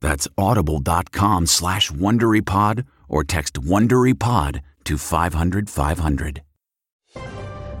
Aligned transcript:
That's 0.00 0.28
audible.com 0.36 1.46
slash 1.46 1.90
WonderyPod 1.90 2.84
or 3.08 3.24
text 3.24 3.54
WonderyPod 3.54 4.60
to 4.84 4.98
500 4.98 5.70
500. 5.70 6.42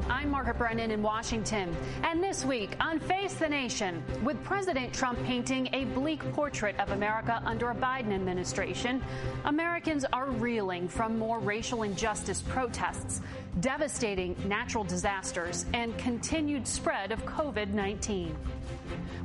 I'm 0.08 0.30
Margaret 0.30 0.58
Brennan 0.58 0.90
in 0.90 1.02
Washington. 1.02 1.76
And 2.02 2.22
this 2.22 2.44
week 2.44 2.76
on 2.80 2.98
Face 2.98 3.34
the 3.34 3.48
Nation, 3.48 4.02
with 4.24 4.42
President 4.44 4.92
Trump 4.92 5.22
painting 5.24 5.68
a 5.72 5.84
bleak 5.84 6.20
portrait 6.32 6.78
of 6.80 6.90
America 6.90 7.42
under 7.44 7.70
a 7.70 7.74
Biden 7.74 8.12
administration, 8.12 9.02
Americans 9.44 10.04
are 10.12 10.30
reeling 10.30 10.88
from 10.88 11.18
more 11.18 11.38
racial 11.38 11.82
injustice 11.82 12.42
protests, 12.42 13.20
devastating 13.60 14.36
natural 14.46 14.84
disasters, 14.84 15.66
and 15.72 15.96
continued 15.98 16.66
spread 16.66 17.12
of 17.12 17.24
COVID 17.24 17.72
19. 17.72 18.36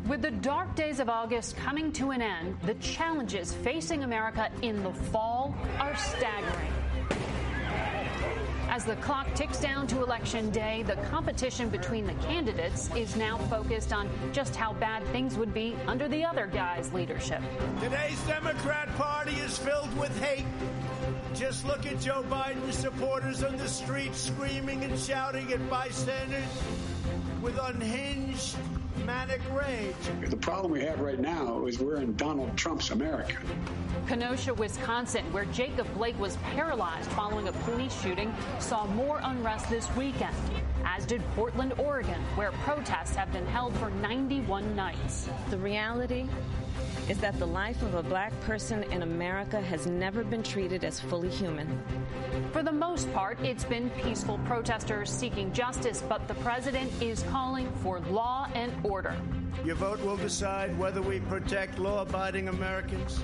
With 0.07 0.21
the 0.21 0.31
dark 0.31 0.75
days 0.75 0.99
of 0.99 1.09
August 1.09 1.55
coming 1.57 1.91
to 1.93 2.11
an 2.11 2.21
end, 2.21 2.57
the 2.65 2.73
challenges 2.75 3.53
facing 3.53 4.03
America 4.03 4.49
in 4.61 4.83
the 4.83 4.91
fall 4.91 5.55
are 5.79 5.95
staggering. 5.95 6.73
As 8.71 8.85
the 8.85 8.95
clock 8.95 9.27
ticks 9.35 9.59
down 9.59 9.85
to 9.87 10.01
election 10.01 10.49
day, 10.49 10.81
the 10.83 10.95
competition 11.11 11.67
between 11.67 12.07
the 12.07 12.13
candidates 12.25 12.89
is 12.95 13.17
now 13.17 13.37
focused 13.37 13.91
on 13.91 14.09
just 14.31 14.55
how 14.55 14.71
bad 14.71 15.05
things 15.07 15.35
would 15.35 15.53
be 15.53 15.75
under 15.87 16.07
the 16.07 16.23
other 16.23 16.47
guy's 16.47 16.93
leadership. 16.93 17.41
Today's 17.81 18.17
Democrat 18.21 18.87
Party 18.95 19.33
is 19.33 19.57
filled 19.57 19.93
with 19.97 20.17
hate. 20.23 20.45
Just 21.35 21.65
look 21.65 21.85
at 21.85 21.99
Joe 21.99 22.23
Biden's 22.29 22.77
supporters 22.77 23.43
on 23.43 23.57
the 23.57 23.67
street 23.67 24.15
screaming 24.15 24.85
and 24.85 24.97
shouting 24.97 25.51
at 25.51 25.69
bystanders 25.69 26.63
with 27.41 27.59
unhinged 27.61 28.55
manic 29.05 29.41
rage. 29.53 29.95
The 30.29 30.37
problem 30.37 30.71
we 30.71 30.81
have 30.81 30.99
right 30.99 31.19
now 31.19 31.65
is 31.65 31.79
we're 31.79 31.97
in 31.97 32.15
Donald 32.15 32.55
Trump's 32.57 32.91
America. 32.91 33.37
Kenosha, 34.07 34.53
Wisconsin, 34.53 35.25
where 35.33 35.45
Jacob 35.45 35.87
Blake 35.93 36.19
was 36.19 36.37
paralyzed 36.37 37.09
following 37.11 37.47
a 37.47 37.51
police 37.51 37.99
shooting, 38.01 38.33
saw 38.59 38.85
more 38.87 39.19
unrest 39.23 39.69
this 39.69 39.93
weekend, 39.95 40.35
as 40.85 41.05
did 41.05 41.21
Portland, 41.35 41.73
Oregon, 41.77 42.21
where 42.35 42.51
protests 42.63 43.15
have 43.15 43.31
been 43.31 43.45
held 43.47 43.75
for 43.77 43.89
91 43.89 44.75
nights. 44.75 45.29
The 45.49 45.57
reality 45.57 46.27
is 47.09 47.17
that 47.19 47.37
the 47.39 47.45
life 47.45 47.81
of 47.81 47.95
a 47.95 48.03
black 48.03 48.37
person 48.41 48.83
in 48.91 49.01
America 49.01 49.59
has 49.59 49.87
never 49.87 50.23
been 50.23 50.43
treated 50.43 50.83
as 50.83 50.99
fully 50.99 51.29
human. 51.29 51.81
For 52.51 52.63
the 52.63 52.71
most 52.71 53.11
part, 53.13 53.39
it's 53.41 53.63
been 53.63 53.89
peaceful 54.01 54.39
protesters 54.45 55.09
seeking 55.09 55.51
justice, 55.53 56.03
but 56.07 56.27
the 56.27 56.35
president 56.35 56.91
is 57.01 57.23
calling 57.23 57.71
for 57.83 57.99
law 58.01 58.47
and 58.53 58.73
order. 58.83 59.15
Your 59.65 59.75
vote 59.75 60.01
will 60.01 60.17
decide 60.17 60.77
whether 60.79 61.01
we 61.01 61.19
protect 61.21 61.77
law 61.77 62.01
abiding 62.01 62.47
Americans 62.47 63.19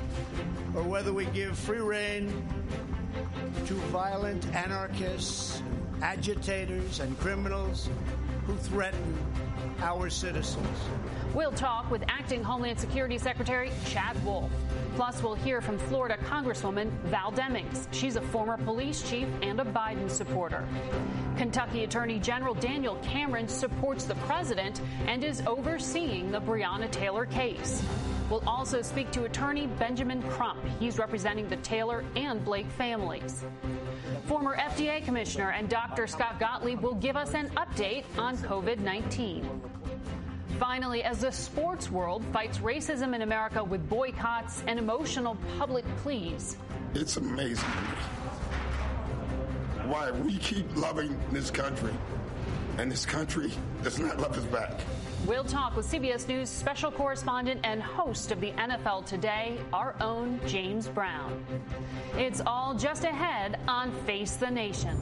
or 0.76 0.84
whether 0.84 1.14
we 1.14 1.26
give 1.26 1.58
free 1.58 1.80
rein 1.80 2.32
to 3.66 3.74
violent 3.74 4.46
anarchists, 4.54 5.62
agitators, 6.02 7.00
and 7.00 7.18
criminals 7.20 7.90
who 8.48 8.56
threaten 8.56 9.18
our 9.82 10.10
citizens. 10.10 10.66
We'll 11.34 11.52
talk 11.52 11.92
with 11.92 12.02
Acting 12.08 12.42
Homeland 12.42 12.80
Security 12.80 13.18
Secretary 13.18 13.72
Chad 13.86 14.24
Wolf. 14.26 14.50
Plus, 14.96 15.22
we'll 15.22 15.36
hear 15.36 15.60
from 15.60 15.78
Florida 15.78 16.18
Congresswoman 16.24 16.90
Val 17.04 17.32
Demings. 17.32 17.88
She's 17.92 18.16
a 18.16 18.22
former 18.22 18.58
police 18.58 19.08
chief 19.08 19.28
and 19.42 19.60
a 19.60 19.66
Biden 19.66 20.10
supporter. 20.10 20.66
Kentucky 21.38 21.84
Attorney 21.84 22.20
General 22.20 22.56
Daniel 22.56 22.96
Cameron 23.04 23.50
supports 23.50 24.06
the 24.06 24.16
president 24.16 24.82
and 25.08 25.26
is 25.26 25.42
overseeing 25.46 26.32
the 26.32 26.40
Breonna 26.40 26.90
Taylor 26.90 27.26
case. 27.26 27.84
We'll 28.30 28.48
also 28.48 28.82
speak 28.82 29.12
to 29.12 29.26
attorney 29.26 29.68
Benjamin 29.68 30.22
Crump. 30.24 30.60
He's 30.80 30.98
representing 30.98 31.48
the 31.50 31.58
Taylor 31.58 32.04
and 32.16 32.44
Blake 32.44 32.70
families. 32.72 33.44
Former 34.28 34.58
FDA 34.58 35.02
Commissioner 35.06 35.52
and 35.52 35.70
Dr. 35.70 36.06
Scott 36.06 36.38
Gottlieb 36.38 36.82
will 36.82 36.96
give 36.96 37.16
us 37.16 37.34
an 37.34 37.48
update 37.52 38.04
on 38.18 38.36
COVID 38.40 38.80
19. 38.80 39.62
Finally, 40.60 41.04
as 41.04 41.22
the 41.22 41.32
sports 41.32 41.90
world 41.90 42.26
fights 42.34 42.58
racism 42.58 43.16
in 43.16 43.22
America 43.22 43.64
with 43.64 43.88
boycotts 43.88 44.64
and 44.68 44.78
emotional 44.78 45.38
public 45.58 45.86
pleas. 46.04 46.58
It's 46.94 47.16
amazing 47.16 47.70
why 49.86 50.12
we 50.12 50.38
keep 50.40 50.66
loving 50.76 51.18
this 51.32 51.50
country 51.50 51.94
and 52.78 52.92
this 52.92 53.06
country 53.06 53.50
does 53.82 53.98
not 53.98 54.20
love 54.20 54.38
us 54.38 54.44
back. 54.46 54.82
We'll 55.26 55.44
talk 55.44 55.76
with 55.76 55.92
CBS 55.92 56.28
News 56.28 56.48
special 56.48 56.92
correspondent 56.92 57.62
and 57.64 57.82
host 57.82 58.32
of 58.32 58.40
the 58.40 58.52
NFL 58.52 59.06
Today, 59.06 59.58
our 59.74 59.96
own 60.00 60.40
James 60.46 60.88
Brown. 60.88 61.44
It's 62.16 62.40
all 62.46 62.76
just 62.76 63.04
ahead 63.04 63.60
on 63.68 63.92
Face 64.06 64.36
the 64.36 64.50
Nation. 64.50 64.96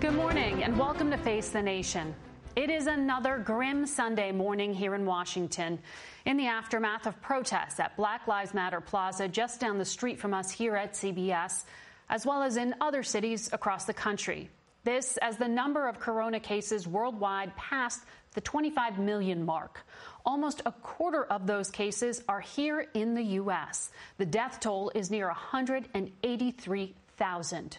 Good 0.00 0.14
morning 0.14 0.62
and 0.62 0.78
welcome 0.78 1.10
to 1.10 1.18
Face 1.18 1.50
the 1.50 1.60
Nation. 1.60 2.14
It 2.54 2.70
is 2.70 2.86
another 2.86 3.38
grim 3.38 3.84
Sunday 3.84 4.32
morning 4.32 4.72
here 4.72 4.94
in 4.94 5.04
Washington 5.04 5.78
in 6.26 6.36
the 6.36 6.48
aftermath 6.48 7.06
of 7.06 7.22
protests 7.22 7.80
at 7.80 7.96
Black 7.96 8.26
Lives 8.26 8.52
Matter 8.52 8.80
Plaza 8.80 9.28
just 9.28 9.60
down 9.60 9.78
the 9.78 9.84
street 9.84 10.18
from 10.18 10.34
us 10.34 10.50
here 10.50 10.74
at 10.74 10.94
CBS, 10.94 11.62
as 12.10 12.26
well 12.26 12.42
as 12.42 12.56
in 12.56 12.74
other 12.80 13.04
cities 13.04 13.48
across 13.52 13.84
the 13.84 13.94
country. 13.94 14.50
This 14.82 15.16
as 15.18 15.36
the 15.36 15.46
number 15.48 15.86
of 15.88 16.00
corona 16.00 16.40
cases 16.40 16.84
worldwide 16.86 17.56
passed 17.56 18.02
the 18.34 18.40
25 18.40 18.98
million 18.98 19.44
mark. 19.46 19.86
Almost 20.24 20.62
a 20.66 20.72
quarter 20.72 21.22
of 21.24 21.46
those 21.46 21.70
cases 21.70 22.24
are 22.28 22.40
here 22.40 22.88
in 22.92 23.14
the 23.14 23.22
U.S. 23.22 23.92
The 24.18 24.26
death 24.26 24.58
toll 24.60 24.90
is 24.94 25.10
near 25.10 25.28
183,000. 25.28 27.78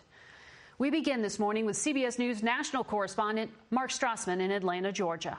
We 0.80 0.90
begin 0.90 1.22
this 1.22 1.38
morning 1.38 1.66
with 1.66 1.76
CBS 1.76 2.18
News 2.18 2.42
national 2.42 2.86
correspondent 2.86 3.52
Mark 3.72 3.92
Strassmann 3.92 4.40
in 4.40 4.52
Atlanta, 4.52 4.94
Georgia. 4.94 5.38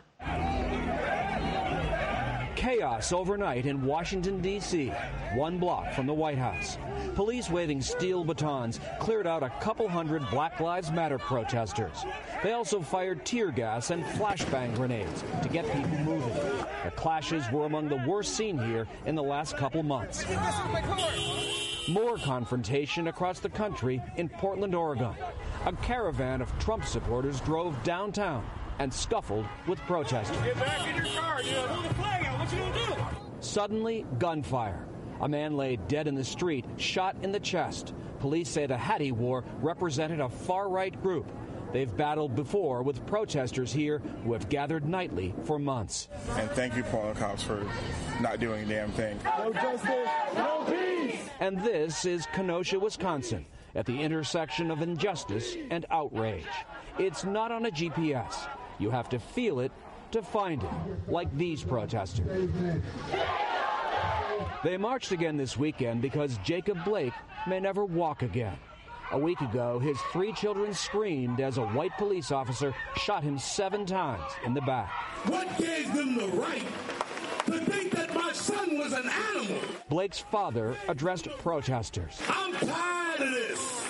Chaos 2.58 3.12
overnight 3.12 3.66
in 3.66 3.86
Washington, 3.86 4.40
D.C., 4.40 4.92
one 5.36 5.58
block 5.58 5.92
from 5.92 6.08
the 6.08 6.12
White 6.12 6.38
House. 6.38 6.76
Police 7.14 7.48
waving 7.48 7.80
steel 7.80 8.24
batons 8.24 8.80
cleared 8.98 9.28
out 9.28 9.44
a 9.44 9.50
couple 9.60 9.88
hundred 9.88 10.28
Black 10.28 10.58
Lives 10.58 10.90
Matter 10.90 11.18
protesters. 11.18 12.04
They 12.42 12.54
also 12.54 12.82
fired 12.82 13.24
tear 13.24 13.52
gas 13.52 13.90
and 13.90 14.04
flashbang 14.04 14.74
grenades 14.74 15.22
to 15.40 15.48
get 15.48 15.66
people 15.66 15.98
moving. 15.98 16.34
The 16.82 16.90
clashes 16.96 17.48
were 17.52 17.64
among 17.64 17.90
the 17.90 18.04
worst 18.08 18.34
seen 18.34 18.58
here 18.58 18.88
in 19.06 19.14
the 19.14 19.22
last 19.22 19.56
couple 19.56 19.84
months. 19.84 20.24
More 21.88 22.18
confrontation 22.18 23.06
across 23.06 23.38
the 23.38 23.50
country 23.50 24.02
in 24.16 24.28
Portland, 24.28 24.74
Oregon. 24.74 25.14
A 25.64 25.72
caravan 25.74 26.42
of 26.42 26.50
Trump 26.58 26.84
supporters 26.84 27.40
drove 27.42 27.80
downtown 27.84 28.44
and 28.80 28.92
scuffled 28.92 29.46
with 29.68 29.78
protesters. 29.82 30.36
Get 30.38 30.56
back 30.56 30.88
in 30.88 30.96
your 30.96 31.14
car, 31.14 31.40
dude. 31.40 32.27
Move 32.52 32.74
the 32.74 32.80
flag 32.80 32.98
out. 32.98 33.04
What 33.04 33.12
you 33.12 33.12
gonna 33.12 33.20
do? 33.20 33.26
Suddenly, 33.40 34.06
gunfire. 34.18 34.86
A 35.20 35.28
man 35.28 35.56
lay 35.56 35.76
dead 35.76 36.06
in 36.06 36.14
the 36.14 36.24
street, 36.24 36.64
shot 36.76 37.16
in 37.22 37.32
the 37.32 37.40
chest. 37.40 37.94
Police 38.20 38.48
say 38.48 38.66
the 38.66 38.76
hat 38.76 39.00
he 39.00 39.12
wore 39.12 39.44
represented 39.60 40.20
a 40.20 40.28
far 40.28 40.68
right 40.68 41.00
group. 41.02 41.30
They've 41.72 41.94
battled 41.94 42.34
before 42.34 42.82
with 42.82 43.04
protesters 43.06 43.72
here 43.72 43.98
who 44.24 44.32
have 44.32 44.48
gathered 44.48 44.88
nightly 44.88 45.34
for 45.44 45.58
months. 45.58 46.08
And 46.36 46.50
thank 46.52 46.76
you, 46.76 46.82
Portland 46.84 47.18
cops, 47.18 47.42
for 47.42 47.66
not 48.20 48.40
doing 48.40 48.64
a 48.64 48.66
damn 48.66 48.90
thing. 48.92 49.18
No 49.38 49.52
justice, 49.52 50.08
no 50.34 50.64
peace. 50.66 51.20
And 51.40 51.60
this 51.62 52.04
is 52.04 52.26
Kenosha, 52.32 52.78
Wisconsin, 52.78 53.44
at 53.74 53.84
the 53.86 54.00
intersection 54.00 54.70
of 54.70 54.80
injustice 54.80 55.56
and 55.70 55.84
outrage. 55.90 56.46
It's 56.98 57.24
not 57.24 57.52
on 57.52 57.66
a 57.66 57.70
GPS. 57.70 58.48
You 58.78 58.90
have 58.90 59.08
to 59.10 59.18
feel 59.18 59.60
it 59.60 59.72
to 60.12 60.22
find 60.22 60.62
it, 60.62 60.70
like 61.08 61.34
these 61.36 61.62
protesters. 61.62 62.50
They 64.64 64.76
marched 64.76 65.12
again 65.12 65.36
this 65.36 65.56
weekend 65.56 66.02
because 66.02 66.38
Jacob 66.38 66.84
Blake 66.84 67.12
may 67.46 67.60
never 67.60 67.84
walk 67.84 68.22
again. 68.22 68.56
A 69.10 69.18
week 69.18 69.40
ago, 69.40 69.78
his 69.78 69.98
three 70.12 70.32
children 70.32 70.74
screamed 70.74 71.40
as 71.40 71.56
a 71.56 71.66
white 71.68 71.96
police 71.96 72.30
officer 72.30 72.74
shot 72.96 73.22
him 73.22 73.38
seven 73.38 73.86
times 73.86 74.30
in 74.44 74.52
the 74.52 74.60
back. 74.60 74.90
What 75.24 75.56
gave 75.56 75.94
them 75.94 76.16
the 76.16 76.28
right 76.28 76.66
to 77.46 77.58
think 77.60 77.92
that 77.92 78.14
my 78.14 78.32
son 78.32 78.76
was 78.76 78.92
an 78.92 79.08
animal? 79.08 79.60
Blake's 79.88 80.18
father 80.18 80.76
addressed 80.88 81.30
protesters. 81.38 82.20
I'm 82.28 82.52
tired 82.54 83.20
of 83.20 83.30
this. 83.30 83.86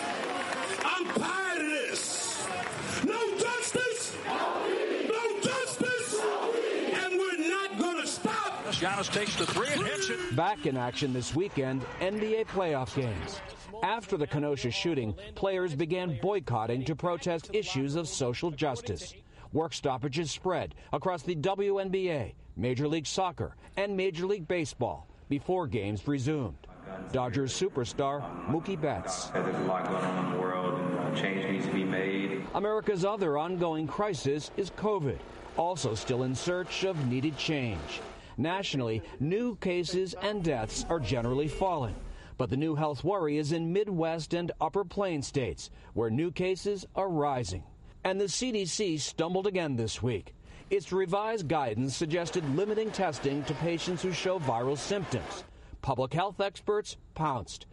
Giannis 8.78 9.12
takes 9.12 9.34
the 9.34 9.44
three 9.44 9.66
and 9.72 9.84
hits 9.84 10.08
it. 10.08 10.36
Back 10.36 10.64
in 10.66 10.76
action 10.76 11.12
this 11.12 11.34
weekend, 11.34 11.84
NBA 12.00 12.46
playoff 12.46 12.94
games. 12.94 13.40
After 13.82 14.16
the 14.16 14.26
Kenosha 14.26 14.70
shooting, 14.70 15.14
players 15.34 15.74
began 15.74 16.16
boycotting 16.22 16.84
to 16.84 16.94
protest 16.94 17.50
issues 17.52 17.96
of 17.96 18.06
social 18.06 18.52
justice. 18.52 19.14
Work 19.52 19.74
stoppages 19.74 20.30
spread 20.30 20.76
across 20.92 21.24
the 21.24 21.34
WNBA, 21.34 22.34
Major 22.56 22.86
League 22.86 23.08
Soccer, 23.08 23.56
and 23.76 23.96
Major 23.96 24.26
League 24.26 24.46
Baseball 24.46 25.08
before 25.28 25.66
games 25.66 26.06
resumed. 26.06 26.68
Dodgers 27.10 27.52
superstar 27.52 28.22
Mookie 28.46 28.80
Betts. 28.80 29.26
There's 29.30 29.56
a 29.56 29.58
lot 29.60 29.88
going 29.88 30.04
on 30.04 30.26
in 30.26 30.32
the 30.34 30.40
world, 30.40 30.78
and 30.78 30.98
uh, 31.00 31.20
change 31.20 31.50
needs 31.50 31.66
to 31.66 31.72
be 31.72 31.84
made. 31.84 32.46
America's 32.54 33.04
other 33.04 33.38
ongoing 33.38 33.88
crisis 33.88 34.52
is 34.56 34.70
COVID, 34.70 35.18
also 35.56 35.96
still 35.96 36.22
in 36.22 36.32
search 36.36 36.84
of 36.84 37.08
needed 37.08 37.36
change. 37.36 38.00
Nationally, 38.38 39.02
new 39.18 39.56
cases 39.56 40.14
and 40.22 40.44
deaths 40.44 40.86
are 40.88 41.00
generally 41.00 41.48
falling. 41.48 41.96
But 42.36 42.50
the 42.50 42.56
new 42.56 42.76
health 42.76 43.02
worry 43.02 43.36
is 43.36 43.50
in 43.50 43.72
Midwest 43.72 44.32
and 44.32 44.52
Upper 44.60 44.84
Plain 44.84 45.22
states, 45.22 45.70
where 45.94 46.08
new 46.08 46.30
cases 46.30 46.86
are 46.94 47.08
rising. 47.08 47.64
And 48.04 48.20
the 48.20 48.26
CDC 48.26 49.00
stumbled 49.00 49.48
again 49.48 49.74
this 49.74 50.00
week. 50.00 50.34
Its 50.70 50.92
revised 50.92 51.48
guidance 51.48 51.96
suggested 51.96 52.48
limiting 52.54 52.92
testing 52.92 53.42
to 53.44 53.54
patients 53.54 54.02
who 54.02 54.12
show 54.12 54.38
viral 54.38 54.78
symptoms. 54.78 55.42
Public 55.82 56.14
health 56.14 56.40
experts 56.40 56.96
pounced. 57.16 57.66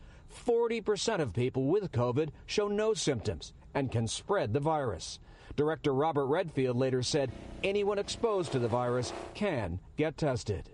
40% 0.48 1.20
of 1.20 1.32
people 1.32 1.66
with 1.66 1.92
COVID 1.92 2.30
show 2.48 2.68
no 2.68 2.96
symptoms 2.96 3.54
and 3.76 3.92
can 3.92 4.08
spread 4.08 4.52
the 4.52 4.60
virus. 4.60 5.20
Director 5.56 5.94
Robert 5.94 6.26
Redfield 6.26 6.76
later 6.76 7.02
said 7.02 7.32
anyone 7.64 8.00
exposed 8.00 8.52
to 8.52 8.60
the 8.60 8.68
virus 8.68 9.14
can 9.34 9.80
get 9.98 10.18
tested. 10.18 10.70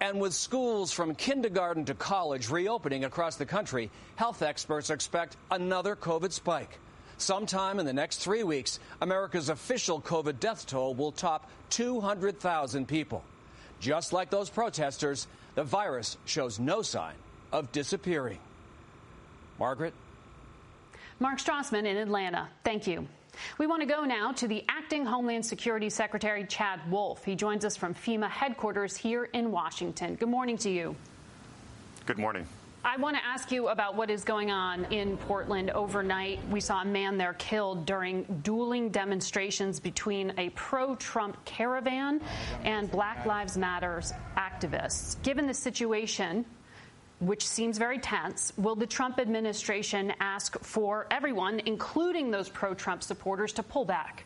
And 0.00 0.20
with 0.20 0.34
schools 0.34 0.92
from 0.92 1.14
kindergarten 1.14 1.84
to 1.86 1.94
college 1.94 2.50
reopening 2.50 3.04
across 3.04 3.36
the 3.36 3.46
country, 3.46 3.90
health 4.16 4.42
experts 4.42 4.90
expect 4.90 5.36
another 5.50 5.96
COVID 5.96 6.32
spike. 6.32 6.78
Sometime 7.18 7.78
in 7.78 7.86
the 7.86 7.94
next 7.94 8.18
three 8.18 8.42
weeks, 8.42 8.78
America's 9.00 9.48
official 9.48 10.00
COVID 10.00 10.38
death 10.38 10.66
toll 10.66 10.94
will 10.94 11.12
top 11.12 11.50
200,000 11.70 12.86
people. 12.86 13.24
Just 13.80 14.12
like 14.12 14.28
those 14.28 14.50
protesters, 14.50 15.26
the 15.54 15.64
virus 15.64 16.18
shows 16.26 16.58
no 16.58 16.82
sign 16.82 17.14
of 17.52 17.72
disappearing. 17.72 18.38
Margaret? 19.58 19.94
Mark 21.18 21.38
Strassmann 21.38 21.86
in 21.86 21.96
Atlanta. 21.96 22.48
Thank 22.62 22.86
you. 22.86 23.08
We 23.58 23.66
want 23.66 23.82
to 23.82 23.86
go 23.86 24.04
now 24.04 24.32
to 24.32 24.48
the 24.48 24.64
acting 24.68 25.04
Homeland 25.04 25.44
Security 25.44 25.90
Secretary 25.90 26.44
Chad 26.44 26.80
Wolf. 26.90 27.24
He 27.24 27.34
joins 27.34 27.64
us 27.64 27.76
from 27.76 27.94
FEMA 27.94 28.28
headquarters 28.28 28.96
here 28.96 29.24
in 29.32 29.50
Washington. 29.50 30.14
Good 30.14 30.28
morning 30.28 30.56
to 30.58 30.70
you. 30.70 30.96
Good 32.06 32.18
morning. 32.18 32.46
I 32.84 32.96
want 32.98 33.16
to 33.16 33.24
ask 33.24 33.50
you 33.50 33.66
about 33.68 33.96
what 33.96 34.10
is 34.10 34.22
going 34.22 34.52
on 34.52 34.84
in 34.92 35.16
Portland 35.16 35.70
overnight. 35.70 36.38
We 36.50 36.60
saw 36.60 36.82
a 36.82 36.84
man 36.84 37.18
there 37.18 37.34
killed 37.34 37.84
during 37.84 38.22
dueling 38.44 38.90
demonstrations 38.90 39.80
between 39.80 40.32
a 40.38 40.50
pro 40.50 40.94
Trump 40.94 41.44
caravan 41.44 42.20
and 42.62 42.88
Black 42.88 43.26
Lives 43.26 43.58
Matter 43.58 44.00
activists. 44.36 45.20
Given 45.24 45.48
the 45.48 45.54
situation, 45.54 46.44
which 47.20 47.46
seems 47.46 47.78
very 47.78 47.98
tense, 47.98 48.52
will 48.58 48.76
the 48.76 48.86
Trump 48.86 49.18
administration 49.18 50.12
ask 50.20 50.58
for 50.60 51.06
everyone, 51.10 51.60
including 51.66 52.30
those 52.30 52.48
pro 52.48 52.74
Trump 52.74 53.02
supporters, 53.02 53.52
to 53.54 53.62
pull 53.62 53.84
back? 53.84 54.24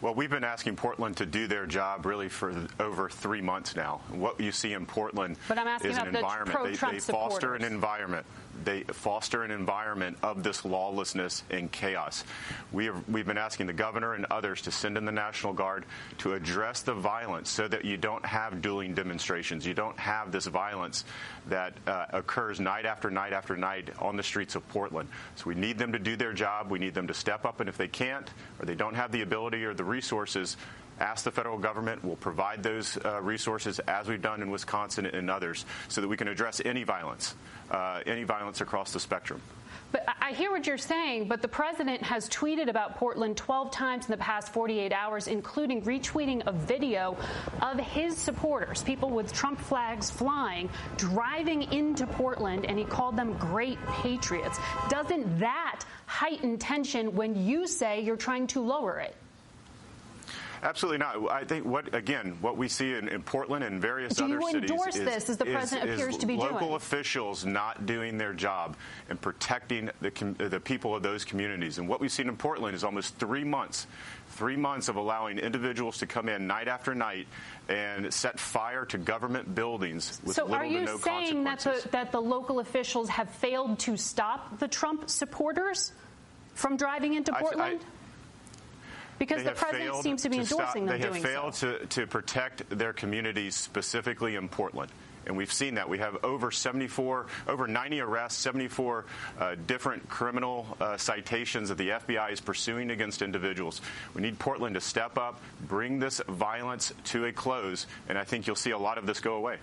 Well, 0.00 0.14
we've 0.14 0.30
been 0.30 0.44
asking 0.44 0.76
Portland 0.76 1.16
to 1.16 1.26
do 1.26 1.48
their 1.48 1.66
job 1.66 2.06
really 2.06 2.28
for 2.28 2.54
over 2.78 3.08
three 3.08 3.40
months 3.40 3.74
now. 3.74 4.00
What 4.10 4.40
you 4.40 4.52
see 4.52 4.72
in 4.72 4.86
Portland 4.86 5.36
is 5.82 5.98
an 5.98 6.14
environment. 6.14 6.58
They, 6.62 6.92
they 6.92 7.00
foster 7.00 7.56
an 7.56 7.64
environment. 7.64 8.24
They 8.64 8.82
foster 8.82 9.42
an 9.42 9.50
environment 9.50 10.18
of 10.22 10.42
this 10.42 10.64
lawlessness 10.64 11.42
and 11.50 11.70
chaos. 11.70 12.24
We 12.72 12.86
have, 12.86 13.08
we've 13.08 13.26
been 13.26 13.38
asking 13.38 13.66
the 13.66 13.72
governor 13.72 14.14
and 14.14 14.26
others 14.26 14.62
to 14.62 14.70
send 14.70 14.96
in 14.96 15.04
the 15.04 15.12
National 15.12 15.52
Guard 15.52 15.84
to 16.18 16.34
address 16.34 16.82
the 16.82 16.94
violence 16.94 17.50
so 17.50 17.68
that 17.68 17.84
you 17.84 17.96
don't 17.96 18.24
have 18.24 18.62
dueling 18.62 18.94
demonstrations. 18.94 19.66
You 19.66 19.74
don't 19.74 19.98
have 19.98 20.32
this 20.32 20.46
violence 20.46 21.04
that 21.48 21.74
uh, 21.86 22.06
occurs 22.10 22.60
night 22.60 22.86
after 22.86 23.10
night 23.10 23.32
after 23.32 23.56
night 23.56 23.90
on 23.98 24.16
the 24.16 24.22
streets 24.22 24.54
of 24.54 24.66
Portland. 24.68 25.08
So 25.36 25.44
we 25.46 25.54
need 25.54 25.78
them 25.78 25.92
to 25.92 25.98
do 25.98 26.16
their 26.16 26.32
job. 26.32 26.70
We 26.70 26.78
need 26.78 26.94
them 26.94 27.06
to 27.08 27.14
step 27.14 27.44
up. 27.44 27.60
And 27.60 27.68
if 27.68 27.76
they 27.76 27.88
can't 27.88 28.28
or 28.58 28.66
they 28.66 28.74
don't 28.74 28.94
have 28.94 29.12
the 29.12 29.22
ability 29.22 29.64
or 29.64 29.74
the 29.74 29.84
resources, 29.84 30.56
ask 31.00 31.24
the 31.24 31.30
federal 31.30 31.58
government. 31.58 32.04
We'll 32.04 32.16
provide 32.16 32.62
those 32.62 32.98
uh, 33.04 33.20
resources 33.22 33.78
as 33.80 34.08
we've 34.08 34.22
done 34.22 34.42
in 34.42 34.50
Wisconsin 34.50 35.06
and 35.06 35.30
others 35.30 35.64
so 35.88 36.00
that 36.00 36.08
we 36.08 36.16
can 36.16 36.28
address 36.28 36.60
any 36.64 36.84
violence, 36.84 37.34
uh, 37.70 38.00
any 38.06 38.24
violence 38.24 38.60
across 38.60 38.92
the 38.92 39.00
spectrum. 39.00 39.40
But 39.90 40.04
I 40.20 40.32
hear 40.32 40.50
what 40.50 40.66
you're 40.66 40.76
saying, 40.76 41.28
but 41.28 41.40
the 41.40 41.48
president 41.48 42.02
has 42.02 42.28
tweeted 42.28 42.68
about 42.68 42.96
Portland 42.96 43.38
12 43.38 43.70
times 43.70 44.04
in 44.04 44.10
the 44.10 44.18
past 44.18 44.52
48 44.52 44.92
hours, 44.92 45.28
including 45.28 45.80
retweeting 45.82 46.46
a 46.46 46.52
video 46.52 47.16
of 47.62 47.78
his 47.78 48.18
supporters, 48.18 48.82
people 48.82 49.08
with 49.08 49.32
Trump 49.32 49.58
flags 49.58 50.10
flying, 50.10 50.68
driving 50.98 51.72
into 51.72 52.06
Portland, 52.06 52.66
and 52.66 52.78
he 52.78 52.84
called 52.84 53.16
them 53.16 53.32
great 53.38 53.78
patriots. 53.86 54.58
Doesn't 54.90 55.38
that 55.38 55.84
heighten 56.04 56.58
tension 56.58 57.14
when 57.14 57.46
you 57.46 57.66
say 57.66 58.02
you're 58.02 58.16
trying 58.16 58.46
to 58.48 58.60
lower 58.60 58.98
it? 58.98 59.14
Absolutely 60.62 60.98
not. 60.98 61.30
I 61.30 61.44
think 61.44 61.64
what 61.64 61.94
again 61.94 62.36
what 62.40 62.56
we 62.56 62.68
see 62.68 62.94
in, 62.94 63.08
in 63.08 63.22
Portland 63.22 63.64
and 63.64 63.80
various 63.80 64.14
Do 64.14 64.24
other 64.24 64.40
cities 64.40 64.70
endorse 64.70 64.96
is, 64.96 65.04
this 65.04 65.30
as 65.30 65.36
the 65.36 65.44
president 65.44 65.90
is, 65.90 66.00
appears 66.00 66.14
is 66.14 66.20
to 66.20 66.26
be 66.26 66.36
local 66.36 66.58
doing? 66.58 66.74
officials 66.74 67.44
not 67.44 67.86
doing 67.86 68.18
their 68.18 68.32
job 68.32 68.76
and 69.08 69.20
protecting 69.20 69.90
the 70.00 70.10
the 70.38 70.60
people 70.60 70.94
of 70.94 71.02
those 71.02 71.24
communities. 71.24 71.78
And 71.78 71.88
what 71.88 72.00
we've 72.00 72.12
seen 72.12 72.28
in 72.28 72.36
Portland 72.36 72.74
is 72.74 72.84
almost 72.84 73.16
three 73.16 73.44
months, 73.44 73.86
three 74.30 74.56
months 74.56 74.88
of 74.88 74.96
allowing 74.96 75.38
individuals 75.38 75.98
to 75.98 76.06
come 76.06 76.28
in 76.28 76.46
night 76.46 76.68
after 76.68 76.94
night 76.94 77.26
and 77.68 78.12
set 78.12 78.40
fire 78.40 78.84
to 78.86 78.98
government 78.98 79.54
buildings 79.54 80.20
with 80.24 80.36
so 80.36 80.44
little 80.44 80.56
are 80.56 80.64
you 80.64 80.98
saying 80.98 81.44
that 81.44 81.60
the, 81.60 81.88
that 81.92 82.12
the 82.12 82.20
local 82.20 82.60
officials 82.60 83.08
have 83.08 83.28
failed 83.30 83.78
to 83.80 83.96
stop 83.96 84.58
the 84.58 84.68
Trump 84.68 85.08
supporters 85.10 85.92
from 86.54 86.76
driving 86.76 87.14
into 87.14 87.32
I- 87.32 87.38
I- 87.38 87.40
Portland? 87.40 87.80
Because 89.18 89.44
the 89.44 89.52
president 89.52 89.96
seems 89.96 90.22
to 90.22 90.28
be 90.28 90.36
to 90.36 90.42
endorsing 90.42 90.86
stop, 90.86 91.00
them 91.00 91.12
They 91.12 91.18
have 91.18 91.18
failed 91.18 91.54
so. 91.54 91.78
to, 91.78 91.86
to 91.86 92.06
protect 92.06 92.68
their 92.70 92.92
communities, 92.92 93.54
specifically 93.54 94.36
in 94.36 94.48
Portland 94.48 94.90
and 95.28 95.36
we've 95.36 95.52
seen 95.52 95.74
that. 95.74 95.88
We 95.88 95.98
have 95.98 96.24
over 96.24 96.50
74, 96.50 97.26
over 97.46 97.68
90 97.68 98.00
arrests, 98.00 98.40
74 98.40 99.04
uh, 99.38 99.54
different 99.66 100.08
criminal 100.08 100.66
uh, 100.80 100.96
citations 100.96 101.68
that 101.68 101.78
the 101.78 101.90
FBI 101.90 102.32
is 102.32 102.40
pursuing 102.40 102.90
against 102.90 103.22
individuals. 103.22 103.80
We 104.14 104.22
need 104.22 104.38
Portland 104.38 104.74
to 104.74 104.80
step 104.80 105.18
up, 105.18 105.40
bring 105.60 105.98
this 105.98 106.20
violence 106.26 106.92
to 107.04 107.26
a 107.26 107.32
close, 107.32 107.86
and 108.08 108.18
I 108.18 108.24
think 108.24 108.46
you'll 108.46 108.56
see 108.56 108.70
a 108.70 108.78
lot 108.78 108.98
of 108.98 109.06
this 109.06 109.20
go 109.20 109.34
away. 109.34 109.58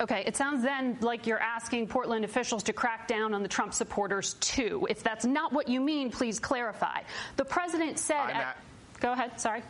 Okay, 0.00 0.22
it 0.24 0.36
sounds 0.36 0.62
then 0.62 0.96
like 1.02 1.26
you're 1.26 1.40
asking 1.40 1.88
Portland 1.88 2.24
officials 2.24 2.62
to 2.64 2.72
crack 2.72 3.06
down 3.06 3.34
on 3.34 3.42
the 3.42 3.48
Trump 3.48 3.74
supporters 3.74 4.34
too. 4.34 4.86
If 4.88 5.02
that's 5.02 5.26
not 5.26 5.52
what 5.52 5.68
you 5.68 5.80
mean, 5.80 6.10
please 6.10 6.40
clarify. 6.40 7.02
The 7.36 7.44
president 7.44 7.98
said. 7.98 8.30
At, 8.30 8.56
go 9.00 9.12
ahead, 9.12 9.38
sorry. 9.38 9.62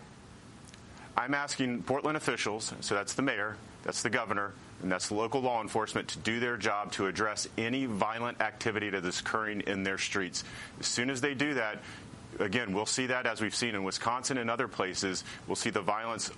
I'm 1.17 1.35
asking 1.35 1.83
Portland 1.83 2.17
officials, 2.17 2.73
so 2.81 2.95
that's 2.95 3.15
the 3.15 3.23
mayor, 3.23 3.57
that's 3.83 4.03
the 4.03 4.11
governor, 4.11 4.53
and 4.83 4.93
that's 4.93 5.11
local 5.11 5.41
law 5.41 5.61
enforcement 5.61 6.07
to 6.09 6.19
do 6.21 6.39
their 6.39 6.57
job 6.57 6.93
to 6.93 7.09
address 7.09 7.49
any 7.59 7.87
violent 7.87 8.41
activity 8.41 8.91
that 8.91 9.05
is 9.05 9.19
occurring 9.19 9.63
in 9.63 9.83
their 9.83 9.99
streets. 9.99 10.45
As 10.79 10.87
soon 10.87 11.11
as 11.11 11.21
they 11.21 11.35
do 11.35 11.55
that, 11.55 11.79
again, 12.39 12.73
we'll 12.73 12.87
see 12.87 13.07
that 13.07 13.27
as 13.27 13.41
we've 13.41 13.55
seen 13.55 13.75
in 13.75 13.85
Wisconsin 13.85 14.39
and 14.39 14.51
other 14.51 14.69
places. 14.69 15.25
We'll 15.47 15.57
see 15.57 15.71
the 15.71 15.83
violence 15.83 16.31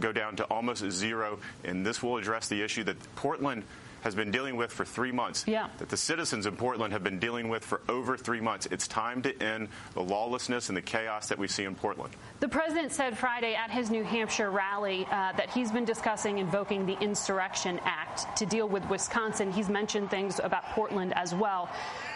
go 0.00 0.12
down 0.12 0.36
to 0.36 0.44
almost 0.44 0.84
zero, 0.90 1.38
and 1.64 1.84
this 1.84 2.02
will 2.02 2.16
address 2.16 2.48
the 2.48 2.62
issue 2.62 2.84
that 2.84 2.96
Portland 3.16 3.64
has 4.02 4.14
been 4.14 4.30
dealing 4.30 4.56
with 4.56 4.72
for 4.72 4.84
three 4.84 5.12
months. 5.12 5.44
Yeah. 5.46 5.68
That 5.78 5.88
the 5.88 5.96
citizens 5.96 6.46
in 6.46 6.56
Portland 6.56 6.92
have 6.92 7.02
been 7.02 7.18
dealing 7.18 7.48
with 7.48 7.64
for 7.64 7.80
over 7.88 8.16
three 8.16 8.40
months. 8.40 8.66
It's 8.70 8.86
time 8.86 9.22
to 9.22 9.42
end 9.42 9.68
the 9.94 10.02
lawlessness 10.02 10.68
and 10.68 10.76
the 10.76 10.82
chaos 10.82 11.28
that 11.28 11.38
we 11.38 11.48
see 11.48 11.64
in 11.64 11.74
Portland. 11.74 12.14
The 12.40 12.48
president 12.48 12.92
said 12.92 13.18
Friday 13.18 13.54
at 13.54 13.70
his 13.70 13.90
New 13.90 14.04
Hampshire 14.04 14.50
rally 14.50 15.04
uh, 15.06 15.32
that 15.32 15.50
he's 15.50 15.72
been 15.72 15.84
discussing 15.84 16.38
invoking 16.38 16.86
the 16.86 16.96
Insurrection 17.00 17.80
Act 17.84 18.36
to 18.38 18.46
deal 18.46 18.68
with 18.68 18.88
Wisconsin. 18.88 19.50
He's 19.50 19.68
mentioned 19.68 20.10
things 20.10 20.40
about 20.42 20.64
Portland 20.66 21.12
as 21.16 21.34
well. 21.34 21.68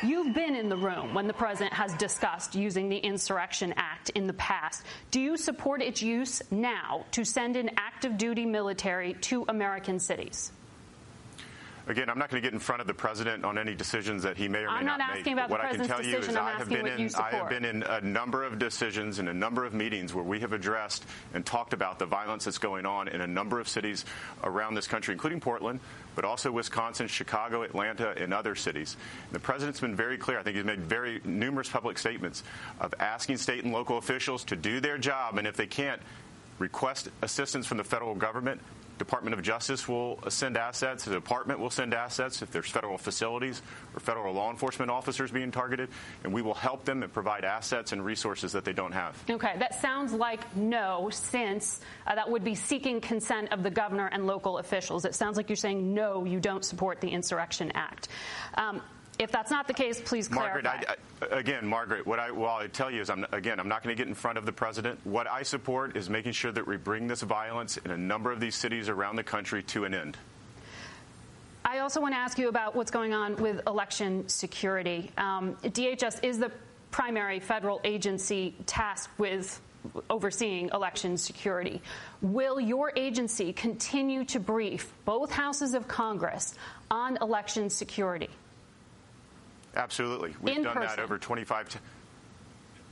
You've 0.04 0.34
been 0.34 0.56
in 0.56 0.68
the 0.68 0.76
room 0.76 1.14
when 1.14 1.28
the 1.28 1.32
president 1.32 1.72
has 1.74 1.94
discussed 1.94 2.56
using 2.56 2.88
the 2.88 2.96
Insurrection 2.96 3.72
Act 3.76 4.10
in 4.10 4.26
the 4.26 4.32
past. 4.32 4.84
Do 5.12 5.20
you 5.20 5.36
support 5.36 5.80
its 5.80 6.02
use 6.02 6.42
now 6.50 7.06
to 7.12 7.24
send 7.24 7.56
in 7.56 7.70
active 7.76 8.18
duty 8.18 8.44
military 8.44 9.14
to 9.14 9.44
American 9.48 10.00
cities? 10.00 10.50
Again, 11.88 12.08
I'm 12.08 12.18
not 12.18 12.30
going 12.30 12.40
to 12.40 12.46
get 12.46 12.52
in 12.54 12.60
front 12.60 12.80
of 12.80 12.86
the 12.86 12.94
president 12.94 13.44
on 13.44 13.58
any 13.58 13.74
decisions 13.74 14.22
that 14.22 14.36
he 14.36 14.46
may 14.46 14.60
or 14.60 14.66
may 14.68 14.74
I'm 14.74 14.86
not, 14.86 14.98
not 14.98 15.10
make. 15.10 15.18
asking 15.18 15.32
about 15.32 15.50
what 15.50 15.60
the 15.62 15.66
I 15.66 15.72
can 15.74 15.86
tell 15.86 16.04
you 16.04 16.18
is. 16.18 16.36
I 16.36 16.52
have 16.52 16.68
been 16.68 16.86
in 16.86 17.10
I 17.16 17.30
have 17.30 17.48
been 17.48 17.64
in 17.64 17.82
a 17.82 18.00
number 18.00 18.44
of 18.44 18.58
decisions 18.58 19.18
and 19.18 19.28
a 19.28 19.34
number 19.34 19.64
of 19.64 19.74
meetings 19.74 20.14
where 20.14 20.24
we 20.24 20.40
have 20.40 20.52
addressed 20.52 21.04
and 21.34 21.44
talked 21.44 21.72
about 21.72 21.98
the 21.98 22.06
violence 22.06 22.44
that's 22.44 22.58
going 22.58 22.86
on 22.86 23.08
in 23.08 23.20
a 23.20 23.26
number 23.26 23.58
of 23.58 23.68
cities 23.68 24.04
around 24.44 24.74
this 24.74 24.86
country, 24.86 25.12
including 25.12 25.40
Portland, 25.40 25.80
but 26.14 26.24
also 26.24 26.52
Wisconsin, 26.52 27.08
Chicago, 27.08 27.62
Atlanta, 27.62 28.14
and 28.16 28.32
other 28.32 28.54
cities. 28.54 28.96
And 29.26 29.34
the 29.34 29.40
president's 29.40 29.80
been 29.80 29.96
very 29.96 30.18
clear. 30.18 30.38
I 30.38 30.42
think 30.42 30.56
he's 30.56 30.64
made 30.64 30.80
very 30.80 31.20
numerous 31.24 31.68
public 31.68 31.98
statements 31.98 32.44
of 32.80 32.94
asking 33.00 33.38
state 33.38 33.64
and 33.64 33.72
local 33.72 33.98
officials 33.98 34.44
to 34.44 34.56
do 34.56 34.80
their 34.80 34.98
job, 34.98 35.38
and 35.38 35.46
if 35.46 35.56
they 35.56 35.66
can't, 35.66 36.00
request 36.58 37.08
assistance 37.22 37.66
from 37.66 37.78
the 37.78 37.84
federal 37.84 38.14
government 38.14 38.60
Department 39.02 39.34
of 39.34 39.42
Justice 39.42 39.88
will 39.88 40.18
send 40.28 40.56
assets. 40.56 41.04
The 41.04 41.10
department 41.10 41.58
will 41.58 41.70
send 41.70 41.92
assets 41.92 42.40
if 42.40 42.52
there's 42.52 42.70
federal 42.70 42.98
facilities 42.98 43.60
or 43.94 44.00
federal 44.00 44.32
law 44.32 44.50
enforcement 44.50 44.90
officers 44.90 45.30
being 45.30 45.50
targeted, 45.50 45.88
and 46.22 46.32
we 46.32 46.40
will 46.40 46.54
help 46.54 46.84
them 46.84 47.02
and 47.02 47.12
provide 47.12 47.44
assets 47.44 47.92
and 47.92 48.04
resources 48.04 48.52
that 48.52 48.64
they 48.64 48.72
don't 48.72 48.92
have. 48.92 49.20
Okay, 49.28 49.54
that 49.58 49.80
sounds 49.80 50.12
like 50.12 50.56
no, 50.56 51.08
since 51.10 51.80
uh, 52.06 52.14
that 52.14 52.30
would 52.30 52.44
be 52.44 52.54
seeking 52.54 53.00
consent 53.00 53.52
of 53.52 53.62
the 53.62 53.70
governor 53.70 54.08
and 54.12 54.26
local 54.26 54.58
officials. 54.58 55.04
It 55.04 55.14
sounds 55.14 55.36
like 55.36 55.48
you're 55.48 55.56
saying 55.56 55.92
no, 55.94 56.24
you 56.24 56.38
don't 56.38 56.64
support 56.64 57.00
the 57.00 57.08
Insurrection 57.08 57.72
Act. 57.74 58.08
Um, 58.54 58.80
if 59.22 59.30
that's 59.30 59.50
not 59.50 59.66
the 59.66 59.74
case, 59.74 60.00
please 60.00 60.28
clarify. 60.28 60.62
Margaret, 60.62 60.98
I, 61.30 61.36
again, 61.36 61.66
Margaret, 61.66 62.06
what 62.06 62.18
I, 62.18 62.30
well, 62.30 62.56
I 62.56 62.66
tell 62.66 62.90
you 62.90 63.00
is, 63.00 63.08
I'm, 63.08 63.24
again, 63.32 63.60
I'm 63.60 63.68
not 63.68 63.82
going 63.82 63.96
to 63.96 64.00
get 64.00 64.08
in 64.08 64.14
front 64.14 64.36
of 64.36 64.46
the 64.46 64.52
president. 64.52 64.98
What 65.04 65.26
I 65.26 65.42
support 65.42 65.96
is 65.96 66.10
making 66.10 66.32
sure 66.32 66.50
that 66.52 66.66
we 66.66 66.76
bring 66.76 67.06
this 67.06 67.22
violence 67.22 67.76
in 67.76 67.90
a 67.90 67.96
number 67.96 68.32
of 68.32 68.40
these 68.40 68.56
cities 68.56 68.88
around 68.88 69.16
the 69.16 69.22
country 69.22 69.62
to 69.64 69.84
an 69.84 69.94
end. 69.94 70.16
I 71.64 71.78
also 71.78 72.00
want 72.00 72.14
to 72.14 72.18
ask 72.18 72.38
you 72.38 72.48
about 72.48 72.74
what's 72.74 72.90
going 72.90 73.14
on 73.14 73.36
with 73.36 73.60
election 73.66 74.28
security. 74.28 75.12
Um, 75.16 75.54
DHS 75.62 76.24
is 76.24 76.38
the 76.38 76.50
primary 76.90 77.38
federal 77.38 77.80
agency 77.84 78.54
tasked 78.66 79.16
with 79.18 79.60
overseeing 80.10 80.70
election 80.72 81.16
security. 81.16 81.80
Will 82.20 82.60
your 82.60 82.92
agency 82.96 83.52
continue 83.52 84.24
to 84.26 84.40
brief 84.40 84.92
both 85.04 85.30
houses 85.30 85.74
of 85.74 85.88
Congress 85.88 86.54
on 86.90 87.16
election 87.20 87.70
security? 87.70 88.28
Absolutely. 89.74 90.34
We've 90.40 90.56
In 90.56 90.62
done 90.62 90.74
person. 90.74 90.96
that 90.96 91.02
over 91.02 91.18
25 91.18 91.68
times. 91.68 91.82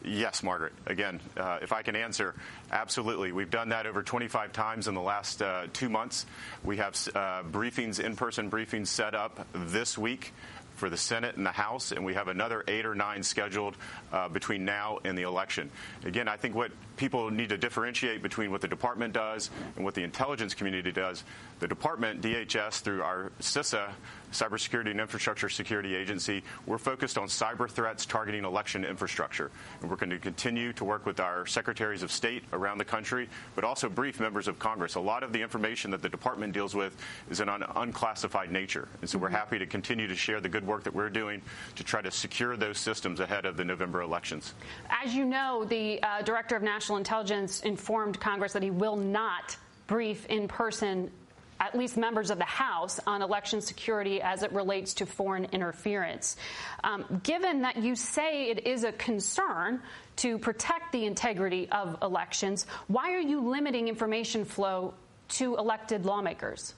Yes, 0.03 0.43
Margaret. 0.43 0.73
Again, 0.87 1.21
uh, 1.37 1.59
if 1.61 1.73
I 1.73 1.83
can 1.83 1.95
answer, 1.95 2.35
absolutely. 2.73 3.33
We've 3.33 3.51
done 3.51 3.69
that 3.69 3.87
over 3.87 4.03
25 4.03 4.53
times 4.53 4.89
in 4.89 4.95
the 4.95 5.01
last 5.03 5.43
uh, 5.43 5.67
two 5.75 5.91
months. 5.91 6.25
We 6.65 6.79
have 6.79 6.95
uh, 7.15 7.43
briefings, 7.43 8.01
in 8.01 8.17
person 8.17 8.51
briefings 8.51 8.87
set 8.87 9.15
up 9.15 9.47
this 9.53 9.99
week 9.99 10.33
for 10.77 10.89
the 10.89 10.97
Senate 10.97 11.37
and 11.37 11.45
the 11.45 11.51
House, 11.51 11.93
and 11.93 12.07
we 12.07 12.15
have 12.15 12.29
another 12.29 12.65
eight 12.67 12.87
or 12.87 12.95
nine 12.95 13.23
scheduled 13.23 13.77
uh, 14.11 14.29
between 14.31 14.65
now 14.65 14.99
and 15.05 15.19
the 15.19 15.23
election. 15.23 15.71
Again, 16.07 16.27
I 16.27 16.39
think 16.39 16.55
what 16.55 16.73
people 16.97 17.31
need 17.31 17.51
to 17.51 17.59
differentiate 17.59 18.23
between 18.23 18.51
what 18.51 18.63
the 18.63 18.69
department 18.69 19.13
does 19.13 19.51
and 19.77 19.85
what 19.85 19.95
the 19.95 20.03
intelligence 20.03 20.55
community 20.55 20.91
does. 20.91 21.23
The 21.59 21.69
department, 21.69 22.23
DHS, 22.23 22.81
through 22.81 23.03
our 23.03 23.31
CISA, 23.41 23.91
Cybersecurity 24.33 24.91
and 24.91 25.01
Infrastructure 25.01 25.49
Security 25.49 25.95
Agency, 25.95 26.43
we're 26.67 26.79
focused 26.79 27.19
on 27.19 27.29
cyber 27.29 27.69
threats 27.69 28.07
targeting 28.07 28.45
election 28.45 28.85
infrastructure. 28.85 29.51
And 29.81 29.91
we're 29.91 29.97
going 29.97 30.11
to 30.11 30.19
continue 30.19 30.73
to 30.75 30.85
work 30.85 31.07
with 31.07 31.21
our 31.21 31.47
secretaries 31.47 32.03
of 32.03 32.11
state 32.11 32.45
around 32.53 32.79
the 32.79 32.85
country, 32.85 33.29
but 33.55 33.65
also 33.65 33.89
brief 33.89 34.21
members 34.21 34.49
of 34.49 34.59
Congress. 34.59 34.95
A 34.95 35.01
lot 35.01 35.23
of 35.23 35.33
the 35.33 35.43
information 35.43 35.91
that 35.91 36.03
the 36.03 36.09
department 36.09 36.53
deals 36.53 36.75
with 36.75 36.97
is 37.31 37.41
an 37.41 37.49
un- 37.49 37.65
unclassified 37.77 38.51
nature. 38.51 38.89
And 39.01 39.11
so 39.11 39.19
we're 39.19 39.29
happy 39.29 39.59
to 39.59 39.67
continue 39.67 40.07
to 40.07 40.17
share 40.17 40.41
the 40.41 40.49
good 40.49 40.67
work 40.67 40.85
that 40.85 40.95
we're 40.95 41.11
doing 41.11 41.43
to 41.77 41.85
try 41.85 42.03
to 42.03 42.11
secure 42.11 42.57
those 42.57 42.79
systems 42.79 43.21
ahead 43.21 43.45
of 43.45 43.57
the 43.57 43.65
November 43.65 44.03
elections. 44.03 44.55
As 45.05 45.15
you 45.15 45.25
know, 45.25 45.65
the 45.65 46.03
uh, 46.03 46.23
Director 46.23 46.57
of 46.57 46.63
National 46.63 46.99
Intelligence 46.99 47.61
informed 47.61 48.21
Congress 48.21 48.53
that 48.53 48.63
he 48.63 48.71
will 48.71 48.97
not 48.97 49.57
brief 49.87 50.27
in 50.27 50.47
person 50.47 51.11
at 51.61 51.77
least 51.77 51.97
members 51.97 52.31
of 52.31 52.39
the 52.39 52.45
House 52.45 52.99
on 53.07 53.23
election 53.23 53.61
security 53.61 54.21
as 54.21 54.43
it 54.43 54.51
relates 54.53 54.95
to 54.95 55.07
foreign 55.07 55.45
interference. 55.53 56.37
Um, 56.83 57.21
given 57.23 57.63
that 57.63 57.77
you 57.77 57.95
say 57.95 58.51
it 58.51 58.67
is 58.67 58.83
a 58.85 58.93
concern 58.93 59.83
to 60.17 60.39
protect 60.39 60.93
the 60.93 61.05
integrity 61.05 61.69
of 61.71 61.99
elections, 62.03 62.67
why 62.89 63.13
are 63.13 63.21
you 63.21 63.41
limiting 63.41 63.89
information 63.89 64.45
flow 64.45 64.95
to 65.29 65.57
elected 65.57 66.07
lawmakers? 66.07 66.75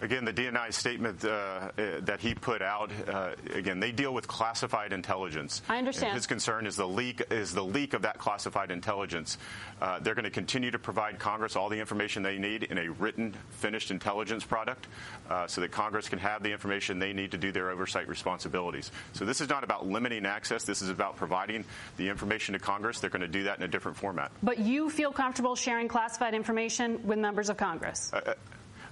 Again, 0.00 0.24
the 0.24 0.32
DNI 0.32 0.72
statement 0.72 1.24
uh, 1.24 1.28
uh, 1.28 1.70
that 2.02 2.20
he 2.20 2.34
put 2.34 2.62
out, 2.62 2.92
uh, 3.08 3.30
again, 3.52 3.80
they 3.80 3.90
deal 3.90 4.14
with 4.14 4.28
classified 4.28 4.92
intelligence. 4.92 5.60
I 5.68 5.78
understand. 5.78 6.10
And 6.10 6.16
his 6.16 6.26
concern 6.26 6.66
is 6.66 6.76
the 6.76 6.86
leak 6.86 7.22
is 7.30 7.52
the 7.52 7.64
leak 7.64 7.94
of 7.94 8.02
that 8.02 8.18
classified 8.18 8.70
intelligence. 8.70 9.38
Uh, 9.80 9.98
they're 9.98 10.14
going 10.14 10.24
to 10.24 10.30
continue 10.30 10.70
to 10.70 10.78
provide 10.78 11.18
Congress 11.18 11.56
all 11.56 11.68
the 11.68 11.80
information 11.80 12.22
they 12.22 12.38
need 12.38 12.62
in 12.62 12.78
a 12.78 12.88
written, 12.90 13.34
finished 13.50 13.90
intelligence 13.90 14.44
product, 14.44 14.86
uh, 15.30 15.48
so 15.48 15.60
that 15.60 15.72
Congress 15.72 16.08
can 16.08 16.20
have 16.20 16.44
the 16.44 16.52
information 16.52 17.00
they 17.00 17.12
need 17.12 17.32
to 17.32 17.38
do 17.38 17.50
their 17.50 17.70
oversight 17.70 18.06
responsibilities. 18.08 18.92
So 19.14 19.24
this 19.24 19.40
is 19.40 19.48
not 19.48 19.64
about 19.64 19.88
limiting 19.88 20.26
access. 20.26 20.62
This 20.62 20.80
is 20.80 20.90
about 20.90 21.16
providing 21.16 21.64
the 21.96 22.08
information 22.08 22.52
to 22.52 22.60
Congress. 22.60 23.00
They're 23.00 23.10
going 23.10 23.22
to 23.22 23.28
do 23.28 23.44
that 23.44 23.58
in 23.58 23.64
a 23.64 23.68
different 23.68 23.96
format. 23.96 24.30
But 24.44 24.60
you 24.60 24.90
feel 24.90 25.10
comfortable 25.10 25.56
sharing 25.56 25.88
classified 25.88 26.34
information 26.34 27.04
with 27.04 27.18
members 27.18 27.48
of 27.48 27.56
Congress? 27.56 28.12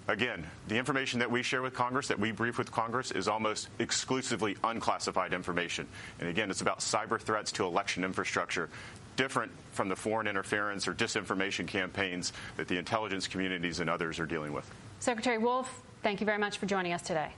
Again, 0.08 0.46
the 0.68 0.78
information 0.78 1.18
that 1.18 1.30
we 1.30 1.42
share 1.42 1.62
with 1.62 1.74
Congress, 1.74 2.08
that 2.08 2.18
we 2.18 2.30
brief 2.30 2.58
with 2.58 2.70
Congress, 2.70 3.10
is 3.10 3.26
almost 3.26 3.68
exclusively 3.80 4.56
unclassified 4.62 5.32
information. 5.32 5.86
And 6.20 6.28
again, 6.28 6.48
it's 6.48 6.60
about 6.60 6.78
cyber 6.78 7.20
threats 7.20 7.50
to 7.52 7.64
election 7.64 8.04
infrastructure, 8.04 8.68
different 9.16 9.50
from 9.72 9.88
the 9.88 9.96
foreign 9.96 10.28
interference 10.28 10.86
or 10.86 10.94
disinformation 10.94 11.66
campaigns 11.66 12.32
that 12.56 12.68
the 12.68 12.78
intelligence 12.78 13.26
communities 13.26 13.80
and 13.80 13.90
others 13.90 14.20
are 14.20 14.26
dealing 14.26 14.52
with. 14.52 14.70
Secretary 15.00 15.38
Wolf, 15.38 15.82
thank 16.02 16.20
you 16.20 16.26
very 16.26 16.38
much 16.38 16.58
for 16.58 16.66
joining 16.66 16.92
us 16.92 17.02
today. 17.02 17.30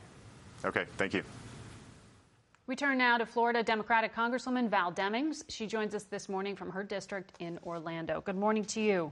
Okay, 0.64 0.84
thank 0.98 1.14
you. 1.14 1.22
We 2.66 2.76
turn 2.76 2.98
now 2.98 3.16
to 3.16 3.24
Florida 3.24 3.62
Democratic 3.62 4.14
Congresswoman 4.14 4.68
Val 4.68 4.92
Demings. 4.92 5.42
She 5.48 5.66
joins 5.66 5.94
us 5.94 6.02
this 6.02 6.28
morning 6.28 6.54
from 6.54 6.70
her 6.70 6.82
district 6.82 7.32
in 7.38 7.58
Orlando. 7.64 8.20
Good 8.20 8.36
morning 8.36 8.66
to 8.66 8.80
you. 8.82 9.10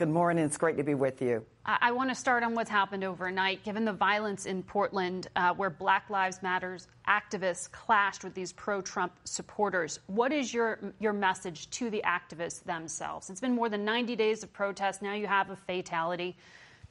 Good 0.00 0.08
morning. 0.08 0.46
It's 0.46 0.56
great 0.56 0.78
to 0.78 0.82
be 0.82 0.94
with 0.94 1.20
you. 1.20 1.44
I 1.66 1.92
want 1.92 2.08
to 2.08 2.14
start 2.14 2.42
on 2.42 2.54
what's 2.54 2.70
happened 2.70 3.04
overnight. 3.04 3.64
Given 3.64 3.84
the 3.84 3.92
violence 3.92 4.46
in 4.46 4.62
Portland, 4.62 5.28
uh, 5.36 5.52
where 5.52 5.68
Black 5.68 6.08
Lives 6.08 6.42
Matters 6.42 6.88
activists 7.06 7.70
clashed 7.70 8.24
with 8.24 8.32
these 8.32 8.50
pro-Trump 8.50 9.12
supporters, 9.24 9.98
what 10.06 10.32
is 10.32 10.54
your 10.54 10.78
your 11.00 11.12
message 11.12 11.68
to 11.72 11.90
the 11.90 12.02
activists 12.06 12.64
themselves? 12.64 13.28
It's 13.28 13.42
been 13.42 13.54
more 13.54 13.68
than 13.68 13.84
90 13.84 14.16
days 14.16 14.42
of 14.42 14.50
protest. 14.54 15.02
Now 15.02 15.12
you 15.12 15.26
have 15.26 15.50
a 15.50 15.56
fatality. 15.56 16.34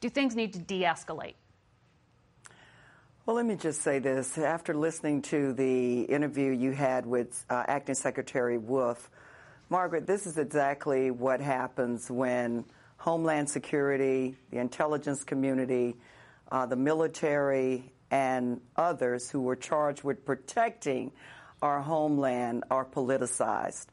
Do 0.01 0.09
things 0.09 0.35
need 0.35 0.53
to 0.53 0.59
de-escalate? 0.59 1.33
Well, 3.25 3.35
let 3.35 3.47
me 3.47 3.55
just 3.55 3.81
say 3.81 3.97
this. 3.97 4.37
After 4.37 4.75
listening 4.75 5.23
to 5.23 5.53
the 5.53 6.01
interview 6.01 6.51
you 6.51 6.73
had 6.73 7.07
with 7.07 7.43
uh, 7.49 7.63
Acting 7.67 7.95
Secretary 7.95 8.59
Wolf, 8.59 9.09
Margaret, 9.67 10.05
this 10.05 10.27
is 10.27 10.37
exactly 10.37 11.09
what 11.09 11.41
happens 11.41 12.11
when 12.11 12.65
Homeland 12.99 13.49
Security, 13.49 14.35
the 14.51 14.57
intelligence 14.57 15.23
community, 15.23 15.95
uh, 16.51 16.65
the 16.65 16.75
military, 16.75 17.91
and 18.11 18.59
others 18.75 19.29
who 19.29 19.41
were 19.41 19.55
charged 19.55 20.03
with 20.03 20.25
protecting 20.25 21.11
our 21.61 21.81
homeland 21.81 22.63
are 22.69 22.85
politicized. 22.85 23.87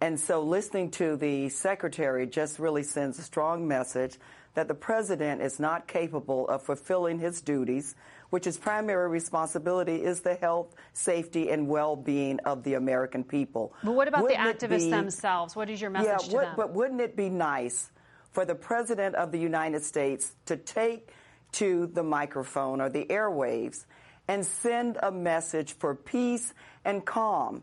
And 0.00 0.20
so 0.20 0.42
listening 0.42 0.90
to 0.92 1.16
the 1.16 1.48
secretary 1.48 2.26
just 2.26 2.58
really 2.58 2.82
sends 2.82 3.18
a 3.18 3.22
strong 3.22 3.66
message 3.66 4.18
that 4.54 4.68
the 4.68 4.74
president 4.74 5.42
is 5.42 5.58
not 5.58 5.88
capable 5.88 6.46
of 6.48 6.62
fulfilling 6.62 7.18
his 7.18 7.40
duties, 7.40 7.96
which 8.30 8.44
his 8.44 8.56
primary 8.56 9.08
responsibility 9.08 9.96
is 9.96 10.20
the 10.20 10.34
health, 10.34 10.74
safety, 10.92 11.50
and 11.50 11.66
well-being 11.66 12.38
of 12.40 12.62
the 12.62 12.74
American 12.74 13.24
people. 13.24 13.74
But 13.82 13.92
what 13.92 14.06
about 14.06 14.22
wouldn't 14.22 14.60
the 14.60 14.66
activists 14.66 14.84
be, 14.84 14.90
themselves? 14.90 15.56
What 15.56 15.70
is 15.70 15.80
your 15.80 15.90
message 15.90 16.28
yeah, 16.28 16.40
to 16.40 16.46
them? 16.46 16.54
But 16.56 16.72
wouldn't 16.72 17.00
it 17.00 17.16
be 17.16 17.30
nice 17.30 17.90
for 18.34 18.44
the 18.44 18.54
President 18.54 19.14
of 19.14 19.32
the 19.32 19.38
United 19.38 19.82
States 19.84 20.32
to 20.46 20.56
take 20.56 21.08
to 21.52 21.86
the 21.86 22.02
microphone 22.02 22.80
or 22.80 22.90
the 22.90 23.06
airwaves 23.06 23.86
and 24.26 24.44
send 24.44 24.98
a 25.02 25.12
message 25.12 25.72
for 25.74 25.94
peace 25.94 26.52
and 26.84 27.04
calm, 27.04 27.62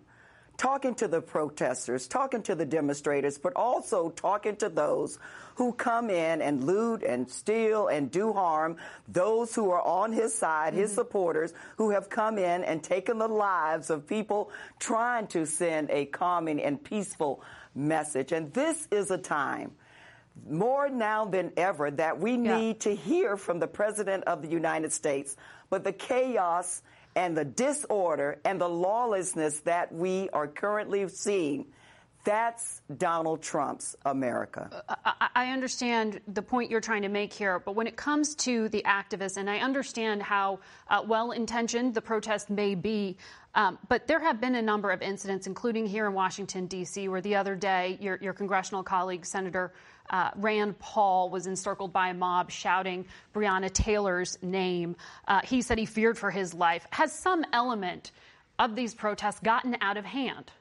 talking 0.58 0.96
to 0.96 1.10
the 1.10 1.22
protesters, 1.22 2.08
talking 2.08 2.42
to 2.44 2.56
the 2.56 2.66
demonstrators, 2.66 3.38
but 3.38 3.52
also 3.56 4.12
talking 4.12 4.56
to 4.56 4.70
those 4.70 5.20
who 5.56 5.74
come 5.74 6.10
in 6.10 6.42
and 6.42 6.64
loot 6.64 7.04
and 7.04 7.30
steal 7.30 7.88
and 7.88 8.10
do 8.10 8.32
harm, 8.32 8.78
those 9.10 9.54
who 9.54 9.72
are 9.72 9.82
on 9.82 10.14
his 10.14 10.34
side, 10.34 10.74
his 10.74 10.92
mm-hmm. 10.92 11.02
supporters, 11.02 11.54
who 11.76 11.90
have 11.90 12.10
come 12.10 12.38
in 12.38 12.64
and 12.64 12.82
taken 12.82 13.18
the 13.18 13.28
lives 13.28 13.90
of 13.90 14.08
people 14.08 14.52
trying 14.80 15.28
to 15.28 15.46
send 15.46 15.90
a 15.90 16.06
calming 16.06 16.62
and 16.62 16.82
peaceful 16.82 17.44
message. 17.76 18.32
And 18.32 18.54
this 18.54 18.88
is 18.90 19.12
a 19.12 19.18
time 19.18 19.72
more 20.48 20.90
now 20.90 21.26
than 21.26 21.52
ever 21.58 21.92
that 21.92 22.20
we 22.20 22.32
yeah. 22.32 22.58
need 22.58 22.80
to 22.82 22.96
hear 22.96 23.38
from 23.38 23.60
the 23.60 23.68
President 23.68 24.24
of 24.26 24.42
the 24.42 24.50
United 24.50 24.92
States. 24.92 25.36
But 25.70 25.84
the 25.84 25.94
chaos 25.94 26.82
and 27.16 27.38
the 27.38 27.46
disorder 27.46 28.40
and 28.46 28.60
the 28.60 28.70
lawlessness 28.70 29.60
that 29.62 29.94
we 29.94 30.30
are 30.30 30.48
currently 30.48 31.08
seeing. 31.10 31.68
That's 32.24 32.82
Donald 32.98 33.42
Trump's 33.42 33.96
America. 34.06 34.84
I, 35.04 35.30
I 35.36 35.46
understand 35.52 36.22
the 36.28 36.44
point 36.44 36.70
you're 36.70 36.80
trying 36.80 37.02
to 37.02 37.10
make 37.10 37.34
here, 37.34 37.58
but 37.58 37.76
when 37.76 37.88
it 37.88 37.96
comes 37.96 38.36
to 38.36 38.70
the 38.70 38.84
activists, 38.84 39.38
and 39.38 39.50
I 39.50 39.58
understand 39.58 40.22
how 40.22 40.60
uh, 40.88 41.02
well 41.06 41.32
intentioned 41.32 41.96
the 41.96 42.02
protest 42.02 42.52
may 42.52 42.76
be, 42.76 43.18
um, 43.56 43.80
but 43.90 44.08
there 44.08 44.20
have 44.20 44.40
been 44.40 44.54
a 44.54 44.62
number 44.62 44.92
of 44.92 45.02
incidents, 45.02 45.48
including 45.48 45.88
here 45.88 46.06
in 46.06 46.14
Washington, 46.14 46.68
D.C., 46.68 47.08
where 47.08 47.22
the 47.22 47.36
other 47.36 47.56
day 47.56 47.98
your, 48.00 48.20
your 48.22 48.34
congressional 48.34 48.84
colleague, 48.84 49.26
Senator 49.26 49.74
uh, 50.12 50.30
Rand 50.36 50.78
Paul 50.78 51.30
was 51.30 51.48
encircled 51.48 51.92
by 51.92 52.10
a 52.10 52.14
mob 52.14 52.52
shouting 52.52 53.06
Breonna 53.34 53.72
Taylor's 53.72 54.38
name. 54.44 54.96
Uh, 55.28 55.42
he 55.44 55.62
said 55.62 55.80
he 55.80 55.86
feared 55.86 56.18
for 56.18 56.30
his 56.30 56.54
life. 56.54 56.86
Has 56.92 57.12
some 57.12 57.44
element 57.54 58.12
of 58.60 58.76
these 58.76 58.94
protests 58.94 59.40
gotten 59.40 59.78
out 59.82 59.98
of 59.98 60.06
hand? 60.06 60.52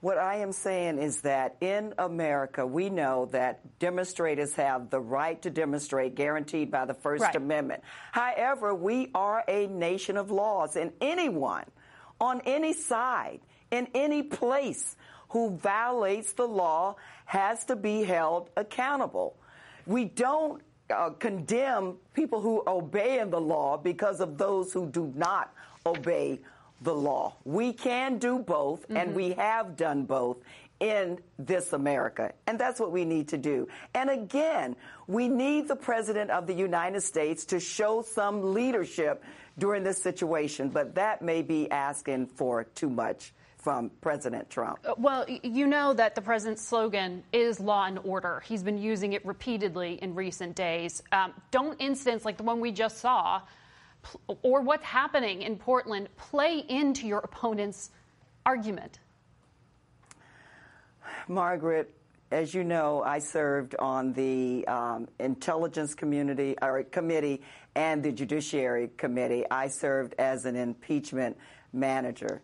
What 0.00 0.18
I 0.18 0.36
am 0.36 0.52
saying 0.52 0.98
is 0.98 1.22
that 1.22 1.56
in 1.60 1.94
America, 1.98 2.66
we 2.66 2.90
know 2.90 3.26
that 3.32 3.78
demonstrators 3.78 4.54
have 4.54 4.90
the 4.90 5.00
right 5.00 5.40
to 5.42 5.50
demonstrate 5.50 6.14
guaranteed 6.14 6.70
by 6.70 6.84
the 6.84 6.94
First 6.94 7.22
right. 7.22 7.34
Amendment. 7.34 7.82
However, 8.12 8.74
we 8.74 9.10
are 9.14 9.42
a 9.48 9.66
nation 9.66 10.16
of 10.16 10.30
laws, 10.30 10.76
and 10.76 10.92
anyone 11.00 11.64
on 12.20 12.42
any 12.44 12.72
side, 12.72 13.40
in 13.70 13.88
any 13.94 14.22
place, 14.22 14.96
who 15.30 15.56
violates 15.56 16.32
the 16.32 16.46
law 16.46 16.96
has 17.24 17.64
to 17.66 17.76
be 17.76 18.04
held 18.04 18.50
accountable. 18.56 19.36
We 19.86 20.04
don't 20.04 20.62
uh, 20.90 21.10
condemn 21.10 21.96
people 22.14 22.40
who 22.40 22.62
obey 22.66 23.22
the 23.24 23.40
law 23.40 23.76
because 23.76 24.20
of 24.20 24.38
those 24.38 24.72
who 24.72 24.86
do 24.86 25.12
not 25.16 25.52
obey 25.84 26.40
the 26.82 26.94
law. 26.94 27.34
We 27.44 27.72
can 27.72 28.18
do 28.18 28.38
both, 28.38 28.82
mm-hmm. 28.82 28.96
and 28.96 29.14
we 29.14 29.32
have 29.32 29.76
done 29.76 30.04
both 30.04 30.38
in 30.78 31.18
this 31.38 31.72
America. 31.72 32.32
And 32.46 32.58
that's 32.58 32.78
what 32.78 32.92
we 32.92 33.04
need 33.04 33.28
to 33.28 33.38
do. 33.38 33.68
And 33.94 34.10
again, 34.10 34.76
we 35.06 35.28
need 35.28 35.68
the 35.68 35.76
President 35.76 36.30
of 36.30 36.46
the 36.46 36.54
United 36.54 37.00
States 37.00 37.46
to 37.46 37.60
show 37.60 38.02
some 38.02 38.52
leadership 38.52 39.24
during 39.58 39.84
this 39.84 40.02
situation, 40.02 40.68
but 40.68 40.96
that 40.96 41.22
may 41.22 41.40
be 41.40 41.70
asking 41.70 42.26
for 42.26 42.64
too 42.64 42.90
much 42.90 43.32
from 43.66 43.90
President 44.00 44.48
Trump? 44.48 44.78
Uh, 44.86 44.94
well, 44.96 45.26
you 45.28 45.66
know 45.66 45.92
that 45.92 46.14
the 46.14 46.20
president's 46.20 46.62
slogan 46.62 47.24
is 47.32 47.58
law 47.58 47.86
and 47.86 47.98
order. 48.04 48.40
He's 48.46 48.62
been 48.62 48.78
using 48.78 49.14
it 49.14 49.26
repeatedly 49.26 49.98
in 50.00 50.14
recent 50.14 50.54
days. 50.54 51.02
Um, 51.10 51.32
don't 51.50 51.76
incidents 51.80 52.24
like 52.24 52.36
the 52.36 52.44
one 52.44 52.60
we 52.60 52.70
just 52.70 52.98
saw 52.98 53.42
or 54.42 54.60
what's 54.60 54.84
happening 54.84 55.42
in 55.42 55.56
Portland 55.56 56.08
play 56.16 56.64
into 56.68 57.08
your 57.08 57.18
opponent's 57.18 57.90
argument? 58.46 59.00
Margaret, 61.26 61.92
as 62.30 62.54
you 62.54 62.62
know, 62.62 63.02
I 63.02 63.18
served 63.18 63.74
on 63.80 64.12
the 64.12 64.64
um, 64.68 65.08
Intelligence 65.18 65.92
Community 65.92 66.54
or 66.62 66.84
Committee 66.84 67.42
and 67.74 68.00
the 68.00 68.12
Judiciary 68.12 68.90
Committee. 68.96 69.44
I 69.50 69.66
served 69.66 70.14
as 70.20 70.44
an 70.44 70.54
impeachment 70.54 71.36
manager 71.72 72.42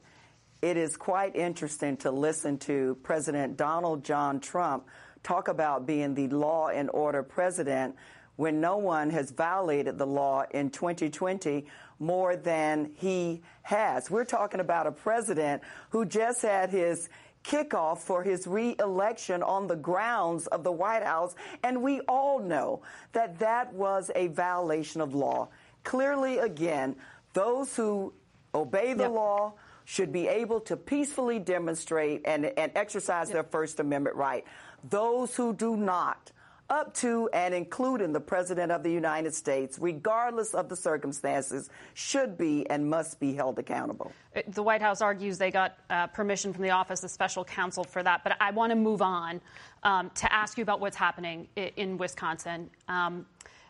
it 0.63 0.77
is 0.77 0.97
quite 0.97 1.35
interesting 1.35 1.97
to 1.99 2.13
listen 2.13 2.57
to 2.57 2.97
President 3.03 3.57
Donald 3.57 4.05
John 4.05 4.39
Trump 4.39 4.87
talk 5.25 5.49
about 5.49 5.87
being 5.87 6.15
the 6.15 6.29
law 6.29 6.69
and 6.69 6.89
order 6.95 7.25
president 7.25 7.97
when 8.37 8.61
no 8.61 8.77
one 8.77 9.11
has 9.11 9.33
violated 9.33 9.99
the 9.99 10.07
law 10.07 10.45
in 10.53 10.71
2020 10.71 11.67
more 11.99 12.37
than 12.37 12.91
he 12.95 13.43
has. 13.63 14.09
We're 14.11 14.25
talking 14.25 14.61
about 14.61 14.87
a 14.87 14.93
president 14.93 15.63
who 15.91 16.05
just 16.05 16.43
had 16.43 16.71
his 16.71 17.09
kickoff 17.45 17.99
for 17.99 18.23
his 18.23 18.47
reelection 18.47 19.43
on 19.43 19.67
the 19.67 19.77
grounds 19.77 20.47
of 20.47 20.63
the 20.63 20.73
White 20.73 21.03
House, 21.03 21.35
and 21.65 21.83
we 21.83 22.01
all 22.03 22.39
know 22.39 22.83
that 23.13 23.41
that 23.41 23.73
was 23.75 24.13
a 24.15 24.29
violation 24.29 25.01
of 25.01 25.13
law. 25.13 25.49
Clearly, 25.83 26.39
again, 26.39 26.95
those 27.33 27.75
who 27.75 28.13
obey 28.55 28.93
the 28.93 29.05
yep. 29.05 29.13
law, 29.13 29.55
should 29.85 30.13
be 30.13 30.29
able 30.29 30.61
to 30.61 30.77
peacefully 30.77 31.39
demonstrate 31.39 32.23
and, 32.25 32.47
and 32.47 32.73
exercise 32.75 33.29
yep. 33.29 33.35
their 33.35 33.45
First 33.45 33.81
Amendment 33.81 34.17
right. 34.17 34.45
Those 34.89 35.35
who 35.37 35.55
do 35.55 35.77
not, 35.77 36.33
up 36.71 36.95
to 36.95 37.29
and 37.35 37.53
including 37.53 38.13
the 38.13 38.21
President 38.21 38.73
of 38.73 38.83
the 38.83 38.91
United 38.91 39.35
States, 39.35 39.79
regardless 39.79 40.55
of 40.55 40.69
the 40.69 40.77
circumstances, 40.77 41.69
should 41.95 42.39
be 42.39 42.69
and 42.71 42.89
must 42.89 43.21
be 43.21 43.35
held 43.35 43.59
accountable. 43.59 44.11
Uh, 44.35 44.41
the 44.49 44.63
White 44.63 44.81
House 44.81 45.03
argues 45.03 45.37
they 45.39 45.51
got 45.51 45.77
uh, 45.91 46.07
permission 46.09 46.53
from 46.53 46.63
the 46.63 46.71
Office 46.71 47.05
of 47.05 47.11
Special 47.11 47.45
Counsel 47.45 47.85
for 47.85 48.03
that, 48.03 48.25
but 48.25 48.37
I 48.41 48.51
want 48.53 48.71
to 48.71 48.77
move 48.77 49.03
on 49.03 49.41
um, 49.83 50.11
to 50.15 50.33
ask 50.33 50.57
you 50.57 50.63
about 50.63 50.81
what's 50.81 50.97
happening 50.97 51.47
in, 51.57 51.71
in 51.77 51.99
Wisconsin. 51.99 52.71
Um, 52.89 53.27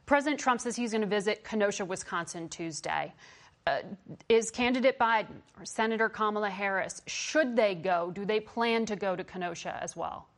President 0.07 0.41
Trump 0.41 0.61
says 0.61 0.77
he's 0.77 0.93
going 0.93 1.03
to 1.03 1.07
visit 1.07 1.45
Kenosha, 1.45 1.85
Wisconsin 1.85 2.49
Tuesday 2.49 3.13
uh, 3.67 3.79
is 4.29 4.51
candidate 4.51 4.99
Biden 4.99 5.41
or 5.59 5.65
Senator 5.65 6.09
Kamala 6.09 6.51
Harris, 6.51 7.03
should 7.07 7.57
they 7.57 7.75
go? 7.75 8.11
Do 8.11 8.25
they 8.25 8.41
plan 8.41 8.87
to 8.87 8.97
go 8.97 9.15
to 9.15 9.25
Kenosha 9.25 9.79
as 9.81 9.97
well? 9.97 10.29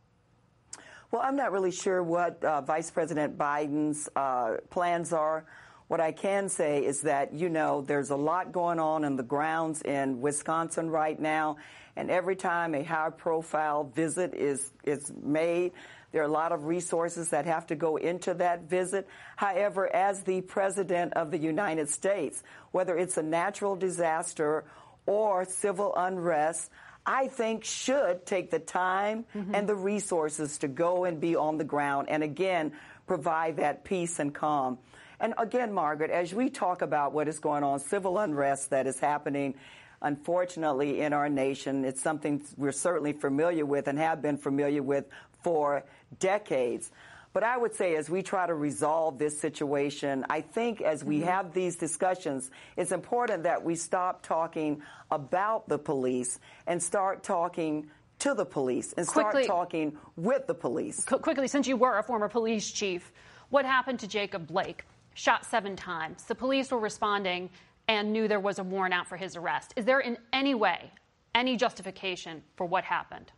Well, 1.10 1.22
I'm 1.22 1.36
not 1.36 1.52
really 1.52 1.70
sure 1.70 2.02
what 2.02 2.42
uh, 2.42 2.60
Vice 2.62 2.90
President 2.90 3.38
Biden's 3.38 4.08
uh, 4.16 4.56
plans 4.68 5.12
are. 5.12 5.44
What 5.86 6.00
I 6.00 6.12
can 6.12 6.48
say 6.48 6.84
is 6.84 7.02
that, 7.02 7.32
you 7.32 7.48
know, 7.48 7.82
there's 7.82 8.10
a 8.10 8.16
lot 8.16 8.52
going 8.52 8.80
on 8.80 9.04
in 9.04 9.16
the 9.16 9.22
grounds 9.22 9.82
in 9.82 10.20
Wisconsin 10.20 10.90
right 10.90 11.18
now. 11.18 11.56
And 11.94 12.10
every 12.10 12.34
time 12.34 12.74
a 12.74 12.82
high 12.82 13.10
profile 13.10 13.84
visit 13.84 14.34
is, 14.34 14.72
is 14.82 15.12
made, 15.22 15.72
there 16.14 16.22
are 16.22 16.26
a 16.26 16.32
lot 16.32 16.52
of 16.52 16.66
resources 16.66 17.30
that 17.30 17.44
have 17.46 17.66
to 17.66 17.74
go 17.74 17.96
into 17.96 18.34
that 18.34 18.70
visit. 18.70 19.08
However, 19.34 19.92
as 19.92 20.22
the 20.22 20.42
President 20.42 21.14
of 21.14 21.32
the 21.32 21.38
United 21.38 21.90
States, 21.90 22.40
whether 22.70 22.96
it's 22.96 23.16
a 23.16 23.22
natural 23.22 23.74
disaster 23.74 24.64
or 25.06 25.44
civil 25.44 25.92
unrest, 25.96 26.70
I 27.04 27.26
think 27.26 27.64
should 27.64 28.26
take 28.26 28.52
the 28.52 28.60
time 28.60 29.24
mm-hmm. 29.34 29.56
and 29.56 29.68
the 29.68 29.74
resources 29.74 30.58
to 30.58 30.68
go 30.68 31.04
and 31.04 31.20
be 31.20 31.34
on 31.34 31.58
the 31.58 31.64
ground 31.64 32.08
and 32.08 32.22
again 32.22 32.74
provide 33.08 33.56
that 33.56 33.82
peace 33.82 34.20
and 34.20 34.32
calm. 34.32 34.78
And 35.18 35.34
again, 35.36 35.72
Margaret, 35.72 36.12
as 36.12 36.32
we 36.32 36.48
talk 36.48 36.80
about 36.80 37.12
what 37.12 37.26
is 37.26 37.40
going 37.40 37.64
on, 37.64 37.80
civil 37.80 38.20
unrest 38.20 38.70
that 38.70 38.86
is 38.86 39.00
happening, 39.00 39.56
unfortunately, 40.00 41.00
in 41.00 41.12
our 41.12 41.28
nation, 41.28 41.84
it's 41.84 42.00
something 42.00 42.40
we're 42.56 42.70
certainly 42.70 43.14
familiar 43.14 43.66
with 43.66 43.88
and 43.88 43.98
have 43.98 44.22
been 44.22 44.36
familiar 44.36 44.80
with 44.80 45.06
for 45.44 45.84
decades. 46.18 46.90
But 47.34 47.42
I 47.42 47.56
would 47.56 47.74
say 47.74 47.96
as 47.96 48.08
we 48.08 48.22
try 48.22 48.46
to 48.46 48.54
resolve 48.54 49.18
this 49.18 49.40
situation, 49.40 50.24
I 50.30 50.40
think 50.40 50.80
as 50.80 51.04
we 51.04 51.18
mm-hmm. 51.18 51.28
have 51.28 51.52
these 51.52 51.76
discussions, 51.76 52.50
it's 52.76 52.92
important 52.92 53.42
that 53.42 53.62
we 53.62 53.74
stop 53.74 54.22
talking 54.22 54.82
about 55.10 55.68
the 55.68 55.78
police 55.78 56.38
and 56.66 56.82
start 56.82 57.22
talking 57.22 57.90
to 58.20 58.34
the 58.34 58.46
police 58.46 58.92
and 58.92 59.06
start 59.06 59.32
quickly, 59.32 59.48
talking 59.48 59.98
with 60.16 60.46
the 60.46 60.54
police. 60.54 61.04
Quickly, 61.04 61.48
since 61.48 61.66
you 61.66 61.76
were 61.76 61.98
a 61.98 62.02
former 62.04 62.28
police 62.28 62.70
chief, 62.70 63.12
what 63.50 63.64
happened 63.64 63.98
to 64.00 64.08
Jacob 64.08 64.46
Blake? 64.46 64.84
Shot 65.14 65.44
seven 65.44 65.76
times. 65.76 66.24
The 66.24 66.34
police 66.34 66.70
were 66.70 66.78
responding 66.78 67.50
and 67.88 68.12
knew 68.12 68.28
there 68.28 68.40
was 68.40 68.60
a 68.60 68.64
warrant 68.64 68.94
out 68.94 69.08
for 69.08 69.16
his 69.16 69.36
arrest. 69.36 69.74
Is 69.76 69.84
there 69.84 70.00
in 70.00 70.18
any 70.32 70.54
way 70.54 70.92
any 71.34 71.56
justification 71.56 72.42
for 72.56 72.64
what 72.64 72.84
happened? 72.84 73.32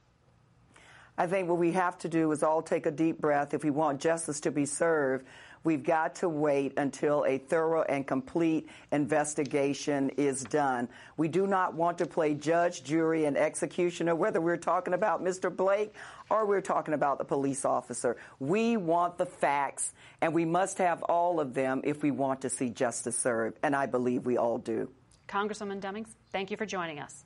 I 1.18 1.26
think 1.26 1.48
what 1.48 1.58
we 1.58 1.72
have 1.72 1.96
to 1.98 2.08
do 2.08 2.30
is 2.32 2.42
all 2.42 2.62
take 2.62 2.86
a 2.86 2.90
deep 2.90 3.18
breath 3.20 3.54
if 3.54 3.64
we 3.64 3.70
want 3.70 4.00
justice 4.00 4.40
to 4.40 4.50
be 4.50 4.66
served. 4.66 5.26
We've 5.64 5.82
got 5.82 6.14
to 6.16 6.28
wait 6.28 6.74
until 6.76 7.24
a 7.24 7.38
thorough 7.38 7.82
and 7.82 8.06
complete 8.06 8.68
investigation 8.92 10.10
is 10.10 10.44
done. 10.44 10.88
We 11.16 11.26
do 11.26 11.46
not 11.46 11.74
want 11.74 11.98
to 11.98 12.06
play 12.06 12.34
judge, 12.34 12.84
jury, 12.84 13.24
and 13.24 13.36
executioner, 13.36 14.14
whether 14.14 14.40
we're 14.40 14.58
talking 14.58 14.94
about 14.94 15.24
Mr. 15.24 15.54
Blake 15.54 15.92
or 16.30 16.46
we're 16.46 16.60
talking 16.60 16.94
about 16.94 17.18
the 17.18 17.24
police 17.24 17.64
officer. 17.64 18.16
We 18.38 18.76
want 18.76 19.18
the 19.18 19.26
facts, 19.26 19.92
and 20.20 20.32
we 20.32 20.44
must 20.44 20.78
have 20.78 21.02
all 21.02 21.40
of 21.40 21.52
them 21.52 21.80
if 21.82 22.00
we 22.00 22.12
want 22.12 22.42
to 22.42 22.48
see 22.48 22.68
justice 22.68 23.18
served, 23.18 23.58
and 23.64 23.74
I 23.74 23.86
believe 23.86 24.24
we 24.24 24.36
all 24.36 24.58
do. 24.58 24.88
Congresswoman 25.26 25.80
Demings, 25.80 26.10
thank 26.30 26.52
you 26.52 26.56
for 26.56 26.66
joining 26.66 27.00
us. 27.00 27.24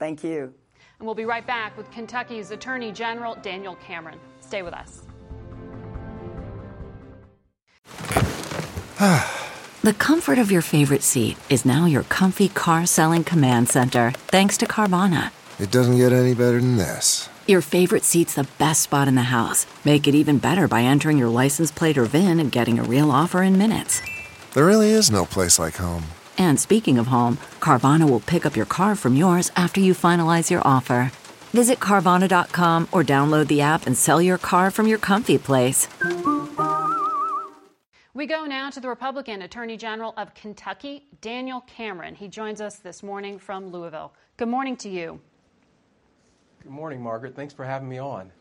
Thank 0.00 0.24
you. 0.24 0.52
And 0.98 1.06
we'll 1.06 1.14
be 1.14 1.24
right 1.24 1.46
back 1.46 1.76
with 1.76 1.90
Kentucky's 1.90 2.50
Attorney 2.50 2.90
General 2.92 3.34
Daniel 3.42 3.76
Cameron. 3.76 4.18
Stay 4.40 4.62
with 4.62 4.74
us. 4.74 5.02
the 9.82 9.92
comfort 9.94 10.38
of 10.38 10.50
your 10.50 10.62
favorite 10.62 11.02
seat 11.02 11.36
is 11.50 11.66
now 11.66 11.84
your 11.84 12.04
comfy 12.04 12.48
car 12.48 12.86
selling 12.86 13.24
command 13.24 13.68
center, 13.68 14.12
thanks 14.28 14.56
to 14.56 14.66
Carvana. 14.66 15.32
It 15.58 15.70
doesn't 15.70 15.98
get 15.98 16.12
any 16.12 16.34
better 16.34 16.60
than 16.60 16.76
this. 16.76 17.28
Your 17.46 17.60
favorite 17.60 18.02
seat's 18.02 18.34
the 18.34 18.48
best 18.58 18.82
spot 18.82 19.06
in 19.06 19.14
the 19.14 19.22
house. 19.22 19.66
Make 19.84 20.08
it 20.08 20.14
even 20.14 20.38
better 20.38 20.66
by 20.66 20.82
entering 20.82 21.16
your 21.16 21.28
license 21.28 21.70
plate 21.70 21.96
or 21.96 22.04
VIN 22.04 22.40
and 22.40 22.50
getting 22.50 22.78
a 22.78 22.82
real 22.82 23.10
offer 23.10 23.42
in 23.42 23.56
minutes. 23.56 24.00
There 24.54 24.66
really 24.66 24.90
is 24.90 25.10
no 25.10 25.26
place 25.26 25.58
like 25.58 25.76
home. 25.76 26.04
And 26.38 26.58
speaking 26.58 26.98
of 26.98 27.06
home, 27.08 27.38
Carvana 27.60 28.08
will 28.08 28.20
pick 28.20 28.46
up 28.46 28.56
your 28.56 28.66
car 28.66 28.96
from 28.96 29.16
yours 29.16 29.50
after 29.56 29.80
you 29.80 29.94
finalize 29.94 30.50
your 30.50 30.66
offer. 30.66 31.12
Visit 31.52 31.78
Carvana.com 31.80 32.88
or 32.92 33.02
download 33.02 33.46
the 33.48 33.62
app 33.62 33.86
and 33.86 33.96
sell 33.96 34.20
your 34.20 34.38
car 34.38 34.70
from 34.70 34.86
your 34.86 34.98
comfy 34.98 35.38
place. 35.38 35.88
We 38.16 38.24
go 38.24 38.46
now 38.46 38.70
to 38.70 38.80
the 38.80 38.88
Republican 38.88 39.42
Attorney 39.42 39.76
General 39.76 40.14
of 40.16 40.34
Kentucky, 40.34 41.06
Daniel 41.20 41.60
Cameron. 41.66 42.14
He 42.14 42.28
joins 42.28 42.62
us 42.62 42.76
this 42.76 43.02
morning 43.02 43.38
from 43.38 43.68
Louisville. 43.68 44.14
Good 44.38 44.48
morning 44.48 44.76
to 44.78 44.88
you. 44.88 45.20
Good 46.62 46.72
morning, 46.72 47.02
Margaret. 47.02 47.36
Thanks 47.36 47.52
for 47.52 47.64
having 47.64 47.88
me 47.88 47.98
on. 47.98 48.32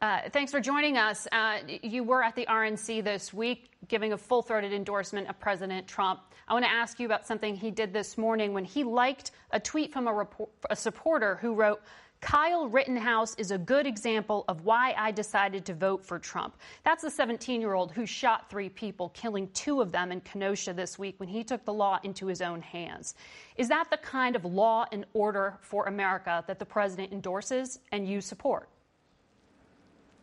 Uh, 0.00 0.20
thanks 0.32 0.50
for 0.50 0.60
joining 0.60 0.98
us. 0.98 1.28
Uh, 1.30 1.58
you 1.82 2.02
were 2.02 2.22
at 2.22 2.34
the 2.34 2.46
RNC 2.46 3.04
this 3.04 3.32
week 3.32 3.70
giving 3.88 4.12
a 4.12 4.18
full 4.18 4.42
throated 4.42 4.72
endorsement 4.72 5.28
of 5.28 5.38
President 5.38 5.86
Trump. 5.86 6.20
I 6.52 6.54
want 6.54 6.66
to 6.66 6.70
ask 6.70 7.00
you 7.00 7.06
about 7.06 7.26
something 7.26 7.56
he 7.56 7.70
did 7.70 7.94
this 7.94 8.18
morning 8.18 8.52
when 8.52 8.66
he 8.66 8.84
liked 8.84 9.30
a 9.52 9.58
tweet 9.58 9.90
from 9.90 10.06
a, 10.06 10.12
report, 10.12 10.50
a 10.68 10.76
supporter 10.76 11.36
who 11.36 11.54
wrote, 11.54 11.80
Kyle 12.20 12.68
Rittenhouse 12.68 13.34
is 13.36 13.52
a 13.52 13.56
good 13.56 13.86
example 13.86 14.44
of 14.48 14.66
why 14.66 14.94
I 14.98 15.12
decided 15.12 15.64
to 15.64 15.72
vote 15.72 16.04
for 16.04 16.18
Trump. 16.18 16.58
That's 16.84 17.00
the 17.00 17.10
17 17.10 17.62
year 17.62 17.72
old 17.72 17.90
who 17.90 18.04
shot 18.04 18.50
three 18.50 18.68
people, 18.68 19.08
killing 19.14 19.48
two 19.54 19.80
of 19.80 19.92
them 19.92 20.12
in 20.12 20.20
Kenosha 20.20 20.74
this 20.74 20.98
week 20.98 21.14
when 21.16 21.28
he 21.30 21.42
took 21.42 21.64
the 21.64 21.72
law 21.72 21.98
into 22.02 22.26
his 22.26 22.42
own 22.42 22.60
hands. 22.60 23.14
Is 23.56 23.66
that 23.68 23.88
the 23.88 23.96
kind 23.96 24.36
of 24.36 24.44
law 24.44 24.84
and 24.92 25.06
order 25.14 25.56
for 25.62 25.86
America 25.86 26.44
that 26.46 26.58
the 26.58 26.66
president 26.66 27.14
endorses 27.14 27.78
and 27.92 28.06
you 28.06 28.20
support? 28.20 28.68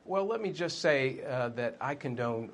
Well, 0.06 0.28
let 0.28 0.42
me 0.42 0.52
just 0.52 0.78
say 0.78 1.22
uh, 1.28 1.50
that 1.50 1.76
I 1.82 1.96
condone 1.96 2.52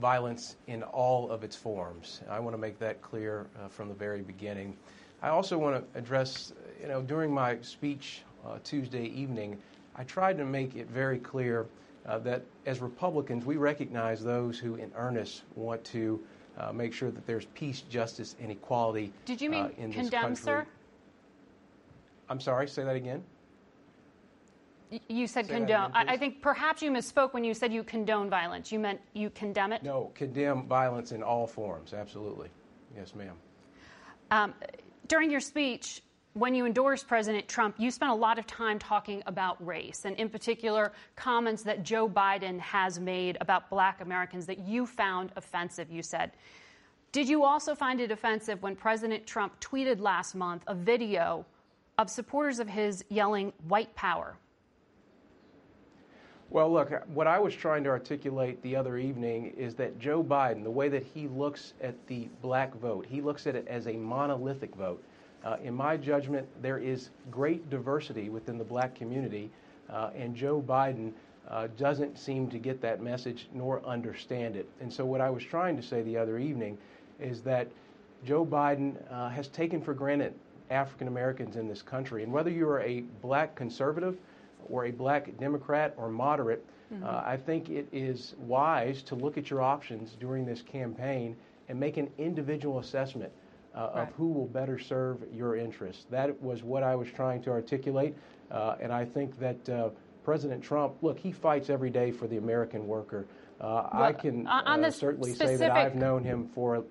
violence 0.00 0.56
in 0.66 0.82
all 0.82 1.30
of 1.30 1.44
its 1.44 1.56
forms. 1.56 2.20
I 2.30 2.38
want 2.40 2.54
to 2.54 2.58
make 2.58 2.78
that 2.78 3.02
clear 3.02 3.46
uh, 3.58 3.68
from 3.68 3.88
the 3.88 3.94
very 3.94 4.22
beginning. 4.22 4.76
I 5.22 5.28
also 5.28 5.58
want 5.58 5.74
to 5.92 5.98
address, 5.98 6.52
you 6.80 6.88
know, 6.88 7.02
during 7.02 7.32
my 7.32 7.58
speech 7.62 8.22
uh, 8.46 8.58
Tuesday 8.62 9.06
evening, 9.06 9.58
I 9.96 10.04
tried 10.04 10.38
to 10.38 10.44
make 10.44 10.76
it 10.76 10.88
very 10.88 11.18
clear 11.18 11.66
uh, 12.06 12.18
that 12.20 12.42
as 12.66 12.80
Republicans, 12.80 13.44
we 13.44 13.56
recognize 13.56 14.22
those 14.22 14.58
who, 14.58 14.76
in 14.76 14.92
earnest, 14.96 15.42
want 15.56 15.82
to 15.86 16.20
uh, 16.58 16.72
make 16.72 16.92
sure 16.92 17.10
that 17.10 17.26
there's 17.26 17.46
peace, 17.46 17.82
justice, 17.82 18.36
and 18.40 18.50
equality. 18.50 19.12
Did 19.24 19.40
you 19.40 19.50
mean 19.50 19.64
uh, 19.64 19.70
in 19.76 19.92
condemn, 19.92 20.36
sir? 20.36 20.64
I'm 22.28 22.40
sorry. 22.40 22.68
Say 22.68 22.84
that 22.84 22.96
again. 22.96 23.22
You 25.08 25.26
said 25.26 25.46
Say 25.46 25.54
condone. 25.54 25.90
Again, 25.90 26.08
I 26.08 26.16
think 26.16 26.40
perhaps 26.40 26.82
you 26.82 26.90
misspoke 26.90 27.34
when 27.34 27.44
you 27.44 27.54
said 27.54 27.72
you 27.72 27.82
condone 27.82 28.30
violence. 28.30 28.72
You 28.72 28.78
meant 28.78 29.00
you 29.12 29.30
condemn 29.30 29.72
it? 29.72 29.82
No, 29.82 30.10
condemn 30.14 30.66
violence 30.66 31.12
in 31.12 31.22
all 31.22 31.46
forms, 31.46 31.92
absolutely. 31.92 32.48
Yes, 32.96 33.14
ma'am. 33.14 33.34
Um, 34.30 34.54
during 35.06 35.30
your 35.30 35.40
speech, 35.40 36.02
when 36.34 36.54
you 36.54 36.66
endorsed 36.66 37.08
President 37.08 37.48
Trump, 37.48 37.74
you 37.78 37.90
spent 37.90 38.12
a 38.12 38.14
lot 38.14 38.38
of 38.38 38.46
time 38.46 38.78
talking 38.78 39.22
about 39.26 39.64
race, 39.64 40.04
and 40.04 40.16
in 40.16 40.28
particular, 40.28 40.92
comments 41.16 41.62
that 41.64 41.82
Joe 41.82 42.08
Biden 42.08 42.58
has 42.60 43.00
made 43.00 43.36
about 43.40 43.68
black 43.70 44.00
Americans 44.00 44.46
that 44.46 44.60
you 44.60 44.86
found 44.86 45.32
offensive, 45.36 45.90
you 45.90 46.02
said. 46.02 46.32
Did 47.10 47.28
you 47.28 47.44
also 47.44 47.74
find 47.74 48.00
it 48.00 48.10
offensive 48.10 48.62
when 48.62 48.76
President 48.76 49.26
Trump 49.26 49.58
tweeted 49.60 50.00
last 50.00 50.34
month 50.34 50.62
a 50.66 50.74
video 50.74 51.44
of 51.96 52.10
supporters 52.10 52.60
of 52.60 52.68
his 52.68 53.04
yelling, 53.08 53.52
white 53.66 53.94
power? 53.94 54.36
Well, 56.50 56.72
look, 56.72 56.90
what 57.12 57.26
I 57.26 57.38
was 57.38 57.54
trying 57.54 57.84
to 57.84 57.90
articulate 57.90 58.62
the 58.62 58.74
other 58.74 58.96
evening 58.96 59.52
is 59.58 59.74
that 59.74 59.98
Joe 59.98 60.24
Biden, 60.24 60.64
the 60.64 60.70
way 60.70 60.88
that 60.88 61.02
he 61.02 61.28
looks 61.28 61.74
at 61.82 61.94
the 62.06 62.28
black 62.40 62.74
vote, 62.76 63.04
he 63.06 63.20
looks 63.20 63.46
at 63.46 63.54
it 63.54 63.68
as 63.68 63.86
a 63.86 63.92
monolithic 63.92 64.74
vote. 64.74 65.04
Uh, 65.44 65.58
in 65.62 65.74
my 65.74 65.98
judgment, 65.98 66.48
there 66.62 66.78
is 66.78 67.10
great 67.30 67.68
diversity 67.68 68.30
within 68.30 68.56
the 68.56 68.64
black 68.64 68.94
community, 68.94 69.50
uh, 69.90 70.08
and 70.16 70.34
Joe 70.34 70.62
Biden 70.66 71.12
uh, 71.48 71.68
doesn't 71.76 72.18
seem 72.18 72.48
to 72.48 72.58
get 72.58 72.80
that 72.80 73.02
message 73.02 73.48
nor 73.52 73.84
understand 73.84 74.56
it. 74.56 74.66
And 74.80 74.90
so, 74.90 75.04
what 75.04 75.20
I 75.20 75.28
was 75.28 75.44
trying 75.44 75.76
to 75.76 75.82
say 75.82 76.00
the 76.00 76.16
other 76.16 76.38
evening 76.38 76.78
is 77.20 77.42
that 77.42 77.68
Joe 78.24 78.46
Biden 78.46 78.96
uh, 79.12 79.28
has 79.28 79.48
taken 79.48 79.82
for 79.82 79.92
granted 79.92 80.32
African 80.70 81.08
Americans 81.08 81.56
in 81.56 81.68
this 81.68 81.82
country. 81.82 82.22
And 82.22 82.32
whether 82.32 82.50
you're 82.50 82.80
a 82.80 83.02
black 83.22 83.54
conservative, 83.54 84.16
or 84.70 84.86
a 84.86 84.90
black 84.90 85.36
Democrat 85.38 85.94
or 85.96 86.08
moderate, 86.08 86.64
mm-hmm. 86.92 87.04
uh, 87.04 87.22
I 87.24 87.36
think 87.36 87.68
it 87.70 87.88
is 87.92 88.34
wise 88.38 89.02
to 89.04 89.14
look 89.14 89.38
at 89.38 89.50
your 89.50 89.62
options 89.62 90.16
during 90.20 90.44
this 90.44 90.62
campaign 90.62 91.36
and 91.68 91.78
make 91.78 91.96
an 91.96 92.10
individual 92.18 92.78
assessment 92.78 93.32
uh, 93.74 93.90
right. 93.94 94.02
of 94.02 94.14
who 94.14 94.28
will 94.28 94.46
better 94.46 94.78
serve 94.78 95.18
your 95.32 95.56
interests. 95.56 96.06
That 96.10 96.40
was 96.42 96.62
what 96.62 96.82
I 96.82 96.94
was 96.94 97.08
trying 97.08 97.42
to 97.42 97.50
articulate, 97.50 98.14
uh, 98.50 98.76
and 98.80 98.92
I 98.92 99.04
think 99.04 99.38
that 99.38 99.68
uh, 99.68 99.90
President 100.24 100.62
Trump, 100.62 100.94
look, 101.02 101.18
he 101.18 101.32
fights 101.32 101.70
every 101.70 101.90
day 101.90 102.10
for 102.10 102.26
the 102.26 102.36
American 102.36 102.86
worker. 102.86 103.26
Uh, 103.60 103.88
well, 103.92 104.02
I 104.02 104.12
can 104.12 104.46
uh, 104.46 104.90
certainly 104.90 105.34
say 105.34 105.56
that 105.56 105.72
I've 105.72 105.96
known 105.96 106.22
him 106.22 106.48
for 106.54 106.84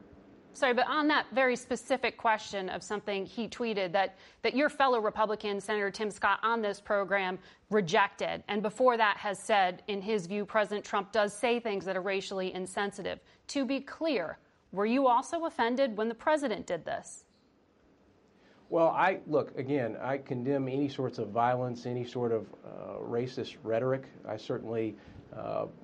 Sorry, 0.57 0.73
but 0.73 0.87
on 0.87 1.07
that 1.09 1.27
very 1.33 1.55
specific 1.55 2.17
question 2.17 2.67
of 2.69 2.81
something 2.81 3.27
he 3.27 3.47
tweeted 3.47 3.91
that, 3.91 4.17
that 4.41 4.55
your 4.55 4.69
fellow 4.69 4.99
Republican, 4.99 5.61
Senator 5.61 5.91
Tim 5.91 6.09
Scott, 6.09 6.39
on 6.41 6.63
this 6.63 6.81
program 6.81 7.37
rejected, 7.69 8.43
and 8.47 8.63
before 8.63 8.97
that 8.97 9.17
has 9.17 9.37
said, 9.37 9.83
in 9.87 10.01
his 10.01 10.25
view, 10.25 10.47
President 10.47 10.83
Trump 10.83 11.11
does 11.11 11.31
say 11.31 11.59
things 11.59 11.85
that 11.85 11.95
are 11.95 12.01
racially 12.01 12.55
insensitive. 12.55 13.19
To 13.49 13.65
be 13.67 13.79
clear, 13.79 14.39
were 14.71 14.87
you 14.87 15.05
also 15.05 15.45
offended 15.45 15.95
when 15.95 16.09
the 16.09 16.15
president 16.15 16.65
did 16.65 16.83
this? 16.83 17.25
Well, 18.71 18.87
I 18.87 19.19
look 19.27 19.55
again. 19.59 19.95
I 20.01 20.17
condemn 20.17 20.67
any 20.67 20.89
sorts 20.89 21.19
of 21.19 21.27
violence, 21.27 21.85
any 21.85 22.03
sort 22.03 22.31
of 22.31 22.47
uh, 22.65 22.97
racist 22.99 23.57
rhetoric. 23.61 24.05
I 24.27 24.37
certainly 24.37 24.95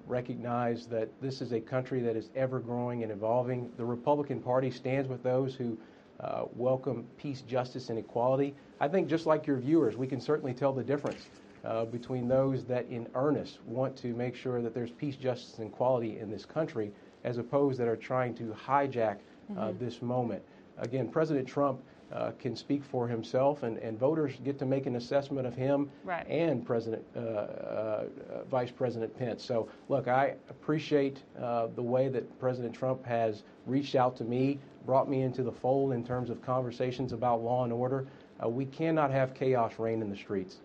recognize 0.08 0.88
that 0.88 1.10
this 1.22 1.42
is 1.42 1.52
a 1.54 1.60
country 1.60 2.00
that 2.02 2.16
is 2.16 2.30
ever 2.36 2.60
growing 2.60 3.04
and 3.04 3.12
evolving. 3.12 3.72
The 3.78 3.86
Republican 3.86 4.42
Party 4.42 4.72
stands 4.72 5.08
with 5.08 5.24
those 5.24 5.56
who 5.56 5.78
uh, 6.20 6.46
welcome 6.56 7.06
peace, 7.18 7.42
justice, 7.42 7.90
and 7.90 8.00
equality. 8.00 8.56
I 8.80 8.88
think 8.88 9.08
just 9.08 9.26
like 9.26 9.46
your 9.46 9.58
viewers, 9.58 9.98
we 9.98 10.08
can 10.08 10.22
certainly 10.22 10.54
tell 10.54 10.72
the 10.72 10.84
difference 10.84 11.28
uh, 11.66 11.86
between 11.86 12.28
those 12.28 12.66
that 12.66 12.88
in 12.90 13.08
earnest 13.16 13.60
want 13.66 13.96
to 13.98 14.08
make 14.08 14.36
sure 14.36 14.62
that 14.62 14.74
there's 14.74 14.92
peace, 14.92 15.16
justice, 15.16 15.58
and 15.60 15.68
equality 15.68 16.20
in 16.20 16.30
this 16.30 16.46
country, 16.46 16.92
as 17.24 17.38
opposed 17.38 17.80
that 17.80 17.88
are 17.88 17.96
trying 17.96 18.36
to 18.36 18.56
hijack 18.68 19.18
uh, 19.58 19.68
mm-hmm. 19.68 19.84
this 19.84 20.02
moment. 20.02 20.42
Again, 20.78 21.10
President 21.10 21.48
Trump 21.48 21.82
uh, 22.14 22.32
can 22.40 22.56
speak 22.56 22.84
for 22.84 23.08
himself, 23.08 23.64
and, 23.64 23.78
and 23.80 23.98
voters 23.98 24.34
get 24.44 24.60
to 24.60 24.66
make 24.66 24.86
an 24.86 24.96
assessment 24.96 25.48
of 25.48 25.56
him 25.56 25.90
right. 26.04 26.26
and 26.28 26.66
President 26.66 27.04
uh, 27.16 27.20
uh, 27.20 28.04
Vice 28.50 28.72
President 28.72 29.18
Pence. 29.18 29.44
So, 29.44 29.68
look, 29.90 30.08
I 30.08 30.36
appreciate 30.50 31.24
uh, 31.42 31.68
the 31.76 31.82
way 31.82 32.10
that 32.10 32.40
President 32.40 32.74
Trump 32.74 33.06
has 33.06 33.44
reached 33.66 33.96
out 33.96 34.16
to 34.18 34.24
me, 34.24 34.60
brought 34.86 35.10
me 35.10 35.22
into 35.22 35.44
the 35.44 35.52
fold 35.52 35.94
in 35.94 36.06
terms 36.06 36.30
of 36.30 36.42
conversations 36.42 37.14
about 37.14 37.42
law 37.42 37.64
and 37.64 37.74
order. 37.74 38.06
Uh, 38.44 38.50
we 38.50 38.66
cannot 38.66 39.10
have 39.10 39.34
chaos 39.34 39.74
reign 39.80 40.02
in 40.02 40.10
the 40.10 40.18
streets. 40.18 40.58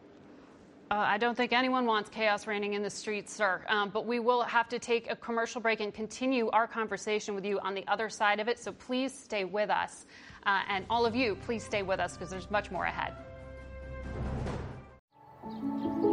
Uh, 0.90 0.94
I 0.96 1.18
don't 1.18 1.36
think 1.36 1.52
anyone 1.52 1.84
wants 1.84 2.08
chaos 2.08 2.46
reigning 2.46 2.72
in 2.72 2.82
the 2.82 2.88
streets, 2.88 3.34
sir. 3.34 3.62
Um, 3.68 3.90
but 3.90 4.06
we 4.06 4.20
will 4.20 4.42
have 4.42 4.70
to 4.70 4.78
take 4.78 5.10
a 5.10 5.16
commercial 5.16 5.60
break 5.60 5.80
and 5.80 5.92
continue 5.92 6.48
our 6.48 6.66
conversation 6.66 7.34
with 7.34 7.44
you 7.44 7.58
on 7.60 7.74
the 7.74 7.86
other 7.88 8.08
side 8.08 8.40
of 8.40 8.48
it. 8.48 8.58
So 8.58 8.72
please 8.72 9.12
stay 9.12 9.44
with 9.44 9.68
us. 9.68 10.06
Uh, 10.46 10.62
and 10.68 10.84
all 10.88 11.06
of 11.06 11.14
you, 11.14 11.34
please 11.34 11.64
stay 11.64 11.82
with 11.82 12.00
us 12.00 12.14
because 12.14 12.30
there's 12.30 12.50
much 12.50 12.70
more 12.70 12.84
ahead. 12.84 13.14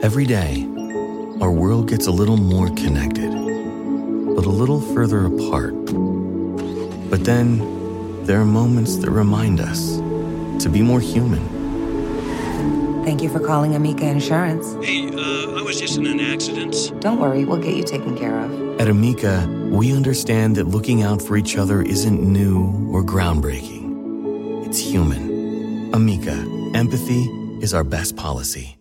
Every 0.02 0.26
day, 0.26 0.64
our 1.42 1.52
world 1.52 1.90
gets 1.90 2.08
a 2.08 2.12
little 2.12 2.38
more 2.38 2.68
connected, 2.70 3.32
but 3.32 4.46
a 4.46 4.50
little 4.50 4.82
further 4.94 5.26
apart. 5.26 5.74
But 7.10 7.24
then, 7.24 8.24
there 8.26 8.40
are 8.42 8.46
moments 8.46 8.98
that 8.98 9.10
remind 9.10 9.60
us 9.60 9.98
to 10.64 10.70
be 10.70 10.82
more 10.82 11.00
human 11.00 11.56
Thank 13.06 13.22
you 13.22 13.30
for 13.30 13.40
calling 13.40 13.76
Amica 13.76 14.08
Insurance. 14.08 14.74
Hey, 14.84 15.06
uh, 15.06 15.60
I 15.60 15.62
was 15.62 15.80
just 15.80 15.96
in 16.00 16.08
an 16.08 16.20
accident. 16.20 16.92
Don't 17.02 17.20
worry, 17.20 17.46
we'll 17.46 17.62
get 17.62 17.76
you 17.76 17.84
taken 17.84 18.18
care 18.18 18.36
of. 18.40 18.82
At 18.82 18.88
Amica, 18.88 19.46
we 19.70 19.96
understand 19.96 20.56
that 20.56 20.64
looking 20.64 21.04
out 21.04 21.22
for 21.22 21.38
each 21.38 21.56
other 21.56 21.84
isn't 21.84 22.20
new 22.20 22.90
or 22.92 23.04
groundbreaking. 23.04 23.75
It's 24.76 24.84
human. 24.84 25.90
Amica, 25.94 26.36
empathy 26.76 27.30
is 27.64 27.74
our 27.74 27.86
best 27.86 28.18
policy. 28.18 28.78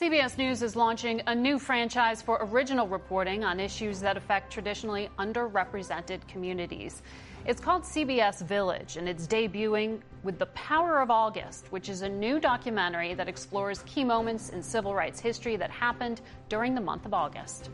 CBS 0.00 0.38
News 0.38 0.62
is 0.62 0.76
launching 0.76 1.20
a 1.26 1.34
new 1.34 1.58
franchise 1.58 2.22
for 2.22 2.38
original 2.40 2.86
reporting 2.86 3.42
on 3.42 3.58
issues 3.58 3.98
that 3.98 4.16
affect 4.16 4.52
traditionally 4.52 5.08
underrepresented 5.18 6.24
communities. 6.28 7.02
It's 7.46 7.60
called 7.60 7.82
CBS 7.82 8.46
Village, 8.46 8.96
and 8.96 9.08
it's 9.08 9.26
debuting 9.26 10.02
with 10.22 10.38
The 10.38 10.46
Power 10.46 11.00
of 11.00 11.10
August, 11.10 11.66
which 11.72 11.88
is 11.88 12.02
a 12.02 12.08
new 12.08 12.38
documentary 12.38 13.14
that 13.14 13.26
explores 13.28 13.82
key 13.86 14.04
moments 14.04 14.50
in 14.50 14.62
civil 14.62 14.94
rights 14.94 15.18
history 15.18 15.56
that 15.56 15.72
happened 15.72 16.20
during 16.48 16.76
the 16.76 16.80
month 16.80 17.06
of 17.06 17.12
August. 17.12 17.70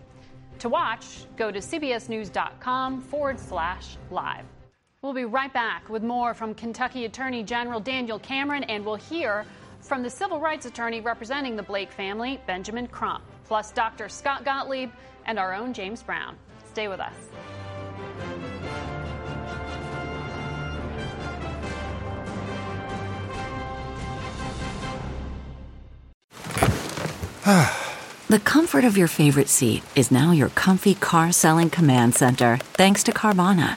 To 0.60 0.70
watch, 0.70 1.26
go 1.36 1.50
to 1.50 1.58
cbsnews.com 1.58 3.02
forward 3.02 3.38
slash 3.38 3.98
live. 4.10 4.46
We'll 5.02 5.12
be 5.12 5.26
right 5.26 5.52
back 5.52 5.90
with 5.90 6.02
more 6.02 6.32
from 6.32 6.54
Kentucky 6.54 7.04
Attorney 7.04 7.42
General 7.42 7.80
Daniel 7.80 8.18
Cameron, 8.18 8.64
and 8.64 8.84
we'll 8.84 8.94
hear 8.94 9.44
from 9.80 10.02
the 10.02 10.08
civil 10.08 10.40
rights 10.40 10.64
attorney 10.64 11.02
representing 11.02 11.54
the 11.54 11.62
Blake 11.62 11.92
family, 11.92 12.40
Benjamin 12.46 12.86
Crump, 12.86 13.22
plus 13.44 13.72
Dr. 13.72 14.08
Scott 14.08 14.44
Gottlieb 14.44 14.90
and 15.26 15.38
our 15.38 15.52
own 15.52 15.74
James 15.74 16.02
Brown. 16.02 16.34
Stay 16.70 16.88
with 16.88 16.98
us. 16.98 17.12
the 28.28 28.40
comfort 28.40 28.84
of 28.84 28.96
your 28.96 29.08
favorite 29.08 29.48
seat 29.50 29.82
is 29.94 30.10
now 30.10 30.32
your 30.32 30.48
comfy 30.48 30.94
car 30.94 31.32
selling 31.32 31.68
command 31.68 32.14
center, 32.14 32.56
thanks 32.72 33.02
to 33.02 33.12
Carvana. 33.12 33.76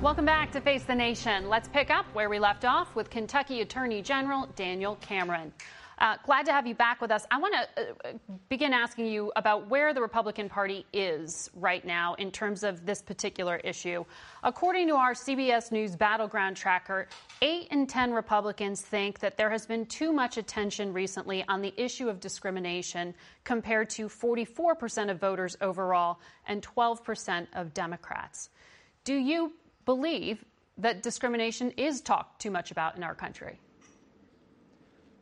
Welcome 0.00 0.26
back 0.26 0.52
to 0.52 0.60
Face 0.60 0.84
the 0.84 0.94
Nation. 0.94 1.48
Let's 1.48 1.66
pick 1.66 1.90
up 1.90 2.06
where 2.12 2.30
we 2.30 2.38
left 2.38 2.64
off 2.64 2.94
with 2.94 3.10
Kentucky 3.10 3.62
Attorney 3.62 4.00
General 4.00 4.46
Daniel 4.54 4.94
Cameron. 5.00 5.52
Uh, 5.98 6.14
glad 6.24 6.46
to 6.46 6.52
have 6.52 6.68
you 6.68 6.74
back 6.76 7.00
with 7.00 7.10
us. 7.10 7.26
I 7.32 7.38
want 7.38 7.56
to 7.56 7.82
uh, 7.82 8.12
begin 8.48 8.72
asking 8.72 9.06
you 9.06 9.32
about 9.34 9.68
where 9.68 9.92
the 9.92 10.00
Republican 10.00 10.48
Party 10.48 10.86
is 10.92 11.50
right 11.52 11.84
now 11.84 12.14
in 12.14 12.30
terms 12.30 12.62
of 12.62 12.86
this 12.86 13.02
particular 13.02 13.56
issue. 13.64 14.04
According 14.44 14.86
to 14.86 14.94
our 14.94 15.14
CBS 15.14 15.72
News 15.72 15.96
Battleground 15.96 16.56
Tracker, 16.56 17.08
8 17.42 17.66
in 17.72 17.88
10 17.88 18.12
Republicans 18.12 18.82
think 18.82 19.18
that 19.18 19.36
there 19.36 19.50
has 19.50 19.66
been 19.66 19.84
too 19.84 20.12
much 20.12 20.36
attention 20.36 20.92
recently 20.92 21.44
on 21.48 21.60
the 21.60 21.74
issue 21.76 22.08
of 22.08 22.20
discrimination 22.20 23.12
compared 23.42 23.90
to 23.90 24.08
44% 24.08 25.10
of 25.10 25.18
voters 25.20 25.56
overall 25.60 26.20
and 26.46 26.62
12% 26.62 27.48
of 27.54 27.74
Democrats. 27.74 28.50
Do 29.02 29.14
you 29.14 29.54
believe 29.88 30.44
that 30.76 31.02
discrimination 31.02 31.70
is 31.78 32.02
talked 32.02 32.42
too 32.42 32.50
much 32.50 32.70
about 32.70 32.94
in 32.98 33.02
our 33.02 33.14
country? 33.14 33.58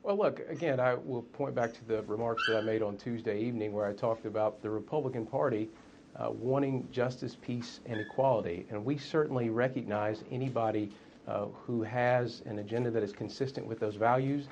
Well, 0.02 0.18
look, 0.18 0.40
again, 0.48 0.80
I 0.80 0.94
will 0.94 1.22
point 1.22 1.54
back 1.54 1.72
to 1.74 1.84
the 1.84 2.02
remarks 2.02 2.46
that 2.46 2.56
I 2.56 2.60
made 2.62 2.82
on 2.82 2.96
Tuesday 2.96 3.40
evening 3.40 3.72
where 3.72 3.86
I 3.86 3.92
talked 3.92 4.26
about 4.26 4.60
the 4.62 4.68
Republican 4.68 5.24
Party 5.24 5.68
uh, 6.16 6.30
wanting 6.30 6.88
justice, 6.90 7.36
peace, 7.40 7.78
and 7.86 8.00
equality. 8.00 8.66
And 8.68 8.84
we 8.84 8.98
certainly 8.98 9.50
recognize 9.50 10.24
anybody 10.32 10.90
uh, 11.28 11.44
who 11.64 11.84
has 11.84 12.42
an 12.46 12.58
agenda 12.58 12.90
that 12.90 13.04
is 13.04 13.12
consistent 13.12 13.68
with 13.68 13.78
those 13.78 13.94
values. 13.94 14.48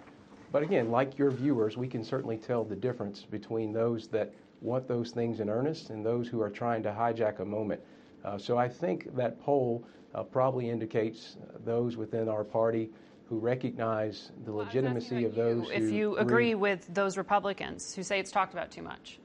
But 0.53 0.63
again, 0.63 0.93
like 0.93 1.19
your 1.19 1.33
viewers, 1.33 1.77
we 1.77 1.89
can 1.89 2.05
certainly 2.05 2.37
tell 2.37 2.63
the 2.63 2.77
difference 2.77 3.23
between 3.23 3.73
those 3.73 4.07
that 4.09 4.33
want 4.61 4.87
those 4.87 5.11
things 5.11 5.41
in 5.41 5.51
earnest 5.51 5.91
and 5.91 6.07
those 6.07 6.29
who 6.29 6.41
are 6.41 6.51
trying 6.51 6.85
to 6.85 6.91
hijack 6.91 7.41
a 7.41 7.45
moment. 7.45 7.81
Uh, 8.25 8.39
so 8.39 8.57
I 8.57 8.69
think 8.69 9.15
that 9.17 9.43
poll 9.43 9.85
probably 10.23 10.71
indicates 10.71 11.37
those 11.65 11.97
within 11.97 12.29
our 12.29 12.45
party 12.45 12.91
who 13.29 13.39
recognize 13.39 14.31
the 14.45 14.53
well, 14.53 14.67
legitimacy 14.67 15.25
of 15.25 15.35
those. 15.35 15.67
If 15.73 15.91
you 15.91 16.17
agree 16.19 16.55
with 16.55 16.93
those 16.93 17.17
Republicans 17.17 17.95
who 17.95 18.03
say 18.03 18.21
it's 18.21 18.31
talked 18.31 18.53
about 18.53 18.71
too 18.71 18.83
much. 18.83 19.19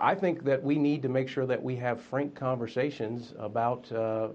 I 0.00 0.14
think 0.14 0.44
that 0.44 0.62
we 0.62 0.78
need 0.78 1.02
to 1.02 1.08
make 1.08 1.28
sure 1.28 1.46
that 1.46 1.62
we 1.62 1.76
have 1.76 2.00
frank 2.00 2.34
conversations 2.34 3.34
about 3.38 3.90
uh, 3.92 4.28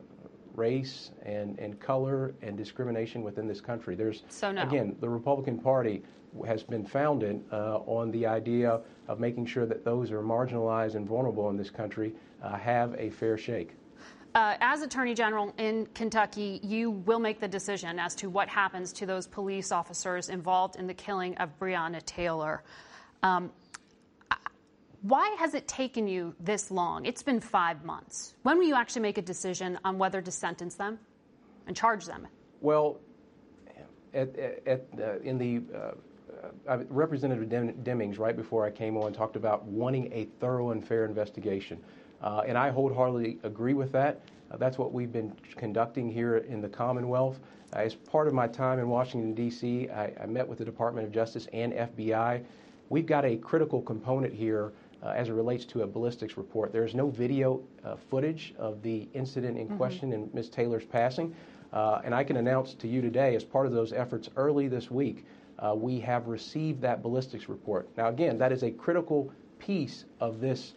race 0.53 1.11
and, 1.23 1.59
and 1.59 1.79
color 1.79 2.35
and 2.41 2.55
discrimination 2.55 3.23
within 3.23 3.47
this 3.47 3.61
country. 3.61 3.95
There's 3.95 4.23
so 4.29 4.51
no. 4.51 4.61
again, 4.61 4.95
the 4.99 5.09
Republican 5.09 5.59
Party 5.59 6.03
has 6.45 6.63
been 6.63 6.85
founded 6.85 7.43
uh, 7.51 7.77
on 7.85 8.11
the 8.11 8.25
idea 8.25 8.81
of 9.07 9.19
making 9.19 9.45
sure 9.45 9.65
that 9.65 9.83
those 9.83 10.09
who 10.09 10.17
are 10.17 10.23
marginalized 10.23 10.95
and 10.95 11.07
vulnerable 11.07 11.49
in 11.49 11.57
this 11.57 11.69
country 11.69 12.13
uh, 12.43 12.57
have 12.57 12.93
a 12.97 13.09
fair 13.09 13.37
shake. 13.37 13.75
Uh, 14.35 14.57
as 14.59 14.81
Attorney 14.81 15.13
General 15.13 15.53
in 15.57 15.85
Kentucky, 15.93 16.59
you 16.61 16.91
will 16.91 17.19
make 17.19 17.39
the 17.39 17.47
decision 17.47 17.97
as 17.97 18.13
to 18.15 18.29
what 18.29 18.49
happens 18.49 18.91
to 18.91 19.05
those 19.05 19.27
police 19.27 19.71
officers 19.71 20.27
involved 20.27 20.75
in 20.75 20.87
the 20.87 20.93
killing 20.93 21.37
of 21.37 21.57
Breonna 21.57 22.03
Taylor. 22.05 22.61
Um, 23.23 23.49
why 25.03 25.33
has 25.39 25.53
it 25.53 25.69
taken 25.69 26.05
you 26.05 26.35
this 26.41 26.69
long? 26.69 27.05
It's 27.05 27.23
been 27.23 27.39
five 27.39 27.85
months. 27.85 28.35
When 28.43 28.57
will 28.57 28.65
you 28.65 28.75
actually 28.75 29.03
make 29.03 29.17
a 29.17 29.21
decision 29.21 29.79
on 29.85 29.97
whether 29.97 30.21
to 30.21 30.31
sentence 30.31 30.75
them 30.75 30.99
and 31.65 31.73
charge 31.73 32.05
them? 32.05 32.27
Well, 32.59 32.99
at, 34.13 34.35
at, 34.65 34.85
uh, 34.99 35.19
in 35.19 35.37
the 35.37 35.61
uh, 35.73 35.91
uh, 36.67 36.83
Representative 36.89 37.47
Demings, 37.83 38.19
right 38.19 38.35
before 38.35 38.65
I 38.65 38.71
came 38.71 38.97
on, 38.97 39.13
talked 39.13 39.37
about 39.37 39.63
wanting 39.63 40.11
a 40.11 40.25
thorough 40.41 40.71
and 40.71 40.85
fair 40.85 41.05
investigation. 41.05 41.81
Uh, 42.21 42.43
and 42.47 42.57
I 42.57 42.69
wholeheartedly 42.69 43.39
agree 43.43 43.73
with 43.73 43.91
that. 43.91 44.21
Uh, 44.51 44.57
that's 44.57 44.77
what 44.77 44.93
we've 44.93 45.11
been 45.11 45.33
conducting 45.55 46.09
here 46.09 46.37
in 46.37 46.61
the 46.61 46.69
Commonwealth. 46.69 47.39
Uh, 47.75 47.79
as 47.79 47.95
part 47.95 48.27
of 48.27 48.33
my 48.33 48.47
time 48.47 48.79
in 48.79 48.87
Washington, 48.87 49.33
D.C., 49.33 49.89
I, 49.89 50.11
I, 50.21 50.25
met 50.25 50.47
with 50.47 50.59
the 50.59 50.65
Department 50.65 51.05
of 51.07 51.13
Justice 51.13 51.47
and 51.51 51.73
FBI. 51.73 52.43
We've 52.89 53.05
got 53.05 53.25
a 53.25 53.37
critical 53.37 53.81
component 53.81 54.33
here 54.33 54.71
uh, 55.03 55.09
as 55.09 55.29
it 55.29 55.33
relates 55.33 55.65
to 55.65 55.81
a 55.81 55.87
ballistics 55.87 56.37
report. 56.37 56.71
There 56.71 56.85
is 56.85 56.95
no 56.95 57.09
video 57.09 57.61
uh, 57.83 57.95
footage 58.09 58.53
of 58.57 58.81
the 58.81 59.07
incident 59.13 59.57
in 59.57 59.67
mm-hmm. 59.67 59.77
question 59.77 60.13
in 60.13 60.29
Ms. 60.33 60.49
Taylor's 60.49 60.85
passing. 60.85 61.35
Uh, 61.73 62.01
and 62.05 62.13
I 62.13 62.23
can 62.23 62.37
announce 62.37 62.73
to 62.75 62.87
you 62.87 63.01
today, 63.01 63.35
as 63.35 63.43
part 63.43 63.65
of 63.65 63.73
those 63.73 63.91
efforts 63.91 64.29
early 64.37 64.67
this 64.67 64.89
week, 64.89 65.25
we 65.75 65.99
have 65.99 66.27
received 66.27 66.81
that 66.81 67.01
ballistics 67.01 67.49
report. 67.49 67.89
Now, 67.97 68.09
again, 68.09 68.37
that 68.37 68.51
is 68.51 68.63
a 68.63 68.71
critical 68.71 69.31
piece 69.57 70.05
of 70.19 70.39
this 70.39 70.73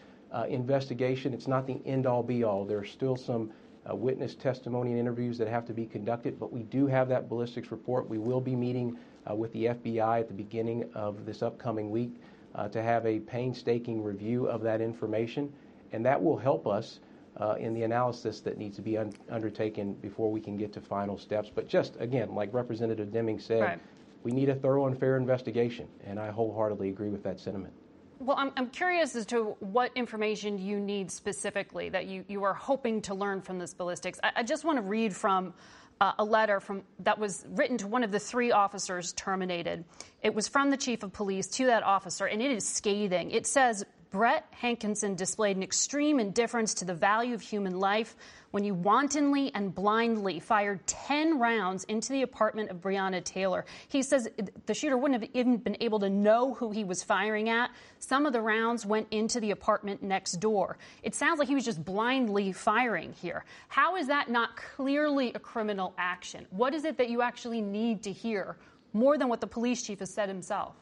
investigation. 0.48 1.32
It's 1.34 1.48
not 1.48 1.66
the 1.66 1.80
end 1.86 2.06
all 2.06 2.22
be 2.22 2.44
all. 2.44 2.64
There's 2.64 2.90
still 2.90 3.16
some 3.16 3.50
uh, 3.88 3.94
witness 3.94 4.34
testimony 4.34 4.90
and 4.90 5.00
interviews 5.00 5.38
that 5.38 5.48
have 5.48 5.66
to 5.66 5.72
be 5.72 5.86
conducted, 5.86 6.38
but 6.38 6.52
we 6.52 6.62
do 6.64 6.86
have 6.86 7.08
that 7.08 7.28
ballistics 7.28 7.70
report. 7.70 8.08
We 8.08 8.18
will 8.18 8.40
be 8.40 8.54
meeting 8.54 8.98
uh, 9.28 9.34
with 9.34 9.52
the 9.52 9.66
FBI 9.66 10.20
at 10.20 10.28
the 10.28 10.34
beginning 10.34 10.90
of 10.94 11.24
this 11.24 11.42
upcoming 11.42 11.90
week 11.90 12.12
uh, 12.54 12.68
to 12.68 12.82
have 12.82 13.06
a 13.06 13.20
painstaking 13.20 14.02
review 14.02 14.46
of 14.46 14.62
that 14.62 14.80
information, 14.80 15.52
and 15.92 16.04
that 16.04 16.22
will 16.22 16.36
help 16.36 16.66
us. 16.66 17.00
Uh, 17.36 17.54
in 17.60 17.72
the 17.72 17.84
analysis 17.84 18.40
that 18.40 18.58
needs 18.58 18.74
to 18.74 18.82
be 18.82 18.98
un- 18.98 19.12
undertaken 19.30 19.92
before 19.92 20.28
we 20.28 20.40
can 20.40 20.56
get 20.56 20.72
to 20.72 20.80
final 20.80 21.16
steps. 21.16 21.48
But 21.54 21.68
just 21.68 21.94
again, 22.00 22.34
like 22.34 22.52
Representative 22.52 23.12
Deming 23.12 23.38
said, 23.38 23.60
right. 23.60 23.80
we 24.24 24.32
need 24.32 24.48
a 24.48 24.56
thorough 24.56 24.88
and 24.88 24.98
fair 24.98 25.16
investigation, 25.16 25.86
and 26.04 26.18
I 26.18 26.32
wholeheartedly 26.32 26.88
agree 26.88 27.10
with 27.10 27.22
that 27.22 27.38
sentiment. 27.38 27.72
Well, 28.20 28.36
I'm, 28.36 28.50
I'm 28.56 28.68
curious 28.70 29.14
as 29.14 29.26
to 29.26 29.56
what 29.60 29.92
information 29.94 30.58
you 30.58 30.80
need 30.80 31.10
specifically 31.10 31.88
that 31.90 32.06
you, 32.06 32.24
you 32.26 32.42
are 32.42 32.54
hoping 32.54 33.00
to 33.02 33.14
learn 33.14 33.40
from 33.42 33.58
this 33.58 33.74
ballistics. 33.74 34.18
I, 34.22 34.32
I 34.36 34.42
just 34.42 34.64
want 34.64 34.78
to 34.78 34.82
read 34.82 35.14
from 35.14 35.54
uh, 36.00 36.12
a 36.18 36.24
letter 36.24 36.58
from 36.60 36.82
that 37.00 37.18
was 37.18 37.44
written 37.50 37.78
to 37.78 37.86
one 37.86 38.02
of 38.02 38.10
the 38.10 38.18
three 38.18 38.50
officers 38.50 39.12
terminated. 39.12 39.84
It 40.22 40.34
was 40.34 40.48
from 40.48 40.70
the 40.70 40.76
chief 40.76 41.02
of 41.02 41.12
police 41.12 41.46
to 41.48 41.66
that 41.66 41.82
officer, 41.82 42.26
and 42.26 42.42
it 42.42 42.50
is 42.50 42.66
scathing. 42.66 43.30
It 43.30 43.46
says 43.46 43.84
Brett 44.10 44.50
Hankison 44.62 45.16
displayed 45.16 45.58
an 45.58 45.62
extreme 45.62 46.18
indifference 46.18 46.72
to 46.74 46.86
the 46.86 46.94
value 46.94 47.34
of 47.34 47.42
human 47.42 47.78
life 47.78 48.16
when 48.52 48.64
you 48.64 48.72
wantonly 48.72 49.52
and 49.54 49.74
blindly 49.74 50.40
fired 50.40 50.86
10 50.86 51.38
rounds 51.38 51.84
into 51.84 52.12
the 52.12 52.22
apartment 52.22 52.70
of 52.70 52.80
Breonna 52.80 53.22
Taylor. 53.22 53.66
He 53.88 54.02
says 54.02 54.26
the 54.64 54.72
shooter 54.72 54.96
wouldn't 54.96 55.22
have 55.22 55.30
even 55.34 55.58
been 55.58 55.76
able 55.80 55.98
to 55.98 56.08
know 56.08 56.54
who 56.54 56.70
he 56.70 56.84
was 56.84 57.02
firing 57.02 57.50
at. 57.50 57.70
Some 57.98 58.24
of 58.24 58.32
the 58.32 58.40
rounds 58.40 58.86
went 58.86 59.08
into 59.10 59.40
the 59.40 59.50
apartment 59.50 60.02
next 60.02 60.40
door. 60.40 60.78
It 61.02 61.14
sounds 61.14 61.38
like 61.38 61.48
he 61.48 61.54
was 61.54 61.66
just 61.66 61.84
blindly 61.84 62.52
firing 62.52 63.12
here. 63.12 63.44
How 63.68 63.96
is 63.96 64.06
that 64.06 64.30
not 64.30 64.56
clearly 64.56 65.34
a 65.34 65.38
criminal 65.38 65.92
action? 65.98 66.46
What 66.48 66.72
is 66.72 66.86
it 66.86 66.96
that 66.96 67.10
you 67.10 67.20
actually 67.20 67.60
need 67.60 68.04
to 68.04 68.12
hear 68.12 68.56
more 68.94 69.18
than 69.18 69.28
what 69.28 69.42
the 69.42 69.46
police 69.46 69.82
chief 69.82 69.98
has 69.98 70.14
said 70.14 70.30
himself? 70.30 70.74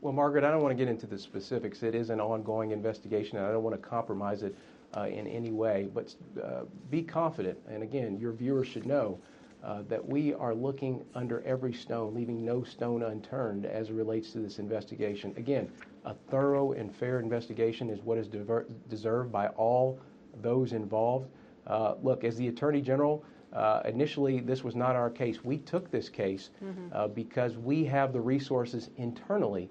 Well, 0.00 0.12
Margaret, 0.12 0.44
I 0.44 0.52
don't 0.52 0.62
want 0.62 0.76
to 0.76 0.84
get 0.84 0.88
into 0.88 1.06
the 1.06 1.18
specifics. 1.18 1.82
It 1.82 1.94
is 1.96 2.10
an 2.10 2.20
ongoing 2.20 2.70
investigation, 2.70 3.36
and 3.36 3.46
I 3.46 3.50
don't 3.50 3.64
want 3.64 3.80
to 3.80 3.88
compromise 3.88 4.44
it 4.44 4.54
uh, 4.96 5.02
in 5.02 5.26
any 5.26 5.50
way. 5.50 5.88
But 5.92 6.14
uh, 6.42 6.62
be 6.88 7.02
confident, 7.02 7.58
and 7.68 7.82
again, 7.82 8.16
your 8.16 8.32
viewers 8.32 8.68
should 8.68 8.86
know 8.86 9.18
uh, 9.64 9.82
that 9.88 10.08
we 10.08 10.34
are 10.34 10.54
looking 10.54 11.04
under 11.16 11.40
every 11.42 11.72
stone, 11.72 12.14
leaving 12.14 12.44
no 12.44 12.62
stone 12.62 13.02
unturned 13.02 13.66
as 13.66 13.88
it 13.88 13.94
relates 13.94 14.30
to 14.32 14.38
this 14.38 14.60
investigation. 14.60 15.34
Again, 15.36 15.68
a 16.04 16.14
thorough 16.30 16.72
and 16.72 16.94
fair 16.94 17.18
investigation 17.18 17.90
is 17.90 18.00
what 18.00 18.18
is 18.18 18.28
dever- 18.28 18.66
deserved 18.88 19.32
by 19.32 19.48
all 19.48 19.98
those 20.40 20.74
involved. 20.74 21.28
Uh, 21.66 21.94
look, 22.04 22.22
as 22.22 22.36
the 22.36 22.46
Attorney 22.46 22.80
General, 22.80 23.24
uh, 23.52 23.82
initially, 23.84 24.38
this 24.38 24.62
was 24.62 24.76
not 24.76 24.94
our 24.94 25.10
case. 25.10 25.42
We 25.42 25.58
took 25.58 25.90
this 25.90 26.08
case 26.08 26.50
mm-hmm. 26.62 26.86
uh, 26.92 27.08
because 27.08 27.56
we 27.56 27.84
have 27.86 28.12
the 28.12 28.20
resources 28.20 28.90
internally 28.96 29.68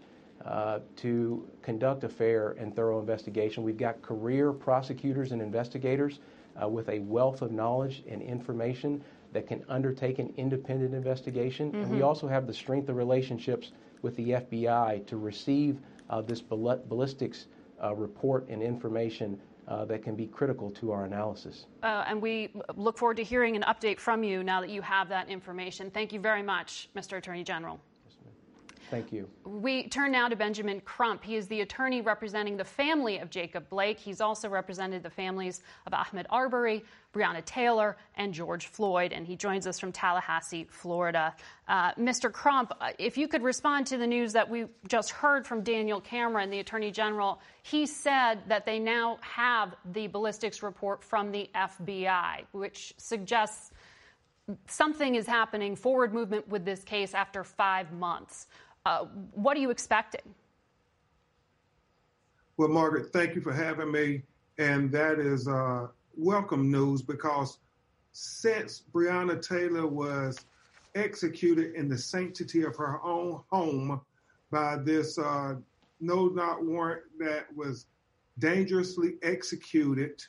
uh, 0.47 0.79
to 0.95 1.45
conduct 1.62 2.03
a 2.05 2.10
fair 2.10 2.51
and 2.51 2.75
thorough 2.75 2.99
investigation. 2.99 3.63
We've 3.63 3.77
got 3.77 4.01
career 4.01 4.53
prosecutors 4.53 5.33
and 5.33 5.41
investigators 5.41 6.19
uh, 6.62 6.67
with 6.69 6.88
a 6.89 6.99
wealth 6.99 7.41
of 7.41 7.51
knowledge 7.51 8.03
and 8.10 8.21
information 8.21 9.03
that 9.33 9.45
can 9.45 9.63
undertake 9.67 10.19
an 10.19 10.33
independent 10.38 10.93
investigation. 10.93 11.67
Mm-hmm. 11.67 11.81
And 11.81 11.89
we 11.91 11.97
mm-hmm. 11.97 12.05
also 12.05 12.27
have 12.27 12.47
the 12.47 12.53
strength 12.53 12.88
of 12.88 12.95
relationships 12.95 13.71
with 14.01 14.15
the 14.15 14.29
FBI 14.29 15.05
to 15.07 15.17
receive 15.17 15.79
uh, 16.10 16.21
this 16.21 16.41
ball- 16.41 16.81
ballistics 16.88 17.47
uh, 17.83 17.93
report 17.93 18.47
and 18.47 18.63
information 18.63 19.39
uh, 19.67 19.83
that 19.83 20.01
can 20.01 20.15
be 20.15 20.27
critical 20.27 20.71
to 20.71 20.93
our 20.93 21.03
analysis. 21.03 21.65
Uh, 21.83 22.05
and 22.07 22.21
we 22.21 22.53
look 22.77 22.97
forward 22.97 23.17
to 23.17 23.23
hearing 23.23 23.57
an 23.57 23.63
update 23.63 23.99
from 23.99 24.23
you 24.23 24.43
now 24.43 24.62
that 24.62 24.69
you 24.69 24.81
have 24.81 25.10
that 25.10 25.27
information. 25.27 25.91
Thank 25.91 26.13
you 26.13 26.21
very 26.21 26.41
much, 26.41 26.89
Mr. 26.95 27.17
Attorney 27.17 27.43
General. 27.43 27.81
Thank 28.89 29.12
you. 29.12 29.28
We 29.45 29.89
turn 29.89 30.13
now 30.13 30.30
to 30.30 30.36
Benjamin 30.36 30.80
Crump. 30.82 31.23
He 31.23 31.36
is 31.36 31.47
the 31.47 31.60
attorney 31.62 32.00
representing 32.00 32.56
the 32.56 32.63
family 32.63 33.17
of 33.19 33.30
Jacob 33.30 33.69
Blake. 33.69 34.00
He's 34.00 34.21
also 34.21 34.47
represented 34.47 35.04
the 35.04 35.10
families 35.10 35.62
of 35.86 35.93
Ahmaud 35.93 36.26
Arbery, 36.30 36.86
Breonna 37.13 37.43
Taylor, 37.43 37.97
and 38.15 38.34
George 38.34 38.67
Floyd, 38.67 39.12
and 39.12 39.28
he 39.28 39.36
joins 39.36 39.67
us 39.67 39.78
from 39.78 39.91
Tallahassee, 39.91 40.67
Florida. 40.69 41.36
Uh, 41.67 41.93
Mr. 41.95 42.32
Crump, 42.32 42.71
uh, 42.80 42.91
if 42.97 43.17
you 43.17 43.28
could 43.28 43.43
respond 43.43 43.88
to 43.88 43.97
the 43.97 44.08
news 44.08 44.32
that 44.34 44.50
we 44.50 44.67
just 44.88 45.12
heard 45.12 45.45
from 45.45 45.63
Daniel 45.63 46.00
Cameron, 46.00 46.50
the 46.50 46.60
Attorney 46.60 46.91
General, 46.91 47.41
he 47.63 47.86
said 47.86 48.39
that 48.47 48.65
they 48.65 48.80
now 48.80 49.17
have 49.21 49.76
the 49.91 50.08
ballistics 50.08 50.63
report 50.63 51.04
from 51.04 51.32
the 51.32 51.50
FBI, 51.54 52.45
which 52.52 52.93
suggests 52.97 53.71
something 54.67 55.15
is 55.15 55.28
happening, 55.28 55.76
forward 55.76 56.13
movement 56.13 56.47
with 56.47 56.63
this 56.63 56.84
case 56.84 57.13
after 57.13 57.43
five 57.43 57.91
months. 57.91 58.47
Uh, 58.88 59.04
what 59.34 59.58
are 59.58 59.60
you 59.60 59.69
expecting? 59.69 60.21
Well, 62.56 62.69
Margaret, 62.69 63.12
thank 63.12 63.36
you 63.36 63.41
for 63.41 63.52
having 63.52 63.91
me. 63.91 64.23
And 64.60 64.89
that 64.93 65.19
is 65.19 65.45
uh, 65.45 65.88
welcome 66.15 66.71
news 66.71 67.02
because 67.02 67.60
since 68.13 68.84
Breonna 68.93 69.45
Taylor 69.45 69.86
was 69.86 70.39
executed 70.95 71.76
in 71.76 71.89
the 71.89 71.97
sanctity 71.97 72.63
of 72.63 72.78
her 72.78 73.04
own 73.04 73.41
home 73.52 74.00
by 74.52 74.78
this 74.78 75.19
uh, 75.19 75.56
no 76.00 76.28
knock 76.28 76.60
warrant 76.62 77.02
that 77.19 77.54
was 77.54 77.88
dangerously 78.39 79.15
executed, 79.21 80.23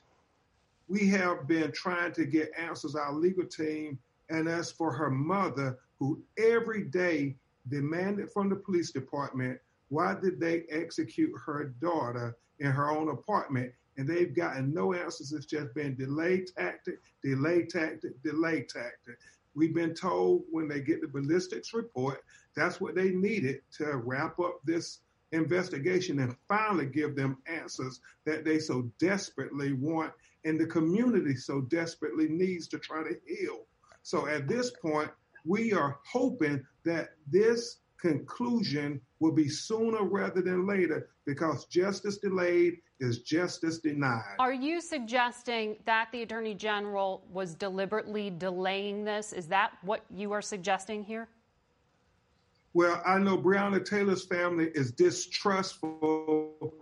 we 0.88 1.07
have 1.11 1.47
been 1.47 1.71
trying 1.71 2.11
to 2.14 2.25
get 2.25 2.51
answers, 2.59 2.97
our 2.97 3.12
legal 3.12 3.47
team, 3.47 4.01
and 4.31 4.49
as 4.49 4.73
for 4.73 4.92
her 4.92 5.11
mother, 5.11 5.79
who 6.01 6.21
every 6.37 6.83
day 6.83 7.37
demanded 7.68 8.31
from 8.33 8.48
the 8.48 8.57
police 8.57 8.90
department 8.90 9.59
why 9.88 10.14
did 10.14 10.38
they 10.38 10.64
execute 10.70 11.33
her 11.46 11.74
daughter 11.81 12.37
in 12.59 12.70
her 12.70 12.90
own 12.90 13.09
apartment? 13.09 13.72
And 13.96 14.09
they've 14.09 14.35
gotten 14.35 14.72
no 14.72 14.92
answers. 14.92 15.33
It's 15.33 15.46
just 15.46 15.74
been 15.74 15.96
delay 15.96 16.44
tactic 16.44 17.00
delay 17.22 17.64
tactic 17.64 18.22
delay 18.22 18.62
tactic. 18.62 19.18
We've 19.54 19.74
been 19.74 19.94
told 19.94 20.44
when 20.50 20.68
they 20.68 20.81
get 20.81 21.00
the 21.00 21.09
ballistics 21.09 21.74
report 21.74 22.22
that's 22.54 22.81
what 22.81 22.94
they 22.94 23.11
needed 23.11 23.61
to 23.78 23.96
wrap 23.96 24.38
up 24.38 24.61
this 24.64 25.00
investigation 25.33 26.20
and 26.20 26.37
finally 26.48 26.87
give 26.87 27.14
them 27.14 27.38
answers 27.46 28.00
that 28.24 28.44
they 28.44 28.59
so 28.59 28.90
desperately 28.98 29.72
want 29.72 30.12
and 30.44 30.59
the 30.59 30.66
community 30.66 31.37
so 31.37 31.61
desperately 31.62 32.28
needs 32.28 32.68
to 32.68 32.78
try 32.78 33.02
to 33.02 33.16
heal. 33.26 33.66
So 34.02 34.26
at 34.26 34.48
this 34.48 34.70
point 34.70 35.11
we 35.48 35.72
are 35.72 35.98
hoping 36.06 36.62
that 36.84 37.08
this 37.26 37.78
conclusion 37.98 39.00
will 39.18 39.32
be 39.32 39.48
sooner 39.48 40.04
rather 40.04 40.40
than 40.42 40.66
later 40.66 41.08
because 41.26 41.64
justice 41.64 42.18
delayed 42.18 42.74
is 43.00 43.20
justice 43.20 43.78
denied. 43.78 44.37
Are 44.38 44.52
you 44.52 44.80
suggesting 44.80 45.76
that 45.87 46.08
the 46.12 46.22
Attorney 46.22 46.54
General 46.54 47.24
was 47.32 47.54
deliberately 47.54 48.30
delaying 48.30 49.04
this? 49.04 49.32
Is 49.32 49.48
that 49.48 49.72
what 49.82 50.04
you 50.14 50.32
are 50.32 50.42
suggesting 50.42 51.02
here? 51.02 51.28
Well, 52.74 53.02
I 53.04 53.18
know 53.18 53.38
Breonna 53.38 53.84
Taylor's 53.84 54.26
family 54.26 54.70
is 54.74 54.92
distrustful 54.92 56.74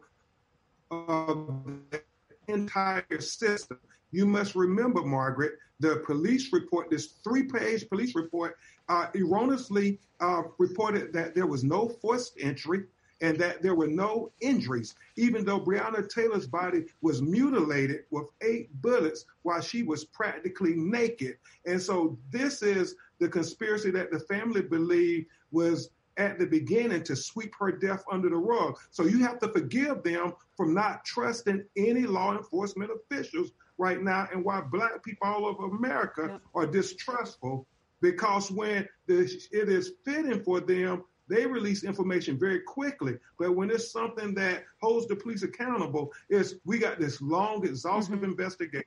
of 0.90 1.64
the 1.90 2.02
entire 2.48 3.20
system. 3.20 3.78
You 4.16 4.24
must 4.24 4.54
remember, 4.54 5.02
Margaret, 5.02 5.58
the 5.78 5.96
police 6.06 6.50
report, 6.50 6.88
this 6.88 7.16
three 7.22 7.42
page 7.42 7.86
police 7.86 8.14
report, 8.14 8.56
uh, 8.88 9.08
erroneously 9.14 10.00
uh, 10.20 10.44
reported 10.56 11.12
that 11.12 11.34
there 11.34 11.46
was 11.46 11.62
no 11.62 11.86
forced 11.86 12.38
entry 12.40 12.84
and 13.20 13.36
that 13.36 13.60
there 13.60 13.74
were 13.74 13.86
no 13.86 14.32
injuries, 14.40 14.94
even 15.16 15.44
though 15.44 15.60
Breonna 15.60 16.08
Taylor's 16.08 16.46
body 16.46 16.86
was 17.02 17.20
mutilated 17.20 18.04
with 18.10 18.28
eight 18.40 18.70
bullets 18.80 19.26
while 19.42 19.60
she 19.60 19.82
was 19.82 20.06
practically 20.06 20.74
naked. 20.74 21.36
And 21.66 21.80
so 21.80 22.16
this 22.30 22.62
is 22.62 22.94
the 23.18 23.28
conspiracy 23.28 23.90
that 23.90 24.10
the 24.10 24.20
family 24.20 24.62
believed 24.62 25.26
was 25.50 25.90
at 26.16 26.38
the 26.38 26.46
beginning 26.46 27.02
to 27.02 27.14
sweep 27.14 27.54
her 27.58 27.70
death 27.70 28.02
under 28.10 28.30
the 28.30 28.36
rug. 28.36 28.78
So 28.92 29.04
you 29.04 29.18
have 29.18 29.38
to 29.40 29.48
forgive 29.48 30.02
them 30.02 30.32
from 30.56 30.72
not 30.72 31.04
trusting 31.04 31.66
any 31.76 32.06
law 32.06 32.34
enforcement 32.34 32.90
officials 32.90 33.52
right 33.78 34.02
now 34.02 34.28
and 34.32 34.44
why 34.44 34.60
black 34.60 35.02
people 35.04 35.26
all 35.26 35.46
over 35.46 35.66
America 35.66 36.28
yep. 36.30 36.40
are 36.54 36.66
distrustful 36.66 37.66
because 38.00 38.50
when 38.50 38.88
the, 39.06 39.22
it 39.52 39.68
is 39.68 39.92
fitting 40.04 40.42
for 40.42 40.60
them, 40.60 41.04
they 41.28 41.46
release 41.46 41.82
information 41.82 42.38
very 42.38 42.60
quickly. 42.60 43.16
But 43.38 43.54
when 43.56 43.70
it's 43.70 43.90
something 43.90 44.34
that 44.34 44.64
holds 44.80 45.08
the 45.08 45.16
police 45.16 45.42
accountable, 45.42 46.12
is 46.28 46.56
we 46.64 46.78
got 46.78 47.00
this 47.00 47.20
long, 47.20 47.66
exhaustive 47.66 48.16
mm-hmm. 48.16 48.30
investigation. 48.30 48.84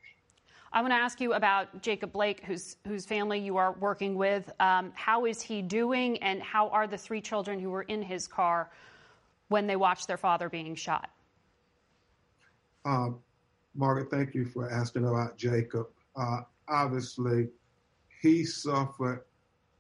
I 0.72 0.82
want 0.82 0.92
to 0.92 0.98
ask 0.98 1.20
you 1.20 1.34
about 1.34 1.82
Jacob 1.82 2.12
Blake, 2.12 2.46
whose 2.46 2.78
whose 2.86 3.04
family 3.06 3.40
you 3.40 3.58
are 3.58 3.74
working 3.80 4.16
with. 4.16 4.52
Um, 4.60 4.92
how 4.94 5.26
is 5.26 5.42
he 5.42 5.64
doing, 5.64 6.22
and 6.22 6.42
how 6.44 6.70
are 6.70 6.86
the 6.86 6.98
three 6.98 7.22
children 7.22 7.60
who 7.60 7.72
were 7.72 7.84
in 7.84 8.04
his 8.04 8.28
car 8.28 8.70
when 9.48 9.66
they 9.66 9.76
watched 9.76 10.08
their 10.08 10.18
father 10.18 10.48
being 10.48 10.76
shot? 10.76 11.10
Uh, 12.86 13.10
Margaret, 13.80 14.12
thank 14.12 14.36
you 14.36 14.44
for 14.44 14.70
asking 14.70 15.06
about 15.06 15.38
Jacob. 15.38 15.88
Uh, 16.14 16.42
obviously, 16.68 17.48
he 18.22 18.44
suffered 18.44 19.24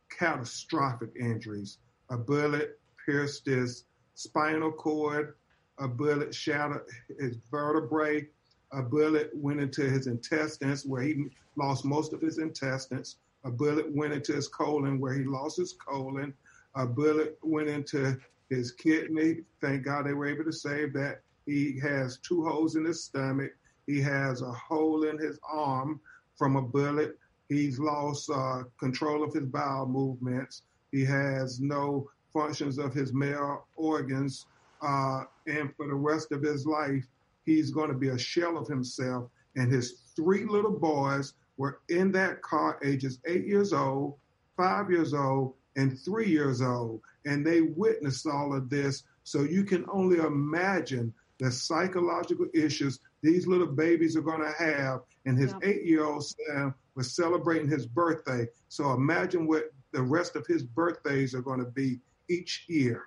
catastrophic 0.09 1.09
injuries. 1.19 1.79
A 2.09 2.15
bullet 2.15 2.79
pierced 3.05 3.45
his 3.45 3.83
spinal 4.15 4.71
cord, 4.71 5.35
a 5.79 5.87
bullet 5.89 6.33
shattered 6.33 6.85
his 7.19 7.35
vertebrae, 7.51 8.25
a 8.71 8.81
bullet 8.81 9.31
went 9.33 9.59
into 9.59 9.81
his 9.81 10.07
intestines 10.07 10.85
where 10.85 11.01
he 11.01 11.25
lost 11.57 11.83
most 11.83 12.13
of 12.13 12.21
his 12.21 12.37
intestines. 12.37 13.17
A 13.43 13.51
bullet 13.51 13.93
went 13.93 14.13
into 14.13 14.31
his 14.31 14.47
colon 14.47 15.01
where 15.01 15.13
he 15.13 15.25
lost 15.25 15.57
his 15.57 15.73
colon. 15.73 16.33
A 16.75 16.85
bullet 16.85 17.37
went 17.41 17.67
into 17.67 18.17
his 18.49 18.71
kidney. 18.71 19.41
Thank 19.59 19.83
God 19.83 20.05
they 20.05 20.13
were 20.13 20.27
able 20.27 20.45
to 20.45 20.53
save 20.53 20.93
that. 20.93 21.21
He 21.45 21.77
has 21.79 22.19
two 22.19 22.45
holes 22.45 22.77
in 22.77 22.85
his 22.85 23.03
stomach. 23.03 23.51
He 23.89 23.99
has 24.01 24.43
a 24.43 24.51
hole 24.51 25.03
in 25.05 25.17
his 25.17 25.39
arm 25.43 25.99
from 26.37 26.57
a 26.57 26.61
bullet. 26.61 27.17
He's 27.47 27.79
lost 27.79 28.29
uh, 28.29 28.61
control 28.79 29.23
of 29.23 29.33
his 29.33 29.47
bowel 29.47 29.87
movements. 29.87 30.61
He 30.91 31.03
has 31.05 31.59
no 31.59 32.07
functions 32.31 32.77
of 32.77 32.93
his 32.93 33.13
male 33.13 33.65
organs. 33.75 34.45
Uh, 34.79 35.23
and 35.47 35.75
for 35.75 35.87
the 35.87 35.95
rest 35.95 36.31
of 36.31 36.43
his 36.43 36.67
life, 36.67 37.03
he's 37.47 37.71
going 37.71 37.89
to 37.89 37.97
be 37.97 38.09
a 38.09 38.17
shell 38.17 38.59
of 38.59 38.67
himself. 38.67 39.27
And 39.55 39.71
his 39.71 40.03
three 40.15 40.45
little 40.45 40.77
boys 40.77 41.33
were 41.57 41.79
in 41.89 42.11
that 42.11 42.43
car, 42.43 42.77
ages 42.85 43.17
eight 43.25 43.47
years 43.47 43.73
old, 43.73 44.17
five 44.55 44.91
years 44.91 45.15
old, 45.15 45.55
and 45.77 45.99
three 45.99 46.29
years 46.29 46.61
old. 46.61 47.01
And 47.25 47.43
they 47.43 47.61
witnessed 47.61 48.27
all 48.27 48.55
of 48.55 48.69
this. 48.69 49.01
So 49.23 49.41
you 49.41 49.63
can 49.63 49.83
only 49.91 50.19
imagine 50.19 51.11
the 51.39 51.51
psychological 51.51 52.47
issues 52.53 52.99
these 53.21 53.47
little 53.47 53.67
babies 53.67 54.15
are 54.15 54.21
going 54.21 54.41
to 54.41 54.53
have. 54.57 55.01
And 55.25 55.37
his 55.37 55.53
eight 55.63 55.85
year 55.85 56.05
old 56.05 56.25
son 56.25 56.73
was 56.95 57.13
celebrating 57.15 57.69
his 57.69 57.85
birthday. 57.85 58.47
So 58.69 58.93
imagine 58.93 59.47
what 59.47 59.71
the 59.91 60.01
rest 60.01 60.35
of 60.35 60.45
his 60.47 60.63
birthdays 60.63 61.33
are 61.33 61.41
going 61.41 61.59
to 61.59 61.71
be 61.71 61.99
each 62.29 62.65
year. 62.67 63.05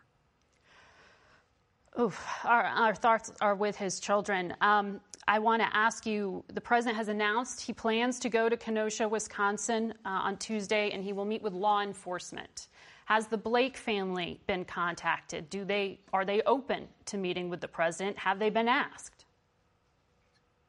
Oof, 2.01 2.27
our, 2.45 2.65
our 2.65 2.95
thoughts 2.95 3.33
are 3.41 3.55
with 3.55 3.77
his 3.77 4.01
children. 4.01 4.55
Um, 4.63 5.01
I 5.29 5.39
want 5.39 5.63
to 5.63 5.77
ask 5.77 6.07
you 6.07 6.43
the 6.53 6.61
president 6.61 6.97
has 6.97 7.09
announced 7.09 7.61
he 7.61 7.73
plans 7.73 8.19
to 8.21 8.29
go 8.29 8.49
to 8.49 8.57
Kenosha, 8.57 9.07
Wisconsin 9.07 9.93
uh, 10.05 10.09
on 10.09 10.37
Tuesday, 10.39 10.91
and 10.91 11.05
he 11.05 11.13
will 11.13 11.27
meet 11.27 11.43
with 11.43 11.53
law 11.53 11.83
enforcement. 11.83 12.69
Has 13.05 13.27
the 13.27 13.37
Blake 13.37 13.77
family 13.77 14.41
been 14.47 14.65
contacted? 14.65 15.51
Do 15.51 15.65
they 15.65 16.01
are 16.13 16.25
they 16.25 16.41
open 16.43 16.89
to 17.07 17.19
meeting 17.19 17.51
with 17.51 17.61
the 17.61 17.69
president? 17.69 18.19
Have 18.19 18.39
they 18.39 18.49
been 18.49 18.69
asked? 18.69 19.22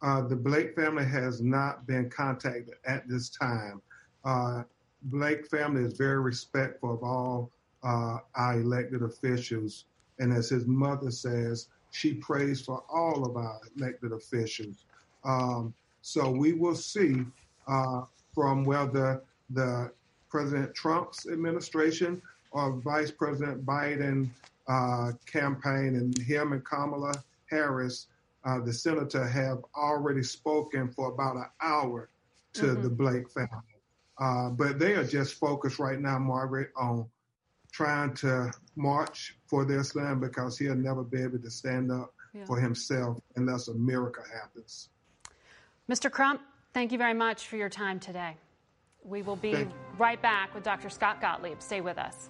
Uh, 0.03 0.21
the 0.21 0.35
Blake 0.35 0.75
family 0.75 1.05
has 1.05 1.41
not 1.41 1.87
been 1.87 2.09
contacted 2.09 2.75
at 2.85 3.07
this 3.07 3.29
time. 3.29 3.81
Uh, 4.25 4.63
Blake 5.03 5.47
family 5.47 5.83
is 5.83 5.93
very 5.93 6.19
respectful 6.19 6.93
of 6.93 7.03
all 7.03 7.49
uh, 7.83 8.17
our 8.35 8.59
elected 8.59 9.01
officials, 9.01 9.85
and 10.19 10.33
as 10.33 10.49
his 10.49 10.67
mother 10.67 11.09
says, 11.09 11.69
she 11.91 12.13
prays 12.15 12.61
for 12.61 12.83
all 12.89 13.25
of 13.25 13.37
our 13.37 13.61
elected 13.77 14.11
officials. 14.11 14.85
Um, 15.23 15.73
so 16.01 16.29
we 16.29 16.51
will 16.51 16.75
see 16.75 17.23
uh, 17.67 18.01
from 18.33 18.65
whether 18.65 19.21
the 19.51 19.91
President 20.29 20.75
Trump's 20.75 21.27
administration 21.27 22.21
or 22.51 22.73
Vice 22.73 23.11
President 23.11 23.65
Biden 23.65 24.29
uh, 24.67 25.11
campaign 25.25 25.95
and 25.95 26.17
him 26.17 26.51
and 26.51 26.65
Kamala 26.65 27.13
Harris, 27.49 28.07
uh, 28.45 28.59
the 28.59 28.73
senator, 28.73 29.25
have 29.25 29.59
already 29.75 30.23
spoken 30.23 30.89
for 30.89 31.11
about 31.11 31.35
an 31.35 31.45
hour 31.61 32.09
to 32.53 32.63
mm-hmm. 32.63 32.81
the 32.81 32.89
Blake 32.89 33.29
family. 33.29 33.49
Uh, 34.19 34.49
but 34.49 34.79
they 34.79 34.93
are 34.93 35.03
just 35.03 35.35
focused 35.35 35.79
right 35.79 35.99
now, 35.99 36.19
Margaret, 36.19 36.69
on 36.75 37.09
trying 37.71 38.13
to 38.13 38.51
march 38.75 39.35
for 39.47 39.65
their 39.65 39.83
son 39.83 40.19
because 40.19 40.57
he'll 40.57 40.75
never 40.75 41.03
be 41.03 41.21
able 41.21 41.39
to 41.39 41.49
stand 41.49 41.91
up 41.91 42.13
yeah. 42.33 42.45
for 42.45 42.59
himself 42.59 43.19
unless 43.35 43.67
a 43.67 43.73
miracle 43.73 44.23
happens. 44.31 44.89
Mr. 45.89 46.11
Crump, 46.11 46.41
thank 46.73 46.91
you 46.91 46.97
very 46.97 47.13
much 47.13 47.47
for 47.47 47.57
your 47.57 47.69
time 47.69 47.99
today. 47.99 48.37
We 49.03 49.21
will 49.21 49.35
be 49.35 49.67
right 49.97 50.21
back 50.21 50.53
with 50.53 50.63
Dr. 50.63 50.89
Scott 50.89 51.19
Gottlieb. 51.19 51.61
Stay 51.61 51.81
with 51.81 51.97
us. 51.97 52.29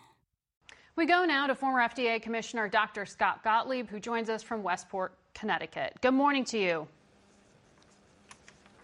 We 1.01 1.07
go 1.07 1.25
now 1.25 1.47
to 1.47 1.55
former 1.55 1.79
FDA 1.79 2.21
Commissioner 2.21 2.69
Dr. 2.69 3.07
Scott 3.07 3.43
Gottlieb, 3.43 3.89
who 3.89 3.99
joins 3.99 4.29
us 4.29 4.43
from 4.43 4.61
Westport, 4.61 5.15
Connecticut. 5.33 5.95
Good 5.99 6.13
morning 6.13 6.45
to 6.45 6.59
you. 6.59 6.87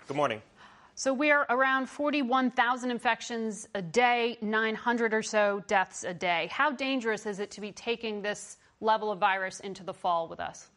Good 0.07 0.17
morning. 0.17 0.41
So 0.95 1.13
we're 1.13 1.45
around 1.47 1.87
41,000 1.87 2.89
infections 2.89 3.67
a 3.75 3.83
day, 3.83 4.39
900 4.41 5.13
or 5.13 5.21
so 5.21 5.63
deaths 5.67 6.05
a 6.05 6.13
day. 6.15 6.49
How 6.51 6.71
dangerous 6.71 7.27
is 7.27 7.37
it 7.37 7.51
to 7.51 7.61
be 7.61 7.71
taking 7.71 8.23
this 8.23 8.57
level 8.81 9.11
of 9.11 9.19
virus 9.19 9.59
into 9.59 9.83
the 9.83 9.93
fall 9.93 10.27
with 10.27 10.39
us? 10.39 10.71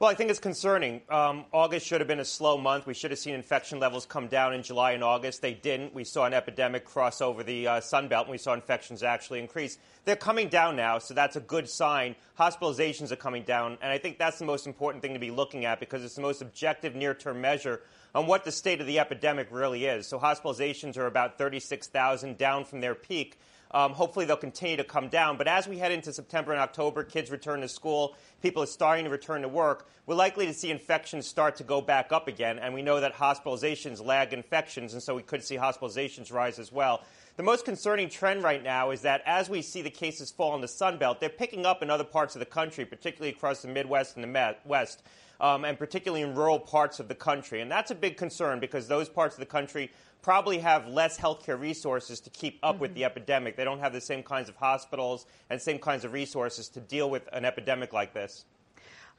Well, 0.00 0.08
I 0.08 0.14
think 0.14 0.30
it's 0.30 0.38
concerning. 0.38 1.00
Um, 1.08 1.44
August 1.52 1.84
should 1.84 2.00
have 2.00 2.06
been 2.06 2.20
a 2.20 2.24
slow 2.24 2.56
month. 2.56 2.86
We 2.86 2.94
should 2.94 3.10
have 3.10 3.18
seen 3.18 3.34
infection 3.34 3.80
levels 3.80 4.06
come 4.06 4.28
down 4.28 4.54
in 4.54 4.62
July 4.62 4.92
and 4.92 5.02
August. 5.02 5.42
They 5.42 5.54
didn't. 5.54 5.92
We 5.92 6.04
saw 6.04 6.24
an 6.24 6.32
epidemic 6.32 6.84
cross 6.84 7.20
over 7.20 7.42
the 7.42 7.66
uh, 7.66 7.80
Sun 7.80 8.06
Belt, 8.06 8.26
and 8.26 8.30
we 8.30 8.38
saw 8.38 8.54
infections 8.54 9.02
actually 9.02 9.40
increase. 9.40 9.76
They're 10.04 10.14
coming 10.14 10.46
down 10.46 10.76
now, 10.76 11.00
so 11.00 11.14
that's 11.14 11.34
a 11.34 11.40
good 11.40 11.68
sign. 11.68 12.14
Hospitalizations 12.38 13.10
are 13.10 13.16
coming 13.16 13.42
down, 13.42 13.76
and 13.82 13.90
I 13.90 13.98
think 13.98 14.18
that's 14.18 14.38
the 14.38 14.44
most 14.44 14.68
important 14.68 15.02
thing 15.02 15.14
to 15.14 15.18
be 15.18 15.32
looking 15.32 15.64
at 15.64 15.80
because 15.80 16.04
it's 16.04 16.14
the 16.14 16.22
most 16.22 16.42
objective 16.42 16.94
near 16.94 17.12
term 17.12 17.40
measure 17.40 17.80
on 18.14 18.28
what 18.28 18.44
the 18.44 18.52
state 18.52 18.80
of 18.80 18.86
the 18.86 19.00
epidemic 19.00 19.48
really 19.50 19.86
is. 19.86 20.06
So, 20.06 20.20
hospitalizations 20.20 20.96
are 20.96 21.06
about 21.06 21.38
36,000, 21.38 22.38
down 22.38 22.64
from 22.64 22.80
their 22.80 22.94
peak. 22.94 23.36
Um, 23.70 23.92
hopefully, 23.92 24.24
they'll 24.24 24.36
continue 24.36 24.76
to 24.78 24.84
come 24.84 25.08
down. 25.08 25.36
But 25.36 25.48
as 25.48 25.68
we 25.68 25.78
head 25.78 25.92
into 25.92 26.12
September 26.12 26.52
and 26.52 26.60
October, 26.60 27.04
kids 27.04 27.30
return 27.30 27.60
to 27.60 27.68
school, 27.68 28.16
people 28.42 28.62
are 28.62 28.66
starting 28.66 29.04
to 29.04 29.10
return 29.10 29.42
to 29.42 29.48
work, 29.48 29.88
we're 30.06 30.14
likely 30.14 30.46
to 30.46 30.54
see 30.54 30.70
infections 30.70 31.26
start 31.26 31.56
to 31.56 31.64
go 31.64 31.82
back 31.82 32.12
up 32.12 32.28
again. 32.28 32.58
And 32.58 32.72
we 32.72 32.80
know 32.80 33.00
that 33.00 33.14
hospitalizations 33.14 34.02
lag 34.04 34.32
infections, 34.32 34.94
and 34.94 35.02
so 35.02 35.14
we 35.14 35.22
could 35.22 35.44
see 35.44 35.56
hospitalizations 35.56 36.32
rise 36.32 36.58
as 36.58 36.72
well. 36.72 37.02
The 37.36 37.42
most 37.42 37.64
concerning 37.64 38.08
trend 38.08 38.42
right 38.42 38.62
now 38.62 38.90
is 38.90 39.02
that 39.02 39.22
as 39.26 39.48
we 39.48 39.62
see 39.62 39.82
the 39.82 39.90
cases 39.90 40.30
fall 40.30 40.54
in 40.56 40.60
the 40.60 40.66
Sun 40.66 40.98
Belt, 40.98 41.20
they're 41.20 41.28
picking 41.28 41.66
up 41.66 41.82
in 41.82 41.90
other 41.90 42.04
parts 42.04 42.34
of 42.34 42.40
the 42.40 42.46
country, 42.46 42.84
particularly 42.84 43.32
across 43.32 43.62
the 43.62 43.68
Midwest 43.68 44.16
and 44.16 44.24
the 44.24 44.56
West. 44.64 45.02
Um, 45.40 45.64
and 45.64 45.78
particularly 45.78 46.22
in 46.22 46.34
rural 46.34 46.58
parts 46.58 46.98
of 46.98 47.06
the 47.06 47.14
country. 47.14 47.60
And 47.60 47.70
that's 47.70 47.92
a 47.92 47.94
big 47.94 48.16
concern 48.16 48.58
because 48.58 48.88
those 48.88 49.08
parts 49.08 49.36
of 49.36 49.38
the 49.38 49.46
country 49.46 49.92
probably 50.22 50.58
have 50.58 50.88
less 50.88 51.18
healthcare 51.18 51.58
resources 51.58 52.20
to 52.20 52.30
keep 52.30 52.58
up 52.62 52.74
mm-hmm. 52.74 52.82
with 52.82 52.94
the 52.94 53.04
epidemic. 53.04 53.56
They 53.56 53.64
don't 53.64 53.80
have 53.80 53.92
the 53.92 54.00
same 54.00 54.22
kinds 54.22 54.48
of 54.48 54.56
hospitals 54.56 55.26
and 55.50 55.60
same 55.60 55.78
kinds 55.78 56.04
of 56.04 56.12
resources 56.12 56.68
to 56.70 56.80
deal 56.80 57.10
with 57.10 57.28
an 57.32 57.44
epidemic 57.44 57.92
like 57.92 58.14
this. 58.14 58.44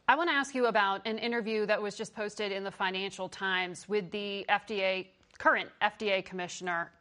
I 0.08 0.16
want 0.16 0.30
to 0.30 0.34
ask 0.34 0.56
you 0.56 0.66
about 0.66 1.06
an 1.06 1.20
interview 1.20 1.68
that 1.68 1.82
was 1.82 1.96
just 1.96 2.16
posted 2.16 2.52
in 2.52 2.64
the 2.64 2.72
Financial 2.72 3.30
Times 3.30 3.88
with 3.88 4.10
the 4.10 4.46
FDA 4.50 5.06
current 5.38 5.70
FDA 5.82 6.24
commissioner, 6.24 6.92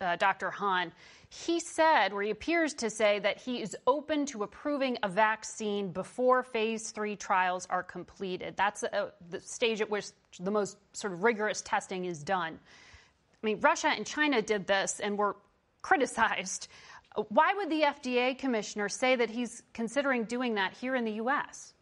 uh, 0.00 0.16
Dr. 0.16 0.50
Hahn. 0.50 0.92
He 1.28 1.60
said, 1.60 2.12
or 2.12 2.22
he 2.22 2.30
appears 2.30 2.74
to 2.74 2.90
say, 2.90 3.18
that 3.20 3.38
he 3.38 3.62
is 3.62 3.76
open 3.86 4.26
to 4.26 4.42
approving 4.42 4.98
a 5.02 5.08
vaccine 5.08 5.90
before 5.90 6.42
phase 6.42 6.90
three 6.90 7.16
trials 7.16 7.66
are 7.70 7.82
completed. 7.82 8.54
That's 8.56 8.84
uh, 8.84 9.10
the 9.30 9.40
stage 9.40 9.80
at 9.80 9.88
which 9.88 10.06
the 10.38 10.50
most 10.50 10.76
sort 10.92 11.14
of 11.14 11.24
rigorous 11.24 11.62
testing 11.62 12.04
is 12.04 12.22
done. 12.22 12.58
I 13.42 13.46
mean, 13.46 13.60
Russia 13.60 13.88
and 13.88 14.06
China 14.06 14.40
did 14.40 14.66
this 14.66 15.00
and 15.00 15.18
were 15.18 15.36
criticized. 15.82 16.68
Why 17.28 17.52
would 17.56 17.70
the 17.70 17.82
FDA 17.82 18.38
commissioner 18.38 18.88
say 18.88 19.16
that 19.16 19.30
he's 19.30 19.62
considering 19.74 20.24
doing 20.24 20.54
that 20.54 20.74
here 20.74 20.94
in 20.94 21.04
the 21.04 21.12
U.S.? 21.12 21.74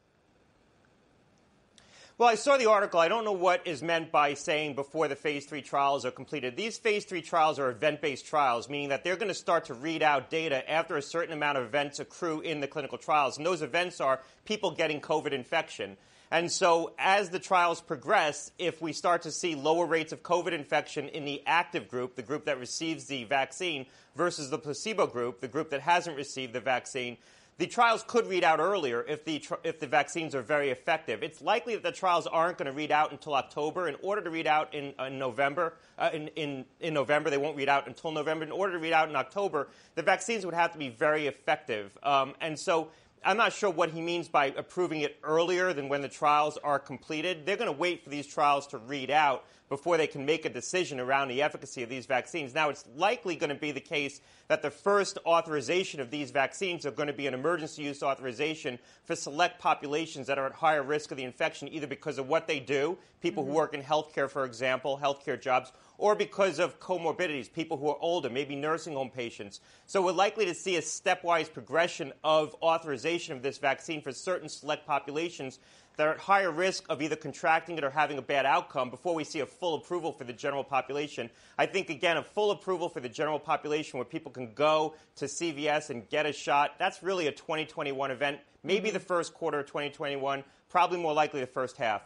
Well, 2.21 2.29
I 2.29 2.35
saw 2.35 2.59
the 2.59 2.69
article. 2.69 3.01
I 3.01 3.09
don't 3.09 3.25
know 3.25 3.33
what 3.33 3.67
is 3.67 3.83
meant 3.83 4.13
by 4.13 4.35
saying 4.35 4.75
before 4.75 5.09
the 5.09 5.17
phase 5.17 5.47
three 5.47 5.63
trials 5.63 6.05
are 6.05 6.11
completed. 6.11 6.55
These 6.55 6.77
phase 6.77 7.07
three 7.07 7.23
trials 7.23 7.59
are 7.59 7.71
event 7.71 8.03
based 8.03 8.27
trials, 8.27 8.69
meaning 8.69 8.91
that 8.91 9.05
they're 9.05 9.17
going 9.17 9.29
to 9.29 9.35
start 9.35 9.67
to 9.67 9.75
read 9.75 10.03
out 10.03 10.29
data 10.29 10.69
after 10.71 10.99
a 10.99 11.03
certain 11.03 11.33
amount 11.33 11.57
of 11.57 11.65
events 11.65 11.99
accrue 11.99 12.43
in 12.43 12.61
the 12.61 12.67
clinical 12.67 12.99
trials. 12.99 13.39
And 13.39 13.47
those 13.47 13.63
events 13.63 14.03
are 14.03 14.21
people 14.45 14.71
getting 14.71 15.01
COVID 15.01 15.33
infection. 15.33 15.97
And 16.33 16.51
so, 16.51 16.93
as 16.97 17.31
the 17.31 17.41
trials 17.41 17.81
progress, 17.81 18.53
if 18.57 18.81
we 18.81 18.93
start 18.93 19.23
to 19.23 19.33
see 19.33 19.57
lower 19.57 19.85
rates 19.85 20.13
of 20.13 20.23
COVID 20.23 20.53
infection 20.53 21.09
in 21.09 21.25
the 21.25 21.43
active 21.45 21.89
group, 21.89 22.15
the 22.15 22.23
group 22.23 22.45
that 22.45 22.61
receives 22.61 23.07
the 23.07 23.25
vaccine, 23.25 23.87
versus 24.15 24.51
the 24.51 24.59
placebo 24.59 25.07
group, 25.07 25.41
the 25.41 25.49
group 25.49 25.71
that 25.71 25.81
hasn't 25.81 26.17
received 26.17 26.53
the 26.53 26.61
vaccine, 26.61 27.17
the 27.59 27.67
trials 27.67 28.03
could 28.07 28.27
read 28.27 28.43
out 28.43 28.59
earlier 28.59 29.05
if 29.07 29.25
the, 29.27 29.45
if 29.65 29.81
the 29.81 29.87
vaccines 29.87 30.35
are 30.35 30.41
very 30.41 30.71
effective. 30.71 31.23
It's 31.23 31.43
likely 31.43 31.75
that 31.75 31.83
the 31.83 31.93
trials 31.93 32.27
aren't 32.27 32.57
going 32.57 32.67
to 32.67 32.73
read 32.73 32.91
out 32.91 33.13
until 33.13 33.35
October. 33.35 33.87
In 33.87 33.97
order 34.03 34.23
to 34.23 34.31
read 34.31 34.47
out 34.47 34.73
in, 34.73 34.95
in 34.99 35.19
November, 35.19 35.75
uh, 35.99 36.09
in, 36.13 36.29
in, 36.29 36.65
in 36.81 36.95
November, 36.95 37.29
they 37.29 37.37
won't 37.37 37.57
read 37.57 37.69
out 37.69 37.87
until 37.87 38.13
November. 38.13 38.47
In 38.47 38.51
order 38.51 38.73
to 38.73 38.79
read 38.79 38.95
out 38.95 39.11
in 39.11 39.17
October, 39.17 39.69
the 39.95 40.03
vaccines 40.03 40.47
would 40.47 40.55
have 40.55 40.73
to 40.73 40.79
be 40.79 40.89
very 40.89 41.27
effective. 41.27 41.99
Um, 42.03 42.35
and 42.41 42.59
so 42.59 42.89
I'm 43.23 43.37
not 43.37 43.53
sure 43.53 43.69
what 43.69 43.91
he 43.91 44.01
means 44.01 44.29
by 44.29 44.47
approving 44.57 45.03
it 45.03 45.19
earlier 45.23 45.75
than 45.75 45.89
when 45.89 46.01
the 46.01 46.09
trials 46.09 46.57
are 46.65 46.79
completed. 46.79 47.45
They're 47.45 47.57
going 47.57 47.67
to 47.67 47.79
wait 47.79 48.03
for 48.03 48.09
these 48.09 48.27
trials 48.27 48.67
to 48.69 48.79
read 48.79 49.11
out 49.11 49.45
before 49.71 49.97
they 49.97 50.09
can 50.09 50.27
make 50.27 50.45
a 50.45 50.51
decision 50.51 51.01
around 51.01 51.29
the 51.29 51.41
efficacy 51.41 51.83
of 51.83 51.89
these 51.89 52.05
vaccines. 52.05 52.53
Now, 52.53 52.69
it's 52.69 52.85
likely 52.97 53.37
going 53.37 53.51
to 53.51 53.55
be 53.55 53.71
the 53.71 53.81
case 53.81 54.21
that 54.49 54.63
the 54.63 54.71
first 54.71 55.17
authorization 55.25 56.01
of 56.01 56.11
these 56.11 56.33
vaccines 56.33 56.85
are 56.85 56.91
going 56.91 57.07
to 57.07 57.15
be 57.15 57.29
an 57.29 57.35
emergency 57.35 57.83
use 57.83 58.03
authorization 58.03 58.81
for 59.05 59.15
select 59.15 59.61
populations 59.61 60.27
that 60.27 60.39
are 60.39 60.47
at 60.47 60.53
higher 60.53 60.83
risk 60.83 61.13
of 61.13 61.17
the 61.17 61.23
infection, 61.23 61.69
either 61.69 61.87
because 61.87 62.19
of 62.19 62.29
what 62.29 62.49
they 62.49 62.59
do, 62.59 62.99
people 63.21 63.45
mm-hmm. 63.45 63.53
who 63.53 63.57
work 63.57 63.73
in 63.73 63.81
healthcare, 63.81 64.29
for 64.29 64.45
example, 64.45 64.99
healthcare 65.01 65.41
jobs, 65.41 65.71
or 65.99 66.17
because 66.17 66.59
of 66.59 66.81
comorbidities, 66.81 67.53
people 67.53 67.77
who 67.77 67.89
are 67.89 67.99
older, 68.01 68.29
maybe 68.29 68.57
nursing 68.57 68.95
home 68.95 69.11
patients. 69.11 69.61
So 69.87 70.03
we're 70.03 70.11
likely 70.11 70.47
to 70.47 70.55
see 70.55 70.77
a 70.77 70.83
stepwise 70.83 71.53
progression 71.53 72.13
of 72.25 72.57
authorization 72.61 73.37
of 73.37 73.43
this 73.43 73.59
vaccine 73.59 74.03
for 74.03 74.11
certain 74.11 74.49
select 74.49 74.85
populations 74.85 75.61
that 76.01 76.09
are 76.09 76.13
at 76.13 76.19
higher 76.19 76.51
risk 76.51 76.87
of 76.89 77.03
either 77.03 77.15
contracting 77.15 77.77
it 77.77 77.85
or 77.85 77.91
having 77.91 78.17
a 78.17 78.23
bad 78.23 78.47
outcome 78.47 78.89
before 78.89 79.15
we 79.15 79.23
see 79.23 79.41
a 79.41 79.45
full 79.45 79.75
approval 79.75 80.13
for 80.13 80.25
the 80.25 80.33
general 80.33 80.65
population. 80.65 81.29
I 81.59 81.67
think, 81.67 81.91
again, 81.91 82.17
a 82.17 82.23
full 82.23 82.53
approval 82.53 82.89
for 82.89 83.01
the 83.01 83.09
general 83.11 83.39
population 83.39 83.99
where 83.99 84.07
people 84.07 84.33
can 84.33 84.55
go 84.55 84.95
to 85.17 85.27
CVS 85.27 85.91
and 85.91 86.09
get 86.09 86.25
a 86.25 86.33
shot, 86.33 86.79
that's 86.79 87.03
really 87.03 87.27
a 87.27 87.33
2021 87.33 88.11
event, 88.11 88.39
maybe 88.65 88.89
mm-hmm. 88.89 88.95
the 88.95 89.01
first 89.01 89.35
quarter 89.35 89.61
of 89.61 89.67
2021, 89.67 90.43
probably 90.71 90.99
more 90.99 91.13
likely 91.13 91.41
the 91.41 91.47
first 91.47 91.77
half. 91.77 92.01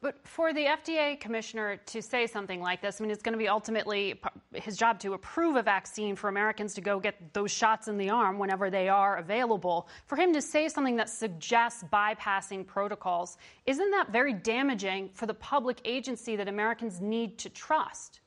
But 0.00 0.16
for 0.26 0.52
the 0.52 0.64
FDA 0.64 1.18
commissioner 1.18 1.76
to 1.86 2.00
say 2.00 2.28
something 2.28 2.60
like 2.60 2.80
this, 2.80 3.00
I 3.00 3.02
mean, 3.02 3.10
it's 3.10 3.22
going 3.22 3.32
to 3.32 3.38
be 3.38 3.48
ultimately 3.48 4.20
his 4.54 4.76
job 4.76 5.00
to 5.00 5.14
approve 5.14 5.56
a 5.56 5.62
vaccine 5.62 6.14
for 6.14 6.28
Americans 6.28 6.72
to 6.74 6.80
go 6.80 7.00
get 7.00 7.34
those 7.34 7.50
shots 7.50 7.88
in 7.88 7.98
the 7.98 8.08
arm 8.08 8.38
whenever 8.38 8.70
they 8.70 8.88
are 8.88 9.16
available. 9.16 9.88
For 10.06 10.14
him 10.14 10.32
to 10.34 10.40
say 10.40 10.68
something 10.68 10.94
that 10.96 11.08
suggests 11.08 11.82
bypassing 11.92 12.66
protocols, 12.66 13.38
isn't 13.66 13.90
that 13.90 14.10
very 14.12 14.32
damaging 14.32 15.10
for 15.12 15.26
the 15.26 15.34
public 15.34 15.80
agency 15.84 16.36
that 16.36 16.46
Americans 16.46 17.00
need 17.00 17.36
to 17.38 17.48
trust? 17.50 18.20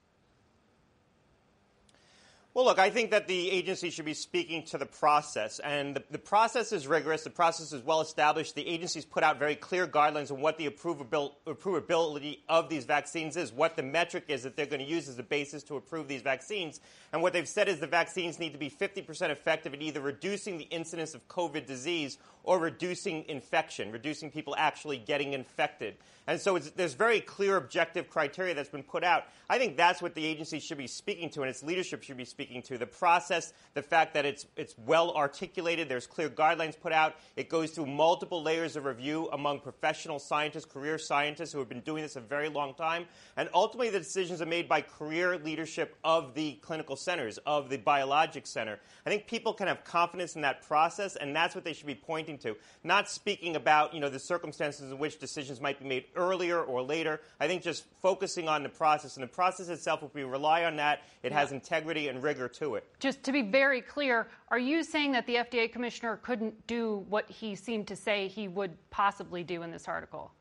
Well, 2.54 2.66
look, 2.66 2.80
I 2.80 2.90
think 2.90 3.12
that 3.12 3.30
the 3.30 3.50
agency 3.50 3.90
should 3.92 4.04
be 4.04 4.14
speaking 4.14 4.64
to 4.66 4.78
the 4.78 4.86
process. 4.86 5.60
And 5.60 5.96
the, 5.96 6.04
the, 6.12 6.20
process 6.20 6.74
is 6.74 6.86
rigorous. 6.86 7.24
The 7.24 7.30
process 7.30 7.72
is 7.72 7.82
well 7.82 8.02
established. 8.02 8.56
The 8.56 8.68
agency's 8.68 9.06
put 9.06 9.24
out 9.24 9.40
very 9.40 9.56
clear 9.56 9.88
guidelines 9.88 10.32
on 10.32 10.42
what 10.42 10.58
the 10.58 10.68
approvability 10.68 12.40
of 12.50 12.68
these 12.68 12.84
vaccines 12.84 13.38
is, 13.38 13.54
what 13.54 13.78
the 13.78 13.84
metric 13.84 14.26
is 14.28 14.44
that 14.44 14.58
they're 14.58 14.66
going 14.66 14.82
to 14.82 14.86
use 14.86 15.08
as 15.08 15.18
a 15.18 15.24
basis 15.24 15.64
to 15.64 15.78
approve 15.78 16.10
these 16.10 16.24
vaccines. 16.24 16.82
And 17.14 17.22
what 17.22 17.32
they've 17.32 17.48
said 17.48 17.70
is 17.70 17.80
the 17.80 17.88
vaccines 17.88 18.38
need 18.38 18.52
to 18.52 18.60
be 18.60 18.70
50% 18.70 19.30
effective 19.30 19.74
at 19.74 19.82
either 19.82 20.02
reducing 20.02 20.58
the 20.58 20.66
incidence 20.66 21.16
of 21.16 21.26
COVID 21.30 21.66
disease 21.66 22.18
or 22.44 22.60
reducing 22.60 23.26
infection, 23.28 23.92
reducing 23.92 24.32
people 24.32 24.56
actually 24.58 24.98
getting 24.98 25.34
infected. 25.34 25.96
And 26.28 26.40
so 26.40 26.58
there's 26.60 26.94
very 26.94 27.20
clear 27.20 27.58
objective 27.58 28.10
criteria 28.10 28.54
that's 28.54 28.70
been 28.70 28.84
put 28.84 29.04
out. 29.04 29.26
I 29.50 29.58
think 29.58 29.76
that's 29.76 30.02
what 30.02 30.14
the 30.14 30.24
agency 30.24 30.60
should 30.60 30.78
be 30.78 30.88
speaking 30.88 31.30
to 31.32 31.42
and 31.42 31.50
its 31.50 31.64
leadership 31.64 32.04
should 32.04 32.16
be 32.16 32.26
speaking 32.26 32.62
to. 32.64 32.78
The 32.78 32.86
process, 32.86 33.54
the 33.74 33.82
fact 33.82 34.14
that 34.14 34.26
it's, 34.26 34.46
it's 34.56 34.76
well 34.86 35.14
articulated, 35.16 35.90
there's 35.90 36.06
clear 36.06 36.30
guidelines 36.30 36.80
put 36.80 36.94
out, 36.94 37.16
it 37.36 37.50
goes 37.50 37.72
through 37.72 37.88
multiple 37.88 38.42
layers 38.44 38.76
of 38.76 38.86
review 38.86 39.30
among 39.34 39.60
professional 39.60 40.20
scientists, 40.20 40.66
career 40.66 40.98
scientists 41.00 41.52
who 41.52 41.60
have 41.60 41.68
been 41.70 41.82
doing 41.82 42.04
this 42.04 42.16
a 42.16 42.22
very 42.22 42.50
long 42.50 42.76
time. 42.76 43.06
And 43.36 43.50
ultimately, 43.54 43.90
the 43.90 44.00
decisions 44.00 44.42
are 44.42 44.46
made 44.46 44.70
by 44.70 44.82
career 44.82 45.38
leadership 45.38 45.98
of 46.04 46.34
the 46.36 46.54
clinical 46.62 46.96
centers, 46.96 47.40
of 47.40 47.70
the 47.70 47.78
biologic 47.78 48.46
center. 48.46 48.80
I 49.06 49.10
think 49.10 49.28
people 49.28 49.54
can 49.54 49.68
have 49.68 49.84
confidence 49.84 50.36
in 50.36 50.42
that 50.44 50.62
process, 50.62 51.16
and 51.16 51.36
that's 51.36 51.56
what 51.56 51.64
they 51.64 51.74
should 51.74 51.88
be 51.88 51.96
pointing 51.96 52.31
to. 52.40 52.56
Not 52.84 53.10
speaking 53.10 53.56
about, 53.56 53.94
you 53.94 54.00
know, 54.00 54.10
the 54.10 54.20
circumstances 54.20 54.92
in 54.92 54.98
which 54.98 55.20
decisions 55.20 55.62
might 55.62 55.80
be 55.80 55.86
made 55.86 56.06
earlier 56.16 56.62
or 56.62 56.82
later. 56.82 57.22
I 57.40 57.48
think 57.48 57.62
just 57.62 57.86
focusing 58.02 58.48
on 58.48 58.64
the 58.64 58.70
process. 58.70 59.16
And 59.16 59.24
the 59.24 59.28
process 59.28 59.70
itself, 59.70 60.04
if 60.04 60.14
we 60.14 60.24
rely 60.24 60.66
on 60.66 60.76
that, 60.78 61.02
it 61.24 61.32
yeah. 61.32 61.40
has 61.40 61.52
integrity 61.52 62.08
and 62.08 62.22
rigor 62.22 62.48
to 62.48 62.76
it. 62.76 62.86
Just 63.00 63.24
to 63.24 63.32
be 63.32 63.42
very 63.42 63.82
clear, 63.82 64.28
are 64.50 64.60
you 64.60 64.84
saying 64.84 65.14
that 65.14 65.28
the 65.28 65.36
FDA 65.36 65.72
commissioner 65.72 66.18
couldn't 66.18 66.68
do 66.68 67.06
what 67.10 67.30
he 67.30 67.56
seemed 67.56 67.88
to 67.88 67.96
say 67.96 68.28
he 68.28 68.48
would 68.48 68.78
possibly 68.90 69.44
do 69.44 69.64
in 69.64 69.72
this 69.72 69.88
article? 69.88 70.32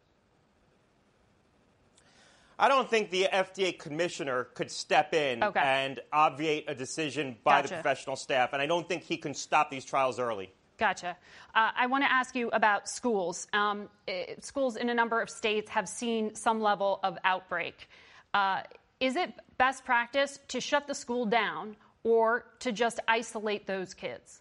I 2.61 2.69
don't 2.69 2.91
think 2.91 3.11
the 3.11 3.27
FDA 3.33 3.77
commissioner 3.79 4.45
could 4.53 4.71
step 4.71 5.15
in 5.15 5.43
okay. 5.43 5.61
and 5.61 5.99
obviate 6.13 6.67
a 6.69 6.75
decision 6.75 7.39
by 7.43 7.63
gotcha. 7.63 7.69
the 7.69 7.75
professional 7.77 8.17
staff, 8.17 8.53
and 8.53 8.61
I 8.61 8.67
don't 8.67 8.87
think 8.87 9.03
he 9.03 9.17
can 9.17 9.33
stop 9.33 9.71
these 9.71 9.83
trials 9.83 10.19
early. 10.19 10.53
Gotcha. 10.81 11.19
Uh, 11.55 11.73
I 11.77 11.89
want 11.89 12.05
to 12.05 12.11
ask 12.11 12.35
you 12.35 12.49
about 12.55 12.89
schools. 12.89 13.47
Um, 13.53 13.91
eh, 14.09 14.37
schools 14.41 14.77
in 14.77 14.89
a 14.89 14.95
number 14.95 15.21
of 15.21 15.29
states 15.29 15.71
have 15.71 15.87
seen 15.87 16.35
some 16.35 16.63
level 16.63 17.01
of 17.03 17.19
outbreak. 17.23 17.87
Uh, 18.33 18.63
is 18.99 19.15
it 19.15 19.31
best 19.59 19.85
practice 19.85 20.41
to 20.49 20.59
shut 20.59 20.87
the 20.87 20.95
school 20.95 21.27
down 21.27 21.77
or 22.03 22.47
to 22.61 22.73
just 22.73 22.99
isolate 23.07 23.67
those 23.67 23.93
kids? 23.93 24.41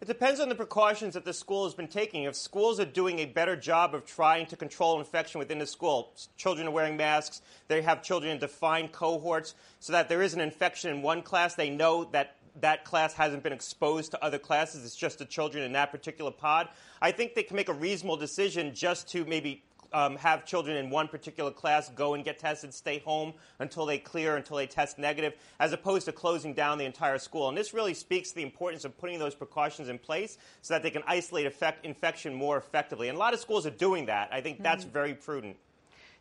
It 0.00 0.08
depends 0.08 0.40
on 0.40 0.48
the 0.48 0.54
precautions 0.54 1.12
that 1.12 1.24
the 1.26 1.34
school 1.34 1.64
has 1.64 1.74
been 1.74 1.88
taking. 1.88 2.24
If 2.24 2.36
schools 2.36 2.80
are 2.80 2.86
doing 2.86 3.18
a 3.18 3.26
better 3.26 3.56
job 3.56 3.94
of 3.94 4.06
trying 4.06 4.46
to 4.46 4.56
control 4.56 4.98
infection 4.98 5.38
within 5.38 5.58
the 5.58 5.66
school, 5.66 6.12
children 6.38 6.68
are 6.68 6.70
wearing 6.70 6.96
masks, 6.96 7.42
they 7.68 7.82
have 7.82 8.02
children 8.02 8.32
in 8.32 8.38
defined 8.38 8.92
cohorts, 8.92 9.54
so 9.80 9.92
that 9.92 10.08
there 10.08 10.22
is 10.22 10.32
an 10.32 10.40
infection 10.40 10.90
in 10.90 11.02
one 11.02 11.22
class, 11.22 11.54
they 11.54 11.70
know 11.70 12.04
that 12.12 12.35
that 12.60 12.84
class 12.84 13.14
hasn't 13.14 13.42
been 13.42 13.52
exposed 13.52 14.10
to 14.12 14.24
other 14.24 14.38
classes, 14.38 14.84
it's 14.84 14.96
just 14.96 15.18
the 15.18 15.24
children 15.24 15.64
in 15.64 15.72
that 15.72 15.90
particular 15.90 16.30
pod. 16.30 16.68
I 17.00 17.12
think 17.12 17.34
they 17.34 17.42
can 17.42 17.56
make 17.56 17.68
a 17.68 17.74
reasonable 17.74 18.16
decision 18.16 18.74
just 18.74 19.08
to 19.10 19.24
maybe 19.24 19.62
um, 19.92 20.16
have 20.16 20.44
children 20.44 20.76
in 20.76 20.90
one 20.90 21.08
particular 21.08 21.50
class 21.50 21.88
go 21.90 22.14
and 22.14 22.24
get 22.24 22.38
tested, 22.38 22.74
stay 22.74 22.98
home 22.98 23.32
until 23.58 23.86
they 23.86 23.98
clear, 23.98 24.36
until 24.36 24.56
they 24.56 24.66
test 24.66 24.98
negative, 24.98 25.34
as 25.60 25.72
opposed 25.72 26.06
to 26.06 26.12
closing 26.12 26.54
down 26.54 26.78
the 26.78 26.84
entire 26.84 27.18
school. 27.18 27.48
And 27.48 27.56
this 27.56 27.72
really 27.72 27.94
speaks 27.94 28.30
to 28.30 28.36
the 28.36 28.42
importance 28.42 28.84
of 28.84 28.96
putting 28.98 29.18
those 29.18 29.34
precautions 29.34 29.88
in 29.88 29.98
place 29.98 30.38
so 30.62 30.74
that 30.74 30.82
they 30.82 30.90
can 30.90 31.02
isolate 31.06 31.46
effect, 31.46 31.84
infection 31.84 32.34
more 32.34 32.56
effectively. 32.56 33.08
And 33.08 33.16
a 33.16 33.18
lot 33.18 33.34
of 33.34 33.40
schools 33.40 33.66
are 33.66 33.70
doing 33.70 34.06
that. 34.06 34.28
I 34.32 34.40
think 34.40 34.62
that's 34.62 34.84
mm-hmm. 34.84 34.92
very 34.92 35.14
prudent. 35.14 35.56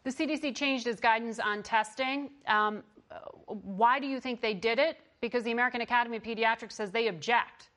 The 0.04 0.12
CDC 0.12 0.56
changed 0.56 0.86
its 0.88 1.02
guidance 1.02 1.40
on 1.40 1.64
testing. 1.64 2.30
Um, 2.48 2.84
why 3.48 4.00
do 4.00 4.08
you 4.08 4.20
think 4.20 4.42
they 4.42 4.54
did 4.54 4.80
it? 4.80 4.98
Because 5.26 5.44
the 5.44 5.52
American 5.52 5.82
Academy 5.82 6.18
of 6.18 6.24
Pediatrics 6.24 6.74
says 6.74 6.92
they 6.92 7.08
object. 7.08 7.70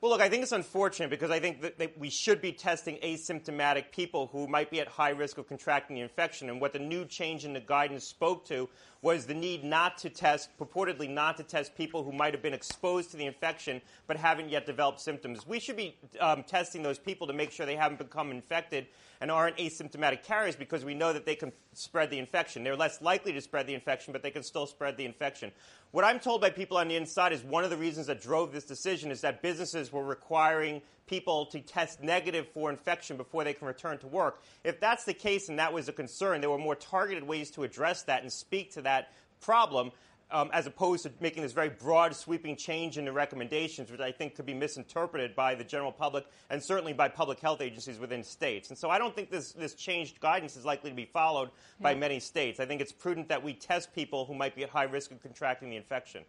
Well, 0.00 0.10
look, 0.10 0.20
I 0.20 0.28
think 0.28 0.42
it's 0.42 0.50
unfortunate 0.50 1.10
because 1.10 1.30
I 1.30 1.38
think 1.40 1.60
that, 1.60 1.78
that, 1.78 1.98
we 1.98 2.10
should 2.10 2.40
be 2.40 2.52
testing 2.52 2.96
asymptomatic 2.96 3.92
people 3.92 4.28
who 4.32 4.48
might 4.48 4.70
be 4.70 4.80
at 4.80 4.88
high 4.88 5.10
risk 5.10 5.38
of 5.38 5.46
contracting 5.46 5.94
the 5.94 6.02
infection. 6.02 6.48
And 6.48 6.60
what 6.60 6.72
the 6.72 6.78
new 6.80 7.04
change 7.04 7.44
in 7.44 7.52
the 7.52 7.60
guidance 7.60 8.04
spoke 8.04 8.46
to 8.46 8.68
was 9.02 9.24
the 9.24 9.34
need 9.34 9.64
not 9.64 9.96
to 9.98 10.10
test, 10.10 10.50
purportedly 10.58 11.08
not 11.08 11.36
to 11.38 11.42
test 11.42 11.74
people 11.74 12.04
who 12.04 12.12
might 12.12 12.34
have 12.34 12.42
been 12.42 12.52
exposed 12.52 13.10
to 13.10 13.16
the 13.16 13.24
infection 13.24 13.80
but 14.06 14.16
haven't 14.16 14.50
yet 14.50 14.66
developed 14.66 15.00
symptoms. 15.00 15.46
We 15.46 15.58
should 15.58 15.76
be 15.76 15.96
um, 16.20 16.42
testing 16.42 16.82
those 16.82 16.98
people 16.98 17.26
to 17.26 17.32
make 17.32 17.50
sure 17.50 17.64
they 17.64 17.76
haven't 17.76 17.98
become 17.98 18.30
infected 18.30 18.86
and 19.20 19.30
aren't 19.30 19.56
asymptomatic 19.56 20.22
carriers 20.22 20.56
because 20.56 20.84
we 20.84 20.94
know 20.94 21.12
that 21.12 21.24
they 21.24 21.34
can 21.34 21.52
spread 21.72 22.10
the 22.10 22.18
infection. 22.18 22.62
They're 22.62 22.76
less 22.76 23.00
likely 23.00 23.32
to 23.32 23.40
spread 23.40 23.66
the 23.66 23.74
infection, 23.74 24.12
but 24.12 24.22
they 24.22 24.30
can 24.30 24.42
still 24.42 24.66
spread 24.66 24.96
the 24.96 25.04
infection. 25.04 25.52
What 25.92 26.04
I'm 26.04 26.20
told 26.20 26.40
by 26.40 26.50
people 26.50 26.76
on 26.76 26.88
the 26.88 26.96
inside 26.96 27.32
is 27.32 27.42
one 27.42 27.64
of 27.64 27.70
the 27.70 27.76
reasons 27.76 28.06
that 28.06 28.20
drove 28.20 28.52
this 28.52 28.64
decision 28.64 29.10
is 29.10 29.22
that 29.22 29.42
businesses 29.42 29.92
were 29.92 30.04
requiring 30.04 30.82
people 31.10 31.44
to 31.46 31.58
test 31.60 32.02
negative 32.02 32.46
for 32.54 32.70
infection 32.70 33.16
before 33.16 33.42
they 33.42 33.52
can 33.52 33.66
return 33.66 33.98
to 33.98 34.06
work. 34.06 34.42
If 34.62 34.78
that's 34.78 35.04
the 35.04 35.12
case 35.12 35.48
and 35.48 35.58
that 35.58 35.72
was 35.72 35.88
a 35.88 35.92
concern, 35.92 36.40
there 36.40 36.48
were 36.48 36.56
more 36.56 36.76
targeted 36.76 37.24
ways 37.24 37.50
to 37.52 37.64
address 37.64 38.04
that 38.04 38.22
and 38.22 38.32
speak 38.32 38.72
to 38.74 38.82
that 38.82 39.12
problem 39.40 39.90
um, 40.30 40.48
as 40.52 40.68
opposed 40.68 41.02
to 41.02 41.10
making 41.20 41.42
this 41.42 41.50
very 41.50 41.70
broad, 41.70 42.14
sweeping 42.14 42.54
change 42.54 42.96
in 42.96 43.04
the 43.04 43.10
recommendations, 43.12 43.90
which 43.90 44.00
I 44.00 44.12
think 44.12 44.36
could 44.36 44.46
be 44.46 44.54
misinterpreted 44.54 45.34
by 45.34 45.56
the 45.56 45.64
general 45.64 45.90
public 45.90 46.26
and 46.48 46.62
certainly 46.62 46.92
by 46.92 47.08
public 47.08 47.40
health 47.40 47.60
agencies 47.60 47.98
within 47.98 48.22
states. 48.22 48.68
And 48.68 48.78
so 48.78 48.88
I 48.88 48.98
don't 48.98 49.12
think 49.12 49.32
this, 49.32 49.50
this 49.50 49.74
changed 49.74 50.20
guidance 50.20 50.56
is 50.56 50.64
likely 50.64 50.90
to 50.90 50.96
be 50.96 51.06
followed 51.06 51.50
by 51.80 51.96
many 51.96 52.20
states. 52.20 52.60
I 52.60 52.66
think 52.66 52.80
it's 52.80 52.92
prudent 52.92 53.28
that 53.30 53.42
we 53.42 53.54
test 53.54 53.92
people 53.92 54.24
who 54.24 54.34
might 54.34 54.54
be 54.54 54.62
at 54.62 54.70
high 54.70 54.84
risk 54.84 55.10
of 55.10 55.20
contracting 55.20 55.70
the 55.70 55.76
infection. 55.76 56.22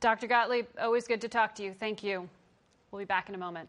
Dr. 0.00 0.26
Gottlieb, 0.26 0.66
always 0.80 1.06
good 1.06 1.20
to 1.20 1.28
talk 1.28 1.54
to 1.54 1.62
you. 1.62 1.72
Thank 1.72 2.02
you. 2.02 2.28
We'll 2.90 2.98
be 2.98 3.04
back 3.04 3.28
in 3.28 3.36
a 3.36 3.38
moment. 3.38 3.68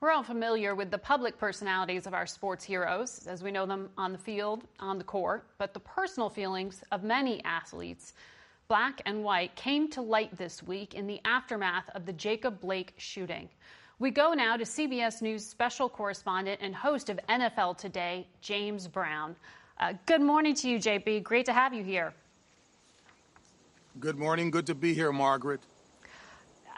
We're 0.00 0.12
all 0.12 0.22
familiar 0.22 0.74
with 0.74 0.90
the 0.90 0.96
public 0.96 1.36
personalities 1.36 2.06
of 2.06 2.14
our 2.14 2.24
sports 2.24 2.64
heroes, 2.64 3.26
as 3.26 3.42
we 3.42 3.50
know 3.50 3.66
them 3.66 3.90
on 3.98 4.12
the 4.12 4.18
field, 4.18 4.64
on 4.78 4.96
the 4.96 5.04
court, 5.04 5.44
but 5.58 5.74
the 5.74 5.80
personal 5.80 6.30
feelings 6.30 6.82
of 6.90 7.02
many 7.02 7.44
athletes, 7.44 8.14
black 8.66 9.02
and 9.04 9.22
white, 9.22 9.54
came 9.56 9.90
to 9.90 10.00
light 10.00 10.34
this 10.38 10.62
week 10.62 10.94
in 10.94 11.06
the 11.06 11.20
aftermath 11.26 11.90
of 11.94 12.06
the 12.06 12.14
Jacob 12.14 12.62
Blake 12.62 12.94
shooting. 12.96 13.46
We 13.98 14.10
go 14.10 14.32
now 14.32 14.56
to 14.56 14.64
CBS 14.64 15.20
News 15.20 15.44
special 15.44 15.86
correspondent 15.86 16.62
and 16.62 16.74
host 16.74 17.10
of 17.10 17.20
NFL 17.28 17.76
Today, 17.76 18.26
James 18.40 18.88
Brown. 18.88 19.36
Uh, 19.78 19.92
good 20.06 20.22
morning 20.22 20.54
to 20.54 20.70
you, 20.70 20.78
JB. 20.78 21.22
Great 21.22 21.44
to 21.44 21.52
have 21.52 21.74
you 21.74 21.84
here. 21.84 22.14
Good 23.98 24.16
morning. 24.16 24.50
Good 24.50 24.66
to 24.68 24.74
be 24.74 24.94
here, 24.94 25.12
Margaret. 25.12 25.60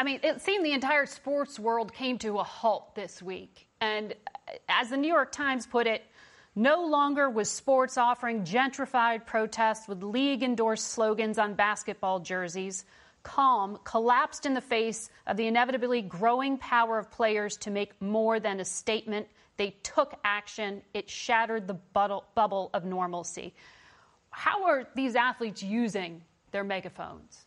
I 0.03 0.05
mean, 0.05 0.19
it 0.25 0.41
seemed 0.41 0.67
the 0.67 0.73
entire 0.73 1.07
sports 1.07 1.61
world 1.61 1.95
came 1.95 2.19
to 2.19 2.41
a 2.41 2.43
halt 2.43 2.97
this 2.97 3.23
week. 3.23 3.69
And 3.81 4.13
as 4.69 4.91
the 4.91 4.97
New 4.97 5.07
York 5.07 5.31
Times 5.31 5.65
put 5.65 5.87
it, 5.87 6.03
no 6.57 6.85
longer 6.85 7.31
was 7.31 7.49
sports 7.49 7.97
offering 7.97 8.43
gentrified 8.43 9.27
protests 9.27 9.87
with 9.87 10.03
league 10.03 10.43
endorsed 10.43 10.89
slogans 10.89 11.39
on 11.39 11.55
basketball 11.55 12.19
jerseys. 12.19 12.85
Calm 13.23 13.79
collapsed 13.85 14.45
in 14.45 14.55
the 14.55 14.61
face 14.61 15.09
of 15.29 15.37
the 15.37 15.47
inevitably 15.47 16.03
growing 16.03 16.59
power 16.59 16.99
of 16.99 17.09
players 17.09 17.57
to 17.59 17.71
make 17.71 17.93
more 18.03 18.41
than 18.41 18.59
a 18.59 18.65
statement 18.65 19.29
they 19.57 19.77
took 19.85 20.19
action. 20.25 20.83
It 20.95 21.09
shattered 21.09 21.69
the 21.69 21.75
bubble 21.75 22.71
of 22.75 22.85
normalcy. 22.85 23.55
How 24.31 24.65
are 24.65 24.89
these 24.97 25.15
athletes 25.15 25.63
using 25.63 26.23
their 26.51 26.65
megaphones? 26.65 27.47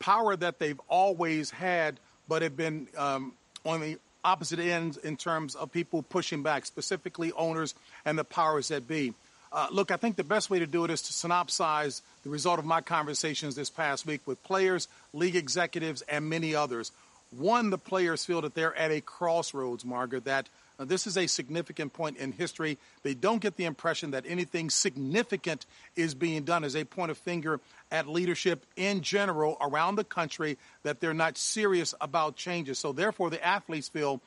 Power 0.00 0.34
that 0.34 0.58
they've 0.58 0.80
always 0.88 1.50
had, 1.50 2.00
but 2.28 2.42
have 2.42 2.56
been 2.56 2.88
um, 2.96 3.32
on 3.64 3.80
the 3.80 3.98
opposite 4.24 4.58
ends 4.58 4.96
in 4.96 5.16
terms 5.16 5.54
of 5.54 5.70
people 5.72 6.02
pushing 6.02 6.42
back, 6.42 6.66
specifically 6.66 7.32
owners 7.32 7.74
and 8.04 8.18
the 8.18 8.24
powers 8.24 8.68
that 8.68 8.88
be. 8.88 9.14
Uh, 9.52 9.66
look, 9.72 9.90
I 9.90 9.96
think 9.96 10.16
the 10.16 10.24
best 10.24 10.48
way 10.48 10.60
to 10.60 10.66
do 10.66 10.84
it 10.84 10.90
is 10.90 11.02
to 11.02 11.12
synopsize 11.12 12.02
the 12.22 12.30
result 12.30 12.58
of 12.58 12.64
my 12.64 12.80
conversations 12.80 13.56
this 13.56 13.70
past 13.70 14.06
week 14.06 14.20
with 14.26 14.42
players, 14.44 14.88
league 15.12 15.36
executives, 15.36 16.02
and 16.02 16.28
many 16.28 16.54
others. 16.54 16.92
One, 17.36 17.70
the 17.70 17.78
players 17.78 18.24
feel 18.24 18.40
that 18.42 18.54
they're 18.54 18.76
at 18.76 18.90
a 18.90 19.00
crossroads, 19.00 19.84
Margaret, 19.84 20.24
that 20.24 20.48
uh, 20.80 20.84
this 20.86 21.06
is 21.06 21.18
a 21.18 21.26
significant 21.26 21.92
point 21.92 22.16
in 22.16 22.32
history. 22.32 22.78
They 23.02 23.12
don't 23.12 23.42
get 23.42 23.56
the 23.56 23.66
impression 23.66 24.12
that 24.12 24.24
anything 24.26 24.70
significant 24.70 25.66
is 25.94 26.14
being 26.14 26.44
done 26.44 26.64
as 26.64 26.72
they 26.72 26.84
point 26.84 27.10
a 27.10 27.14
finger 27.14 27.60
at 27.92 28.08
leadership 28.08 28.64
in 28.76 29.02
general 29.02 29.58
around 29.60 29.96
the 29.96 30.04
country 30.04 30.56
that 30.82 30.98
they're 31.00 31.12
not 31.12 31.36
serious 31.36 31.94
about 32.00 32.36
changes. 32.36 32.78
So, 32.78 32.92
therefore, 32.92 33.28
the 33.28 33.44
athletes 33.44 33.88
feel 33.88 34.22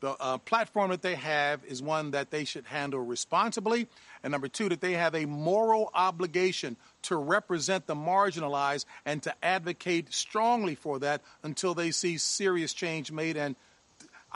the 0.00 0.10
uh, 0.20 0.38
platform 0.38 0.90
that 0.90 1.02
they 1.02 1.14
have 1.14 1.64
is 1.64 1.82
one 1.82 2.12
that 2.12 2.30
they 2.30 2.44
should 2.44 2.66
handle 2.66 3.00
responsibly. 3.00 3.88
And 4.22 4.30
number 4.30 4.48
two, 4.48 4.68
that 4.68 4.80
they 4.80 4.92
have 4.92 5.14
a 5.14 5.24
moral 5.24 5.90
obligation 5.94 6.76
to 7.02 7.16
represent 7.16 7.86
the 7.86 7.94
marginalized 7.94 8.84
and 9.04 9.22
to 9.22 9.34
advocate 9.42 10.12
strongly 10.12 10.74
for 10.74 10.98
that 11.00 11.22
until 11.42 11.74
they 11.74 11.90
see 11.90 12.18
serious 12.18 12.74
change 12.74 13.10
made. 13.10 13.36
And 13.36 13.56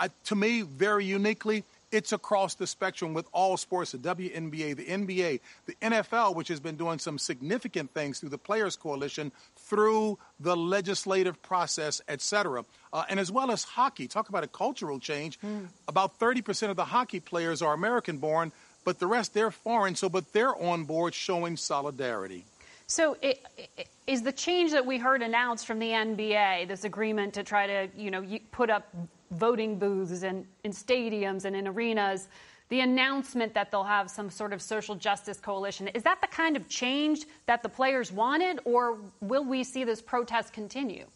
I, 0.01 0.09
to 0.25 0.35
me, 0.35 0.63
very 0.63 1.05
uniquely, 1.05 1.63
it's 1.93 2.13
across 2.13 2.55
the 2.55 2.67
spectrum 2.67 3.13
with 3.13 3.27
all 3.33 3.57
sports 3.57 3.93
the 3.93 3.99
WNBA, 3.99 4.77
the 4.77 4.87
NBA, 4.87 5.41
the 5.67 5.75
NFL, 5.83 6.35
which 6.35 6.49
has 6.49 6.59
been 6.59 6.77
doing 6.77 6.99
some 6.99 7.19
significant 7.19 7.93
things 7.93 8.19
through 8.19 8.31
the 8.31 8.39
Players 8.39 8.77
Coalition, 8.77 9.31
through 9.57 10.19
the 10.39 10.57
legislative 10.57 11.43
process, 11.43 12.01
et 12.09 12.23
cetera. 12.23 12.65
Uh, 12.93 13.05
and 13.09 13.21
as 13.21 13.31
well 13.31 13.51
as 13.51 13.63
hockey. 13.63 14.09
Talk 14.09 14.31
about 14.31 14.43
a 14.43 14.49
cultural 14.49 14.99
change. 14.99 15.39
Mm. 15.41 15.67
About 15.87 16.19
30% 16.19 16.71
of 16.71 16.77
the 16.77 16.87
hockey 16.87 17.21
players 17.21 17.61
are 17.61 17.75
American 17.75 18.19
born, 18.19 18.53
but 18.85 18.99
the 18.99 19.07
rest, 19.07 19.35
they're 19.35 19.51
foreign. 19.51 19.95
So, 19.97 20.09
but 20.09 20.33
they're 20.33 20.57
on 20.57 20.85
board 20.85 21.15
showing 21.15 21.57
solidarity. 21.57 22.45
So, 22.87 23.17
it, 23.21 23.45
it, 23.77 23.89
is 24.07 24.23
the 24.23 24.33
change 24.33 24.73
that 24.73 24.87
we 24.87 24.99
heard 24.99 25.23
announced 25.23 25.67
from 25.67 25.79
the 25.79 25.91
NBA, 25.91 26.67
this 26.67 26.83
agreement 26.83 27.35
to 27.35 27.45
try 27.45 27.67
to, 27.67 27.89
you 27.97 28.11
know, 28.11 28.27
put 28.51 28.71
up 28.71 28.89
voting 29.31 29.79
booths 29.79 30.23
and 30.23 30.47
in 30.65 30.73
stadiums 30.73 31.45
and 31.45 31.55
in 31.55 31.69
arenas, 31.69 32.29
the 32.69 32.81
announcement 32.81 33.55
that 33.55 33.71
they'll 33.71 33.83
have 33.83 34.11
some 34.11 34.31
sort 34.31 34.53
of 34.53 34.63
social 34.63 34.95
justice 34.95 35.41
coalition, 35.41 35.89
is 35.89 36.05
that 36.05 36.21
the 36.21 36.29
kind 36.29 36.57
of 36.57 36.69
change 36.69 37.25
that 37.47 37.63
the 37.63 37.69
players 37.69 38.13
wanted, 38.13 38.61
or 38.65 38.99
will 39.21 39.45
we 39.45 39.65
see 39.65 39.85
this 39.85 40.01
protest 40.01 40.53
continue? 40.53 41.07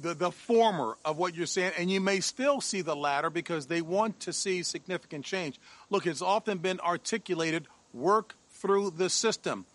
The, 0.00 0.14
the 0.14 0.30
former 0.30 0.96
of 1.04 1.18
what 1.18 1.34
you're 1.34 1.46
saying, 1.46 1.72
and 1.76 1.90
you 1.90 2.00
may 2.00 2.20
still 2.20 2.60
see 2.60 2.82
the 2.82 2.94
latter 2.94 3.30
because 3.30 3.66
they 3.66 3.82
want 3.82 4.20
to 4.20 4.32
see 4.32 4.62
significant 4.62 5.24
change. 5.24 5.58
Look, 5.90 6.06
it's 6.06 6.22
often 6.22 6.58
been 6.58 6.78
articulated 6.78 7.66
work 7.92 8.36
through 8.50 8.90
the 8.90 9.10
system. 9.10 9.66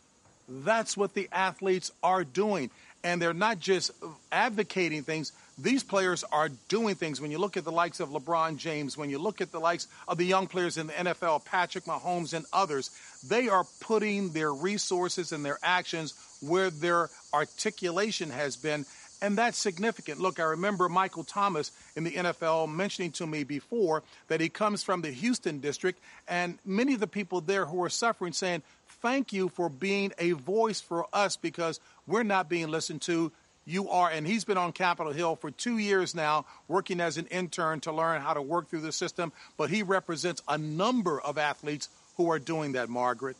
That's 0.48 0.96
what 0.96 1.14
the 1.14 1.28
athletes 1.32 1.92
are 2.02 2.24
doing. 2.24 2.70
And 3.04 3.22
they're 3.22 3.34
not 3.34 3.60
just 3.60 3.92
advocating 4.32 5.04
things, 5.04 5.34
these 5.58 5.84
players 5.84 6.24
are 6.32 6.50
doing 6.68 6.96
things. 6.96 7.22
When 7.22 7.32
you 7.32 7.38
look 7.38 7.58
at 7.58 7.64
the 7.64 7.72
likes 7.72 8.00
of 8.00 8.10
LeBron 8.10 8.58
James, 8.58 8.98
when 8.98 9.10
you 9.10 9.20
look 9.20 9.42
at 9.42 9.52
the 9.52 9.60
likes 9.60 9.88
of 10.08 10.18
the 10.18 10.26
young 10.26 10.48
players 10.48 10.78
in 10.78 10.88
the 10.88 10.94
NFL, 10.94 11.46
Patrick 11.46 11.86
Mahomes 11.86 12.34
and 12.34 12.46
others, 12.52 12.90
they 13.28 13.50
are 13.50 13.66
putting 13.80 14.32
their 14.32 14.54
resources 14.54 15.32
and 15.32 15.46
their 15.46 15.60
actions 15.62 16.14
where 16.42 16.70
their 16.70 17.10
articulation 17.34 18.30
has 18.30 18.56
been. 18.56 18.86
And 19.22 19.38
that's 19.38 19.58
significant. 19.58 20.20
Look, 20.20 20.40
I 20.40 20.44
remember 20.44 20.90
Michael 20.90 21.24
Thomas 21.24 21.72
in 21.96 22.04
the 22.04 22.12
NFL 22.12 22.70
mentioning 22.74 23.12
to 23.14 23.28
me 23.28 23.46
before 23.46 24.04
that 24.28 24.42
he 24.42 24.50
comes 24.50 24.84
from 24.84 25.02
the 25.02 25.12
Houston 25.12 25.60
district, 25.60 26.00
and 26.28 26.58
many 26.66 26.94
of 26.94 27.00
the 27.00 27.08
people 27.08 27.40
there 27.40 27.66
who 27.66 27.82
are 27.84 27.90
suffering 27.90 28.34
saying, 28.34 28.64
Thank 29.04 29.34
you 29.34 29.50
for 29.50 29.68
being 29.68 30.14
a 30.18 30.32
voice 30.32 30.80
for 30.80 31.08
us 31.12 31.36
because 31.36 31.82
we're 32.08 32.24
not 32.24 32.48
being 32.48 32.70
listened 32.70 33.02
to. 33.02 33.34
You 33.66 33.90
are, 33.90 34.10
and 34.10 34.26
he's 34.26 34.46
been 34.46 34.58
on 34.58 34.72
Capitol 34.72 35.12
Hill 35.12 35.36
for 35.36 35.52
two 35.52 35.78
years 35.78 36.16
now, 36.16 36.46
working 36.70 37.02
as 37.02 37.18
an 37.18 37.26
intern 37.26 37.82
to 37.82 37.92
learn 37.92 38.22
how 38.22 38.34
to 38.34 38.42
work 38.42 38.70
through 38.70 38.80
the 38.80 38.94
system. 38.94 39.34
But 39.58 39.70
he 39.70 39.84
represents 39.84 40.42
a 40.48 40.58
number 40.58 41.20
of 41.20 41.38
athletes 41.38 41.90
who 42.16 42.32
are 42.32 42.40
doing 42.40 42.72
that, 42.74 42.88
Margaret. 42.88 43.36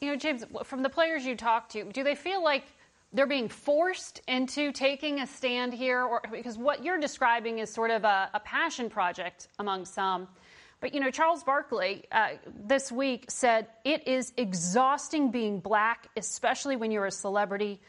You 0.00 0.12
know, 0.12 0.16
James, 0.16 0.44
from 0.64 0.82
the 0.82 0.88
players 0.88 1.26
you 1.26 1.36
talk 1.36 1.68
to, 1.70 1.84
do 1.84 2.02
they 2.02 2.14
feel 2.14 2.42
like 2.42 2.64
they're 3.12 3.26
being 3.26 3.50
forced 3.50 4.22
into 4.28 4.72
taking 4.72 5.20
a 5.20 5.26
stand 5.26 5.74
here, 5.74 6.02
or 6.02 6.22
because 6.32 6.56
what 6.56 6.82
you're 6.82 7.00
describing 7.00 7.58
is 7.58 7.70
sort 7.70 7.90
of 7.90 8.04
a, 8.04 8.30
a 8.32 8.40
passion 8.40 8.88
project 8.88 9.48
among 9.58 9.84
some. 9.84 10.26
But 10.80 10.94
you 10.94 11.00
know, 11.00 11.10
Charles 11.10 11.42
Barkley 11.42 12.04
uh, 12.12 12.30
this 12.66 12.92
week 12.92 13.26
said 13.28 13.66
it 13.84 14.06
is 14.06 14.32
exhausting 14.36 15.30
being 15.30 15.60
black, 15.60 16.08
especially 16.16 16.76
when 16.76 16.90
you're 16.90 17.06
a 17.06 17.10
celebrity. 17.10 17.80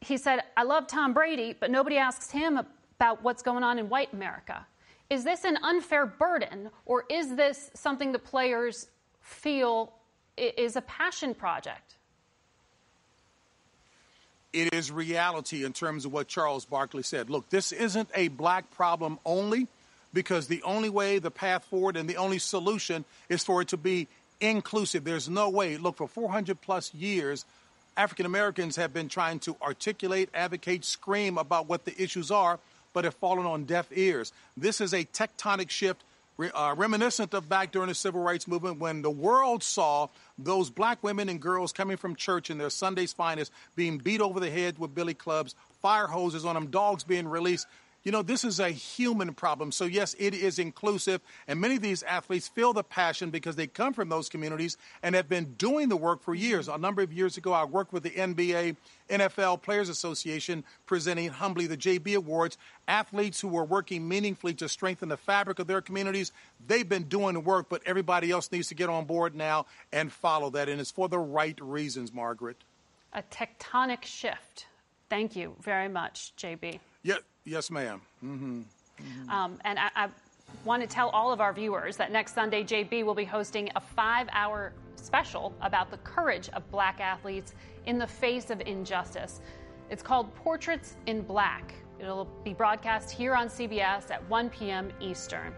He 0.00 0.16
said, 0.16 0.40
"I 0.56 0.64
love 0.64 0.86
Tom 0.86 1.12
Brady, 1.12 1.54
but 1.58 1.70
nobody 1.70 1.96
asks 1.96 2.30
him 2.30 2.58
about 2.98 3.22
what's 3.22 3.42
going 3.42 3.62
on 3.62 3.78
in 3.78 3.88
white 3.88 4.12
America." 4.12 4.66
Is 5.10 5.24
this 5.24 5.44
an 5.44 5.58
unfair 5.62 6.04
burden, 6.04 6.70
or 6.84 7.04
is 7.08 7.34
this 7.34 7.70
something 7.74 8.12
the 8.12 8.18
players 8.18 8.88
feel 9.20 9.92
is 10.36 10.76
a 10.76 10.82
passion 10.82 11.34
project? 11.34 11.98
it 14.52 14.72
is 14.74 14.90
reality 14.90 15.64
in 15.64 15.72
terms 15.72 16.04
of 16.04 16.12
what 16.12 16.28
Charles 16.28 16.64
Barkley 16.64 17.02
said. 17.02 17.30
Look, 17.30 17.48
this 17.50 17.72
isn't 17.72 18.08
a 18.14 18.28
black 18.28 18.70
problem 18.70 19.18
only 19.24 19.68
because 20.12 20.46
the 20.46 20.62
only 20.62 20.88
way, 20.88 21.18
the 21.18 21.30
path 21.30 21.64
forward, 21.64 21.96
and 21.96 22.08
the 22.08 22.16
only 22.16 22.38
solution 22.38 23.04
is 23.28 23.44
for 23.44 23.62
it 23.62 23.68
to 23.68 23.76
be 23.76 24.08
inclusive. 24.40 25.04
There's 25.04 25.28
no 25.28 25.50
way. 25.50 25.76
Look, 25.76 25.96
for 25.96 26.08
400 26.08 26.60
plus 26.60 26.94
years, 26.94 27.44
African 27.96 28.26
Americans 28.26 28.76
have 28.76 28.92
been 28.92 29.08
trying 29.08 29.40
to 29.40 29.56
articulate, 29.60 30.28
advocate, 30.32 30.84
scream 30.84 31.36
about 31.36 31.68
what 31.68 31.84
the 31.84 32.00
issues 32.00 32.30
are, 32.30 32.58
but 32.92 33.04
have 33.04 33.14
fallen 33.14 33.46
on 33.46 33.64
deaf 33.64 33.88
ears. 33.92 34.32
This 34.56 34.80
is 34.80 34.94
a 34.94 35.04
tectonic 35.04 35.70
shift 35.70 36.02
uh, 36.54 36.74
reminiscent 36.76 37.34
of 37.34 37.48
back 37.48 37.72
during 37.72 37.88
the 37.88 37.94
civil 37.94 38.22
rights 38.22 38.46
movement 38.46 38.78
when 38.78 39.02
the 39.02 39.10
world 39.10 39.62
saw 39.62 40.08
those 40.38 40.70
black 40.70 41.02
women 41.02 41.28
and 41.28 41.40
girls 41.40 41.72
coming 41.72 41.96
from 41.96 42.14
church 42.14 42.48
in 42.48 42.58
their 42.58 42.70
Sunday's 42.70 43.12
finest 43.12 43.50
being 43.74 43.98
beat 43.98 44.20
over 44.20 44.38
the 44.38 44.50
head 44.50 44.78
with 44.78 44.94
billy 44.94 45.14
clubs, 45.14 45.56
fire 45.82 46.06
hoses 46.06 46.44
on 46.44 46.54
them, 46.54 46.68
dogs 46.68 47.02
being 47.02 47.26
released. 47.26 47.66
You 48.04 48.12
know, 48.12 48.22
this 48.22 48.44
is 48.44 48.60
a 48.60 48.70
human 48.70 49.34
problem. 49.34 49.72
So, 49.72 49.84
yes, 49.84 50.14
it 50.18 50.32
is 50.32 50.58
inclusive. 50.58 51.20
And 51.46 51.60
many 51.60 51.76
of 51.76 51.82
these 51.82 52.02
athletes 52.04 52.48
feel 52.48 52.72
the 52.72 52.84
passion 52.84 53.30
because 53.30 53.56
they 53.56 53.66
come 53.66 53.92
from 53.92 54.08
those 54.08 54.28
communities 54.28 54.76
and 55.02 55.14
have 55.14 55.28
been 55.28 55.54
doing 55.58 55.88
the 55.88 55.96
work 55.96 56.22
for 56.22 56.34
years. 56.34 56.68
A 56.68 56.78
number 56.78 57.02
of 57.02 57.12
years 57.12 57.36
ago, 57.36 57.52
I 57.52 57.64
worked 57.64 57.92
with 57.92 58.04
the 58.04 58.10
NBA, 58.10 58.76
NFL 59.10 59.62
Players 59.62 59.88
Association, 59.88 60.64
presenting 60.86 61.28
humbly 61.28 61.66
the 61.66 61.76
JB 61.76 62.14
Awards. 62.16 62.56
Athletes 62.86 63.40
who 63.40 63.48
were 63.48 63.64
working 63.64 64.08
meaningfully 64.08 64.54
to 64.54 64.68
strengthen 64.68 65.08
the 65.08 65.16
fabric 65.16 65.58
of 65.58 65.66
their 65.66 65.82
communities, 65.82 66.32
they've 66.66 66.88
been 66.88 67.04
doing 67.04 67.34
the 67.34 67.40
work, 67.40 67.66
but 67.68 67.82
everybody 67.84 68.30
else 68.30 68.50
needs 68.50 68.68
to 68.68 68.74
get 68.74 68.88
on 68.88 69.04
board 69.04 69.34
now 69.34 69.66
and 69.92 70.12
follow 70.12 70.50
that. 70.50 70.68
And 70.68 70.80
it's 70.80 70.90
for 70.90 71.08
the 71.08 71.18
right 71.18 71.58
reasons, 71.60 72.14
Margaret. 72.14 72.56
A 73.12 73.22
tectonic 73.22 74.04
shift. 74.04 74.66
Thank 75.10 75.36
you 75.36 75.56
very 75.60 75.88
much, 75.88 76.32
JB. 76.36 76.80
Yeah, 77.02 77.16
Yes, 77.48 77.70
madam 77.70 78.02
mm-hmm. 78.24 78.60
mm-hmm. 78.60 79.30
um, 79.30 79.58
and 79.64 79.78
I, 79.78 79.90
I 79.96 80.08
want 80.64 80.82
to 80.82 80.88
tell 80.88 81.08
all 81.10 81.32
of 81.32 81.40
our 81.40 81.52
viewers 81.52 81.96
that 81.96 82.12
next 82.12 82.34
Sunday, 82.34 82.64
JB 82.64 83.04
will 83.04 83.14
be 83.14 83.24
hosting 83.24 83.70
a 83.76 83.80
five 83.80 84.28
hour 84.32 84.72
special 84.96 85.54
about 85.62 85.90
the 85.90 85.98
courage 85.98 86.48
of 86.50 86.68
black 86.70 87.00
athletes 87.00 87.54
in 87.86 87.98
the 87.98 88.06
face 88.06 88.50
of 88.50 88.60
injustice. 88.60 89.40
It's 89.90 90.02
called 90.02 90.34
Portraits 90.34 90.96
in 91.06 91.22
Black. 91.22 91.74
It'll 91.98 92.28
be 92.44 92.52
broadcast 92.52 93.10
here 93.10 93.34
on 93.34 93.48
CBS 93.48 94.10
at 94.10 94.28
1 94.28 94.50
p.m. 94.50 94.92
Eastern. 95.00 95.52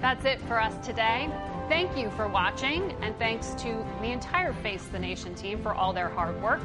That's 0.00 0.24
it 0.24 0.40
for 0.42 0.60
us 0.60 0.84
today. 0.84 1.30
Thank 1.68 1.96
you 1.96 2.10
for 2.10 2.26
watching, 2.26 2.92
and 3.00 3.16
thanks 3.18 3.54
to 3.62 3.86
the 4.00 4.08
entire 4.08 4.52
Face 4.54 4.84
the 4.86 4.98
Nation 4.98 5.34
team 5.34 5.62
for 5.62 5.72
all 5.72 5.92
their 5.92 6.08
hard 6.08 6.40
work. 6.42 6.60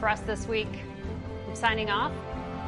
For 0.00 0.08
us 0.08 0.20
this 0.20 0.48
week, 0.48 0.68
I'm 1.46 1.54
signing 1.54 1.90
off, 1.90 2.12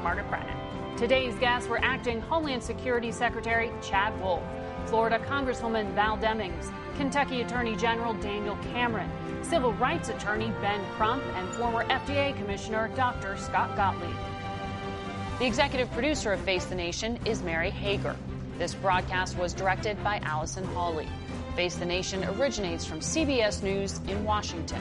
Margaret 0.03 0.29
Brennan. 0.29 0.64
Today's 0.97 1.35
guests 1.41 1.69
were 1.69 1.83
acting 1.83 2.21
Homeland 2.21 2.63
Security 2.63 3.11
Secretary 3.11 3.73
Chad 3.83 4.19
Wolf, 4.21 4.45
Florida 4.87 5.19
Congresswoman 5.19 5.93
Val 5.93 6.17
Demings, 6.17 6.73
Kentucky 6.97 7.41
Attorney 7.41 7.75
General 7.75 8.15
Daniel 8.15 8.57
Cameron, 8.73 9.11
Civil 9.43 9.73
Rights 9.73 10.09
Attorney 10.09 10.53
Ben 10.61 10.81
Crump, 10.93 11.25
and 11.35 11.49
former 11.55 11.85
FDA 11.87 12.37
Commissioner 12.37 12.93
Dr. 12.95 13.37
Scott 13.37 13.75
Gottlieb. 13.75 14.15
The 15.41 15.47
executive 15.47 15.91
producer 15.91 16.33
of 16.33 16.41
Face 16.43 16.67
the 16.67 16.77
Nation 16.77 17.19
is 17.25 17.43
Mary 17.43 17.71
Hager. 17.71 18.15
This 18.57 18.73
broadcast 18.75 19.37
was 19.37 19.53
directed 19.53 20.03
by 20.05 20.21
Allison 20.23 20.63
Hawley. 20.67 21.09
Face 21.57 21.75
the 21.75 21.85
Nation 21.85 22.23
originates 22.25 22.85
from 22.85 23.01
CBS 23.01 23.65
News 23.65 24.01
in 24.07 24.25
Washington. 24.25 24.81